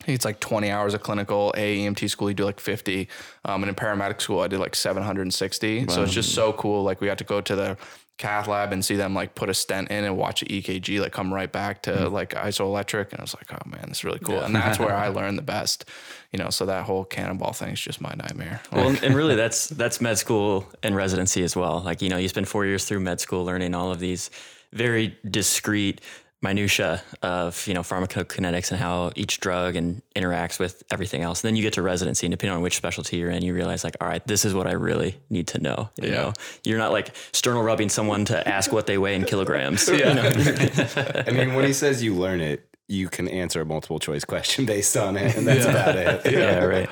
it's 0.08 0.26
like 0.26 0.40
20 0.40 0.70
hours 0.70 0.94
of 0.94 1.02
clinical. 1.04 1.54
AEMT 1.58 2.10
school, 2.10 2.30
you 2.30 2.34
do 2.36 2.46
like 2.46 2.60
50. 2.60 3.08
Um, 3.46 3.64
and 3.64 3.70
in 3.70 3.76
paramedic 3.76 4.22
school, 4.22 4.40
I 4.42 4.48
did 4.48 4.60
like 4.60 4.76
760. 4.76 5.88
So 5.90 6.04
it's 6.04 6.14
just 6.14 6.34
so 6.34 6.54
cool. 6.54 6.84
Like 6.84 7.02
we 7.02 7.08
got 7.08 7.18
to 7.20 7.24
go 7.24 7.42
to 7.42 7.56
the 7.56 7.78
cath 8.18 8.48
lab 8.48 8.72
and 8.72 8.86
see 8.86 8.96
them 8.96 9.16
like 9.16 9.34
put 9.34 9.50
a 9.50 9.54
stent 9.54 9.90
in 9.90 10.04
and 10.04 10.16
watch 10.16 10.44
an 10.44 10.48
EKG 10.50 11.02
like 11.02 11.12
come 11.12 11.34
right 11.34 11.52
back 11.52 11.82
to 11.84 12.08
like 12.08 12.32
isoelectric. 12.32 13.10
And 13.12 13.20
I 13.20 13.24
was 13.24 13.34
like, 13.36 13.52
oh 13.52 13.68
man, 13.70 13.86
this 13.88 14.00
is 14.00 14.04
really 14.04 14.20
cool. 14.20 14.40
And 14.42 14.54
that's 14.54 14.78
where 14.78 14.94
I 14.94 15.08
learned 15.20 15.38
the 15.40 15.42
best. 15.44 15.86
You 16.32 16.38
know, 16.40 16.50
so 16.52 16.66
that 16.68 16.84
whole 16.84 17.04
cannonball 17.04 17.54
thing 17.54 17.70
is 17.74 17.82
just 17.82 18.00
my 18.00 18.14
nightmare. 18.16 18.62
Well, 18.72 18.90
and- 18.90 19.04
and 19.04 19.16
really, 19.16 19.36
that's 19.44 19.68
that's 19.70 20.00
med 20.02 20.18
school 20.20 20.68
and 20.84 20.96
residency 20.96 21.44
as 21.44 21.56
well. 21.56 21.82
Like 21.82 22.02
you 22.02 22.10
know, 22.10 22.18
you 22.18 22.28
spend 22.28 22.48
four 22.48 22.66
years 22.66 22.86
through 22.86 23.00
med 23.00 23.20
school 23.20 23.44
learning 23.44 23.74
all 23.74 23.92
of 23.92 24.00
these 24.00 24.30
very 24.72 25.18
discrete 25.30 26.00
minutia 26.42 27.04
of 27.22 27.68
you 27.68 27.74
know 27.74 27.82
pharmacokinetics 27.82 28.72
and 28.72 28.80
how 28.80 29.12
each 29.16 29.40
drug 29.40 29.76
and 29.76 30.02
interacts 30.16 30.60
with 30.60 30.84
everything 30.92 31.22
else. 31.22 31.44
And 31.44 31.50
then 31.50 31.56
you 31.56 31.62
get 31.62 31.74
to 31.74 31.82
residency, 31.82 32.26
and 32.26 32.32
depending 32.32 32.56
on 32.56 32.62
which 32.64 32.76
specialty 32.78 33.18
you're 33.18 33.30
in, 33.30 33.44
you 33.44 33.54
realize 33.54 33.84
like, 33.84 33.96
all 34.02 34.08
right, 34.08 34.26
this 34.28 34.44
is 34.46 34.54
what 34.54 34.68
I 34.68 34.72
really 34.74 35.18
need 35.30 35.48
to 35.50 35.60
know. 35.60 35.90
You 36.02 36.10
Yeah. 36.10 36.16
know, 36.16 36.34
you're 36.64 36.80
not 36.80 36.92
like 36.92 37.16
sternal 37.32 37.62
rubbing 37.64 37.90
someone 37.90 38.26
to 38.26 38.48
ask 38.48 38.72
what 38.72 38.88
they 38.88 38.98
weigh 38.98 39.16
in 39.16 39.26
kilograms. 39.26 39.88
You 39.88 39.98
know? 40.14 40.32
I 41.28 41.32
mean, 41.32 41.54
when 41.54 41.66
he 41.66 41.74
says 41.74 42.02
you 42.02 42.16
learn 42.16 42.42
it, 42.42 42.68
you 42.88 43.08
can 43.08 43.28
answer 43.30 43.62
a 43.62 43.66
multiple 43.66 44.00
choice 44.00 44.26
question 44.26 44.66
based 44.66 44.98
on 44.98 45.16
it, 45.16 45.38
and 45.38 45.48
that's 45.48 45.64
about 45.66 45.96
it. 45.96 46.22
yeah, 46.34 46.64
right. 46.66 46.90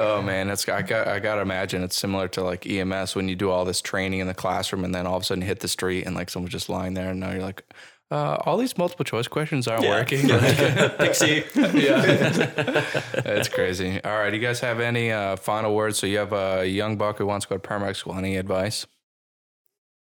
Oh 0.00 0.22
man, 0.22 0.48
it's 0.48 0.66
I 0.68 0.80
got 0.80 1.08
I 1.08 1.18
gotta 1.18 1.42
imagine 1.42 1.82
it's 1.82 1.96
similar 1.96 2.26
to 2.28 2.42
like 2.42 2.66
EMS 2.66 3.14
when 3.14 3.28
you 3.28 3.36
do 3.36 3.50
all 3.50 3.66
this 3.66 3.82
training 3.82 4.20
in 4.20 4.28
the 4.28 4.32
classroom 4.34 4.82
and 4.84 4.94
then 4.94 5.06
all 5.06 5.16
of 5.16 5.22
a 5.22 5.24
sudden 5.26 5.42
hit 5.42 5.60
the 5.60 5.68
street 5.68 6.06
and 6.06 6.14
like 6.14 6.30
someone's 6.30 6.52
just 6.52 6.70
lying 6.70 6.94
there 6.94 7.10
and 7.10 7.20
now 7.20 7.32
you're 7.32 7.42
like, 7.42 7.64
uh, 8.12 8.36
all 8.44 8.58
these 8.58 8.76
multiple 8.76 9.04
choice 9.04 9.26
questions 9.26 9.66
aren't 9.66 9.86
working. 9.86 10.28
Pixie. 10.98 11.44
yeah, 11.54 12.02
it's 13.24 13.48
crazy. 13.48 14.02
All 14.04 14.18
right, 14.18 14.28
Do 14.28 14.36
you 14.36 14.42
guys 14.42 14.60
have 14.60 14.80
any 14.80 15.10
uh, 15.10 15.36
final 15.36 15.74
words? 15.74 15.98
So 15.98 16.06
you 16.06 16.18
have 16.18 16.34
a 16.34 16.66
young 16.66 16.98
buck 16.98 17.16
who 17.16 17.24
wants 17.26 17.46
to 17.46 17.54
go 17.54 17.58
to 17.58 17.66
paramedic 17.66 17.96
school. 17.96 18.14
Any 18.14 18.36
advice? 18.36 18.86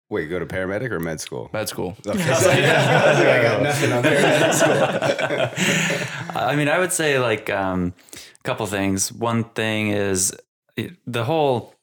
Wait, 0.09 0.29
go 0.31 0.39
to 0.39 0.47
paramedic 0.47 0.89
or 0.89 0.99
med 0.99 1.21
school? 1.21 1.51
Med 1.53 1.69
school. 1.69 1.95
Okay. 2.05 2.21
I 2.23 3.43
got 3.43 3.61
nothing 3.61 3.91
on 3.93 4.03
paramedic 4.03 4.53
school. 4.53 6.41
I 6.41 6.55
mean, 6.55 6.69
I 6.69 6.79
would 6.79 6.91
say 6.91 7.19
like 7.19 7.51
um, 7.51 7.93
a 8.13 8.43
couple 8.43 8.65
things. 8.65 9.13
One 9.13 9.43
thing 9.43 9.89
is 9.89 10.35
the 11.05 11.23
whole 11.23 11.75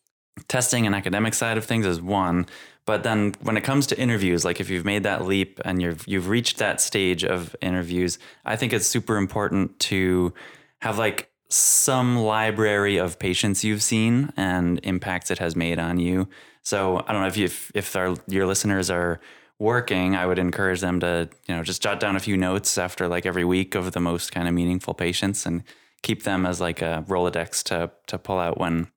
testing 0.48 0.85
and 0.85 0.94
academic 0.94 1.35
side 1.35 1.59
of 1.59 1.64
things 1.64 1.87
is 1.87 2.02
one, 2.02 2.46
but 2.88 3.03
then 3.03 3.35
when 3.42 3.59
it 3.59 3.64
comes 3.64 3.87
to 3.88 3.98
interviews, 4.01 4.46
like 4.46 4.61
if 4.61 4.70
you've 4.70 4.87
made 4.87 5.03
that 5.03 5.27
leap 5.27 5.61
and 5.62 5.83
you've 5.83 6.09
you've 6.09 6.27
reached 6.27 6.57
that 6.57 6.81
stage 6.81 7.22
of 7.22 7.55
interviews, 7.61 8.18
I 8.46 8.57
think 8.57 8.72
it's 8.72 8.87
super 8.87 9.18
important 9.18 9.79
to 9.90 10.33
have 10.81 10.96
like 10.96 11.31
some 11.51 12.16
library 12.16 12.96
of 12.96 13.18
patients 13.18 13.62
you've 13.62 13.83
seen 13.83 14.33
and 14.38 14.81
impacts 14.85 15.31
it 15.31 15.38
has 15.38 15.55
made 15.55 15.79
on 15.79 15.98
you. 15.98 16.31
So 16.62 17.05
I 17.07 17.12
don't 17.12 17.20
know 17.20 17.29
if 17.29 17.37
you, 17.37 17.44
if, 17.44 17.70
if 17.74 17.94
our, 17.94 18.16
your 18.27 18.46
listeners 18.46 18.88
are 18.90 19.20
working, 19.59 20.16
I 20.16 20.24
would 20.24 20.38
encourage 20.38 20.81
them 20.81 20.98
to 21.01 21.29
you 21.46 21.55
know 21.55 21.62
just 21.62 21.83
jot 21.83 22.01
down 22.01 22.16
a 22.16 22.20
few 22.20 22.38
notes 22.38 22.79
after 22.79 23.07
like 23.07 23.27
every 23.27 23.44
week 23.44 23.74
of 23.74 23.92
the 23.92 24.01
most 24.01 24.33
kind 24.33 24.48
of 24.48 24.55
meaningful 24.55 24.94
patients 24.94 25.44
and 25.44 25.62
keep 26.03 26.22
them 26.22 26.46
as 26.46 26.59
like 26.59 26.81
a 26.81 27.05
Rolodex 27.07 27.62
to 27.64 27.90
to 28.07 28.16
pull 28.16 28.38
out 28.38 28.57
when 28.57 28.88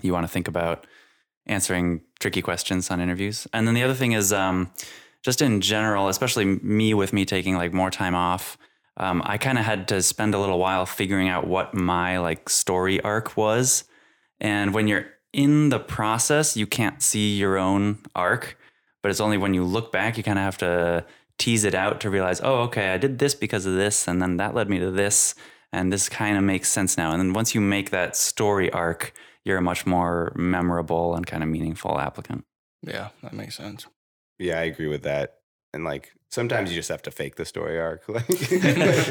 you 0.00 0.14
want 0.14 0.24
to 0.24 0.32
think 0.32 0.48
about 0.48 0.86
answering 1.46 2.00
tricky 2.18 2.42
questions 2.42 2.90
on 2.90 3.00
interviews. 3.00 3.46
And 3.52 3.66
then 3.66 3.74
the 3.74 3.82
other 3.82 3.94
thing 3.94 4.12
is 4.12 4.32
um, 4.32 4.70
just 5.22 5.42
in 5.42 5.60
general, 5.60 6.08
especially 6.08 6.44
me 6.44 6.94
with 6.94 7.12
me 7.12 7.24
taking 7.24 7.56
like 7.56 7.72
more 7.72 7.90
time 7.90 8.14
off. 8.14 8.56
Um, 8.96 9.22
I 9.24 9.36
kind 9.38 9.58
of 9.58 9.64
had 9.64 9.88
to 9.88 10.02
spend 10.02 10.34
a 10.34 10.38
little 10.38 10.58
while 10.58 10.86
figuring 10.86 11.28
out 11.28 11.46
what 11.46 11.74
my 11.74 12.18
like 12.18 12.48
story 12.48 13.00
arc 13.02 13.36
was. 13.36 13.84
And 14.40 14.72
when 14.72 14.88
you're 14.88 15.06
in 15.32 15.68
the 15.68 15.78
process, 15.78 16.56
you 16.56 16.66
can't 16.66 17.02
see 17.02 17.36
your 17.36 17.58
own 17.58 17.98
arc, 18.14 18.58
but 19.02 19.10
it's 19.10 19.20
only 19.20 19.36
when 19.36 19.52
you 19.52 19.64
look 19.64 19.92
back, 19.92 20.16
you 20.16 20.22
kind 20.22 20.38
of 20.38 20.44
have 20.44 20.58
to 20.58 21.04
tease 21.38 21.64
it 21.64 21.74
out 21.74 22.00
to 22.00 22.10
realize, 22.10 22.40
oh, 22.42 22.60
okay, 22.62 22.94
I 22.94 22.96
did 22.96 23.18
this 23.18 23.34
because 23.34 23.66
of 23.66 23.74
this, 23.74 24.08
and 24.08 24.22
then 24.22 24.38
that 24.38 24.54
led 24.54 24.70
me 24.70 24.78
to 24.78 24.90
this, 24.90 25.34
and 25.72 25.92
this 25.92 26.08
kind 26.08 26.38
of 26.38 26.42
makes 26.42 26.70
sense 26.70 26.96
now. 26.96 27.12
And 27.12 27.20
then 27.20 27.32
once 27.34 27.54
you 27.54 27.60
make 27.60 27.90
that 27.90 28.16
story 28.16 28.72
arc, 28.72 29.12
you're 29.46 29.58
a 29.58 29.62
much 29.62 29.86
more 29.86 30.32
memorable 30.34 31.14
and 31.14 31.24
kind 31.24 31.44
of 31.44 31.48
meaningful 31.48 32.00
applicant. 32.00 32.44
Yeah, 32.82 33.10
that 33.22 33.32
makes 33.32 33.56
sense. 33.56 33.86
Yeah, 34.40 34.58
I 34.58 34.64
agree 34.64 34.88
with 34.88 35.04
that. 35.04 35.36
And 35.72 35.84
like 35.84 36.12
sometimes 36.30 36.70
you 36.70 36.76
just 36.76 36.88
have 36.88 37.02
to 37.02 37.12
fake 37.12 37.36
the 37.36 37.44
story 37.44 37.78
arc. 37.78 38.02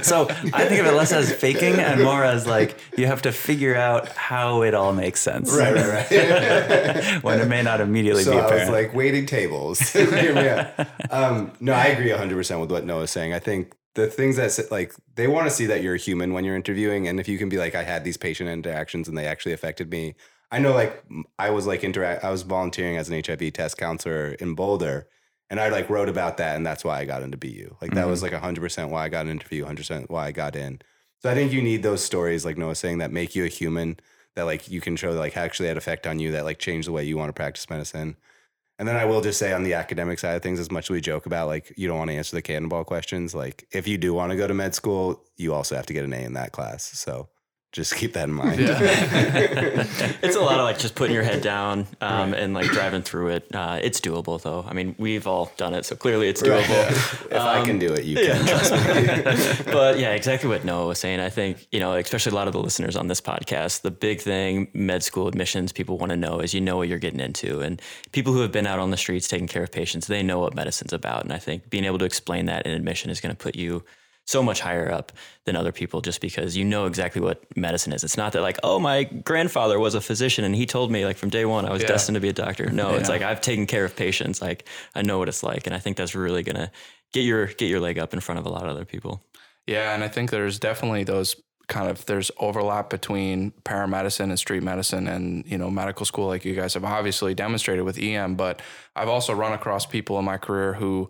so 0.03 0.27
I 0.27 0.65
think 0.65 0.81
of 0.81 0.87
it 0.87 0.93
less 0.93 1.13
as 1.13 1.31
faking 1.31 1.75
and 1.75 2.03
more 2.03 2.25
as 2.25 2.45
like 2.45 2.77
you 2.97 3.07
have 3.07 3.21
to 3.21 3.31
figure 3.31 3.77
out 3.77 4.09
how 4.09 4.61
it 4.63 4.73
all 4.73 4.91
makes 4.91 5.21
sense. 5.21 5.55
Right, 5.55 5.73
right, 5.73 6.11
right. 6.11 7.05
when 7.23 7.39
it 7.39 7.47
may 7.47 7.63
not 7.63 7.79
immediately 7.79 8.23
so 8.23 8.31
be 8.31 8.37
apparent. 8.37 8.69
I 8.69 8.71
was 8.71 8.83
like 8.83 8.93
waiting 8.93 9.25
tables. 9.25 9.79
Hear 9.79 10.35
me 10.35 10.49
out. 10.49 10.87
Um, 11.11 11.53
no, 11.61 11.71
I 11.71 11.85
agree 11.85 12.09
100% 12.09 12.59
with 12.59 12.71
what 12.71 12.83
Noah's 12.83 13.09
saying. 13.09 13.33
I 13.33 13.39
think 13.39 13.73
the 13.95 14.07
things 14.07 14.35
that 14.35 14.71
like 14.71 14.93
they 15.15 15.27
want 15.27 15.47
to 15.47 15.53
see 15.53 15.65
that 15.65 15.81
you're 15.81 15.95
a 15.95 15.97
human 15.99 16.33
when 16.33 16.45
you're 16.45 16.55
interviewing 16.55 17.07
and 17.07 17.19
if 17.19 17.27
you 17.27 17.37
can 17.37 17.49
be 17.49 17.57
like 17.57 17.75
i 17.75 17.83
had 17.83 18.03
these 18.03 18.17
patient 18.17 18.49
interactions 18.49 19.07
and 19.07 19.17
they 19.17 19.25
actually 19.25 19.53
affected 19.53 19.89
me 19.89 20.15
i 20.51 20.59
know 20.59 20.73
like 20.73 21.03
i 21.39 21.49
was 21.49 21.65
like 21.65 21.83
interact 21.83 22.23
i 22.23 22.29
was 22.29 22.43
volunteering 22.43 22.97
as 22.97 23.09
an 23.09 23.21
hiv 23.25 23.51
test 23.53 23.77
counselor 23.77 24.33
in 24.33 24.53
boulder 24.53 25.07
and 25.49 25.59
I 25.59 25.69
like 25.69 25.89
wrote 25.89 26.09
about 26.09 26.37
that, 26.37 26.55
and 26.55 26.65
that's 26.65 26.83
why 26.83 26.99
I 26.99 27.05
got 27.05 27.21
into 27.21 27.37
BU. 27.37 27.77
Like 27.81 27.91
that 27.91 28.01
mm-hmm. 28.01 28.09
was 28.09 28.23
like 28.23 28.33
hundred 28.33 28.61
percent 28.61 28.89
why 28.89 29.05
I 29.05 29.09
got 29.09 29.25
an 29.25 29.31
interview, 29.31 29.63
hundred 29.65 29.81
percent 29.81 30.09
why 30.09 30.27
I 30.27 30.31
got 30.31 30.55
in. 30.55 30.81
So 31.21 31.29
I 31.29 31.33
think 31.33 31.51
you 31.51 31.61
need 31.61 31.83
those 31.83 32.03
stories, 32.03 32.45
like 32.45 32.57
Noah 32.57 32.75
saying, 32.75 32.99
that 32.99 33.11
make 33.11 33.35
you 33.35 33.45
a 33.45 33.47
human, 33.47 33.99
that 34.35 34.43
like 34.43 34.69
you 34.69 34.81
can 34.81 34.95
show 34.95 35.11
like 35.11 35.37
actually 35.37 35.67
had 35.67 35.77
effect 35.77 36.07
on 36.07 36.19
you, 36.19 36.31
that 36.31 36.45
like 36.45 36.59
change 36.59 36.85
the 36.85 36.91
way 36.91 37.03
you 37.03 37.17
want 37.17 37.29
to 37.29 37.33
practice 37.33 37.69
medicine. 37.69 38.17
And 38.77 38.87
then 38.87 38.97
I 38.97 39.05
will 39.05 39.21
just 39.21 39.39
say 39.39 39.53
on 39.53 39.63
the 39.63 39.73
academic 39.73 40.19
side 40.19 40.35
of 40.35 40.43
things, 40.43 40.59
as 40.59 40.69
much 40.69 40.85
as 40.85 40.89
we 40.89 40.99
joke 40.99 41.25
about 41.25 41.47
like 41.47 41.73
you 41.77 41.87
don't 41.87 41.97
want 41.97 42.09
to 42.09 42.15
answer 42.15 42.35
the 42.35 42.41
cannonball 42.41 42.83
questions, 42.83 43.33
like 43.33 43.67
if 43.71 43.87
you 43.87 43.97
do 43.97 44.13
want 44.13 44.31
to 44.31 44.37
go 44.37 44.47
to 44.47 44.53
med 44.53 44.75
school, 44.75 45.23
you 45.37 45.53
also 45.53 45.75
have 45.75 45.85
to 45.85 45.93
get 45.93 46.03
an 46.03 46.13
A 46.13 46.17
in 46.17 46.33
that 46.33 46.51
class. 46.51 46.83
So 46.83 47.29
just 47.75 47.93
keep 47.93 48.13
that 48.13 48.29
in 48.29 48.33
mind. 48.33 48.57
Yeah. 48.57 48.77
it's 50.23 50.37
a 50.37 50.39
lot 50.39 50.59
of 50.59 50.63
like 50.63 50.79
just 50.79 50.95
putting 50.95 51.13
your 51.13 51.25
head 51.25 51.41
down 51.41 51.85
um, 51.99 52.31
right. 52.31 52.41
and 52.41 52.53
like 52.53 52.67
driving 52.67 53.01
through 53.01 53.27
it. 53.31 53.53
Uh, 53.53 53.79
it's 53.83 53.99
doable 53.99 54.41
though. 54.41 54.65
I 54.65 54.73
mean, 54.73 54.95
we've 54.97 55.27
all 55.27 55.51
done 55.57 55.73
it, 55.73 55.85
so 55.85 55.97
clearly 55.97 56.29
it's 56.29 56.41
doable. 56.41 56.69
Right. 56.69 57.31
If 57.31 57.33
um, 57.33 57.47
I 57.47 57.65
can 57.65 57.77
do 57.77 57.91
it, 57.91 58.05
you 58.05 58.17
yeah. 58.17 58.37
can. 58.37 58.45
Trust 58.45 58.71
me. 58.71 59.73
but 59.73 59.99
yeah, 59.99 60.11
exactly 60.11 60.47
what 60.47 60.63
Noah 60.63 60.87
was 60.87 60.99
saying. 60.99 61.19
I 61.19 61.29
think 61.29 61.67
you 61.73 61.81
know, 61.81 61.95
especially 61.95 62.31
a 62.31 62.35
lot 62.35 62.47
of 62.47 62.53
the 62.53 62.61
listeners 62.61 62.95
on 62.95 63.09
this 63.09 63.19
podcast, 63.19 63.81
the 63.81 63.91
big 63.91 64.21
thing 64.21 64.69
med 64.73 65.03
school 65.03 65.27
admissions 65.27 65.73
people 65.73 65.97
want 65.97 66.11
to 66.11 66.17
know 66.17 66.39
is 66.39 66.53
you 66.53 66.61
know 66.61 66.77
what 66.77 66.87
you're 66.87 66.97
getting 66.97 67.19
into, 67.19 67.59
and 67.59 67.81
people 68.13 68.31
who 68.31 68.39
have 68.39 68.53
been 68.53 68.67
out 68.67 68.79
on 68.79 68.91
the 68.91 68.97
streets 68.97 69.27
taking 69.27 69.47
care 69.47 69.63
of 69.63 69.71
patients, 69.73 70.07
they 70.07 70.23
know 70.23 70.39
what 70.39 70.55
medicine's 70.55 70.93
about, 70.93 71.25
and 71.25 71.33
I 71.33 71.39
think 71.39 71.69
being 71.69 71.83
able 71.83 71.97
to 71.97 72.05
explain 72.05 72.45
that 72.45 72.65
in 72.65 72.71
admission 72.71 73.11
is 73.11 73.19
going 73.19 73.35
to 73.35 73.37
put 73.37 73.55
you 73.55 73.83
so 74.25 74.41
much 74.41 74.59
higher 74.59 74.91
up 74.91 75.11
than 75.45 75.55
other 75.55 75.71
people 75.71 76.01
just 76.01 76.19
because 76.19 76.57
you 76.57 76.65
know 76.65 76.87
exactly 76.87 77.21
what 77.21 77.43
medicine 77.55 77.93
is. 77.93 78.03
It's 78.03 78.17
not 78.17 78.33
that 78.33 78.41
like, 78.41 78.57
oh, 78.63 78.79
my 78.79 79.03
grandfather 79.03 79.79
was 79.79 79.93
a 79.95 80.01
physician 80.01 80.43
and 80.43 80.55
he 80.55 80.65
told 80.65 80.91
me 80.91 81.05
like 81.05 81.17
from 81.17 81.29
day 81.29 81.45
one 81.45 81.65
I 81.65 81.71
was 81.71 81.83
yeah. 81.83 81.89
destined 81.89 82.15
to 82.15 82.21
be 82.21 82.29
a 82.29 82.33
doctor. 82.33 82.69
No, 82.69 82.91
yeah. 82.91 82.97
it's 82.97 83.09
like 83.09 83.21
I've 83.21 83.41
taken 83.41 83.67
care 83.67 83.85
of 83.85 83.95
patients. 83.95 84.41
Like 84.41 84.67
I 84.95 85.03
know 85.03 85.19
what 85.19 85.29
it's 85.29 85.43
like. 85.43 85.67
And 85.67 85.75
I 85.75 85.79
think 85.79 85.97
that's 85.97 86.15
really 86.15 86.43
gonna 86.43 86.71
get 87.13 87.21
your 87.21 87.47
get 87.47 87.69
your 87.69 87.79
leg 87.79 87.99
up 87.99 88.13
in 88.13 88.19
front 88.19 88.39
of 88.39 88.45
a 88.45 88.49
lot 88.49 88.63
of 88.63 88.69
other 88.69 88.85
people. 88.85 89.23
Yeah, 89.67 89.95
and 89.95 90.03
I 90.03 90.07
think 90.07 90.29
there's 90.29 90.59
definitely 90.59 91.03
those 91.03 91.35
kind 91.67 91.89
of 91.89 92.05
there's 92.05 92.29
overlap 92.37 92.89
between 92.89 93.51
paramedicine 93.63 94.25
and 94.25 94.37
street 94.37 94.61
medicine 94.61 95.07
and 95.07 95.45
you 95.47 95.57
know 95.57 95.69
medical 95.69 96.05
school 96.05 96.27
like 96.27 96.45
you 96.45 96.53
guys 96.53 96.75
have 96.75 96.83
obviously 96.83 97.33
demonstrated 97.33 97.83
with 97.83 97.97
EM 97.97 98.35
but 98.35 98.61
I've 98.95 99.09
also 99.09 99.33
run 99.33 99.53
across 99.53 99.85
people 99.85 100.19
in 100.19 100.25
my 100.25 100.37
career 100.37 100.73
who 100.73 101.09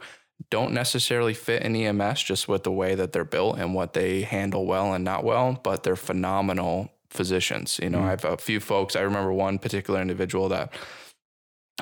don't 0.49 0.73
necessarily 0.73 1.33
fit 1.33 1.63
in 1.63 1.75
EMS 1.75 2.23
just 2.23 2.47
with 2.47 2.63
the 2.63 2.71
way 2.71 2.95
that 2.95 3.13
they're 3.13 3.25
built 3.25 3.57
and 3.57 3.73
what 3.73 3.93
they 3.93 4.21
handle 4.21 4.65
well 4.65 4.93
and 4.93 5.03
not 5.03 5.23
well, 5.23 5.59
but 5.63 5.83
they're 5.83 5.95
phenomenal 5.95 6.91
physicians. 7.09 7.79
You 7.81 7.89
know, 7.89 7.99
mm. 7.99 8.05
I 8.05 8.09
have 8.11 8.25
a 8.25 8.37
few 8.37 8.59
folks. 8.59 8.95
I 8.95 9.01
remember 9.01 9.33
one 9.33 9.57
particular 9.57 10.01
individual 10.01 10.49
that 10.49 10.73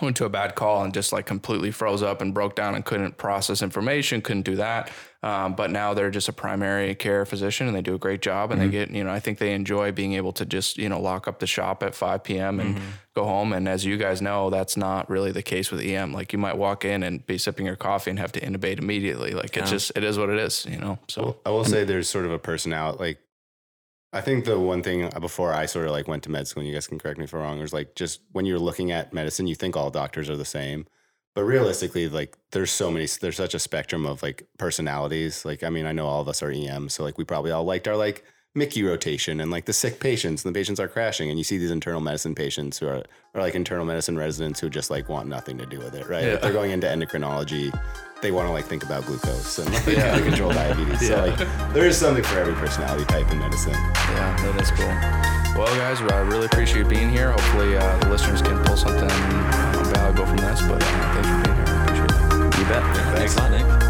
went 0.01 0.17
to 0.17 0.25
a 0.25 0.29
bad 0.29 0.55
call 0.55 0.83
and 0.83 0.93
just 0.93 1.13
like 1.13 1.25
completely 1.25 1.69
froze 1.69 2.01
up 2.01 2.19
and 2.19 2.33
broke 2.33 2.55
down 2.55 2.73
and 2.73 2.83
couldn't 2.83 3.17
process 3.17 3.61
information, 3.61 4.21
couldn't 4.21 4.41
do 4.41 4.55
that. 4.55 4.91
Um, 5.21 5.55
but 5.55 5.69
now 5.69 5.93
they're 5.93 6.09
just 6.09 6.27
a 6.27 6.33
primary 6.33 6.95
care 6.95 7.25
physician 7.25 7.67
and 7.67 7.75
they 7.75 7.81
do 7.81 7.93
a 7.93 7.99
great 7.99 8.21
job 8.21 8.51
and 8.51 8.59
mm-hmm. 8.59 8.71
they 8.71 8.77
get, 8.77 8.91
you 8.91 9.03
know, 9.03 9.11
I 9.11 9.19
think 9.19 9.37
they 9.37 9.53
enjoy 9.53 9.91
being 9.91 10.13
able 10.13 10.33
to 10.33 10.45
just, 10.45 10.77
you 10.77 10.89
know, 10.89 10.99
lock 10.99 11.27
up 11.27 11.39
the 11.39 11.47
shop 11.47 11.83
at 11.83 11.93
5 11.93 12.23
p.m. 12.23 12.59
and 12.59 12.75
mm-hmm. 12.75 12.85
go 13.15 13.23
home. 13.23 13.53
And 13.53 13.69
as 13.69 13.85
you 13.85 13.97
guys 13.97 14.21
know, 14.21 14.49
that's 14.49 14.75
not 14.75 15.09
really 15.09 15.31
the 15.31 15.43
case 15.43 15.71
with 15.71 15.79
EM. 15.79 16.11
Like 16.11 16.33
you 16.33 16.39
might 16.39 16.57
walk 16.57 16.85
in 16.85 17.03
and 17.03 17.25
be 17.25 17.37
sipping 17.37 17.67
your 17.67 17.75
coffee 17.75 18.09
and 18.09 18.19
have 18.19 18.31
to 18.33 18.41
intubate 18.41 18.79
immediately. 18.79 19.31
Like 19.31 19.55
it's 19.55 19.69
yeah. 19.69 19.77
just, 19.77 19.91
it 19.95 20.03
is 20.03 20.17
what 20.17 20.29
it 20.29 20.39
is, 20.39 20.65
you 20.65 20.77
know? 20.77 20.97
So 21.07 21.21
well, 21.21 21.37
I 21.45 21.49
will 21.51 21.65
say 21.65 21.83
there's 21.83 22.09
sort 22.09 22.25
of 22.25 22.31
a 22.31 22.39
personality, 22.39 22.97
like 22.99 23.19
I 24.13 24.21
think 24.21 24.45
the 24.45 24.59
one 24.59 24.83
thing 24.83 25.11
uh, 25.11 25.19
before 25.19 25.53
I 25.53 25.65
sort 25.65 25.87
of 25.87 25.91
like 25.91 26.07
went 26.07 26.23
to 26.23 26.29
med 26.29 26.47
school, 26.47 26.61
and 26.61 26.67
you 26.67 26.73
guys 26.73 26.87
can 26.87 26.99
correct 26.99 27.17
me 27.17 27.25
if 27.25 27.33
I'm 27.33 27.39
wrong, 27.41 27.59
was 27.59 27.73
like 27.73 27.95
just 27.95 28.21
when 28.31 28.45
you're 28.45 28.59
looking 28.59 28.91
at 28.91 29.11
medicine, 29.11 29.47
you 29.47 29.55
think 29.55 29.75
all 29.75 29.89
doctors 29.89 30.29
are 30.29 30.37
the 30.37 30.45
same. 30.45 30.85
But 31.33 31.45
realistically, 31.45 32.07
like 32.07 32.37
there's 32.51 32.71
so 32.71 32.91
many, 32.91 33.07
there's 33.21 33.37
such 33.37 33.55
a 33.55 33.59
spectrum 33.59 34.05
of 34.05 34.21
like 34.21 34.47
personalities. 34.59 35.43
Like, 35.45 35.63
I 35.63 35.69
mean, 35.71 35.87
I 35.87 35.93
know 35.93 36.05
all 36.05 36.21
of 36.21 36.27
us 36.27 36.43
are 36.43 36.51
EM, 36.51 36.89
so 36.89 37.03
like 37.03 37.17
we 37.17 37.23
probably 37.23 37.51
all 37.51 37.63
liked 37.63 37.87
our 37.87 37.97
like 37.97 38.23
MICU 38.55 38.87
rotation 38.87 39.39
and 39.39 39.49
like 39.49 39.65
the 39.65 39.73
sick 39.73 39.99
patients 39.99 40.45
and 40.45 40.53
the 40.53 40.59
patients 40.59 40.79
are 40.79 40.87
crashing. 40.87 41.29
And 41.29 41.37
you 41.37 41.43
see 41.43 41.57
these 41.57 41.71
internal 41.71 42.01
medicine 42.01 42.35
patients 42.35 42.77
who 42.77 42.87
are, 42.87 43.03
are 43.33 43.41
like 43.41 43.55
internal 43.55 43.85
medicine 43.85 44.17
residents 44.17 44.59
who 44.59 44.69
just 44.69 44.89
like 44.91 45.09
want 45.09 45.27
nothing 45.27 45.57
to 45.57 45.65
do 45.65 45.79
with 45.79 45.95
it, 45.95 46.07
right? 46.07 46.23
Yeah. 46.23 46.31
Like 46.33 46.41
they're 46.41 46.53
going 46.53 46.71
into 46.71 46.87
endocrinology 46.87 47.73
they 48.23 48.31
want 48.31 48.47
to 48.47 48.53
like 48.53 48.65
think 48.65 48.83
about 48.83 49.05
glucose 49.05 49.59
and 49.59 49.71
like, 49.71 49.85
yeah. 49.85 50.19
control 50.23 50.49
diabetes. 50.49 51.07
Yeah. 51.07 51.35
So 51.37 51.43
like 51.43 51.73
there 51.73 51.85
is 51.85 51.97
something 51.97 52.23
for 52.23 52.39
every 52.39 52.53
personality 52.53 53.05
type 53.05 53.29
in 53.29 53.37
medicine. 53.37 53.73
Yeah, 53.73 54.35
that 54.41 54.61
is 54.61 54.71
cool. 54.71 54.87
Well, 55.61 55.75
guys, 55.75 56.01
I 56.01 56.19
really 56.21 56.45
appreciate 56.47 56.79
you 56.79 56.85
being 56.85 57.11
here. 57.11 57.31
Hopefully, 57.31 57.77
uh, 57.77 57.99
the 57.99 58.09
listeners 58.09 58.41
can 58.41 58.63
pull 58.63 58.77
something 58.77 59.03
uh, 59.03 59.91
valuable 59.93 60.25
from 60.25 60.37
this. 60.37 60.61
But 60.61 60.81
uh, 60.81 61.13
thanks 61.13 61.29
for 61.29 61.43
being 61.43 61.55
here. 61.57 61.65
I 61.67 61.83
appreciate 61.83 62.11
it. 62.47 62.59
You 62.59 62.65
bet. 62.65 63.82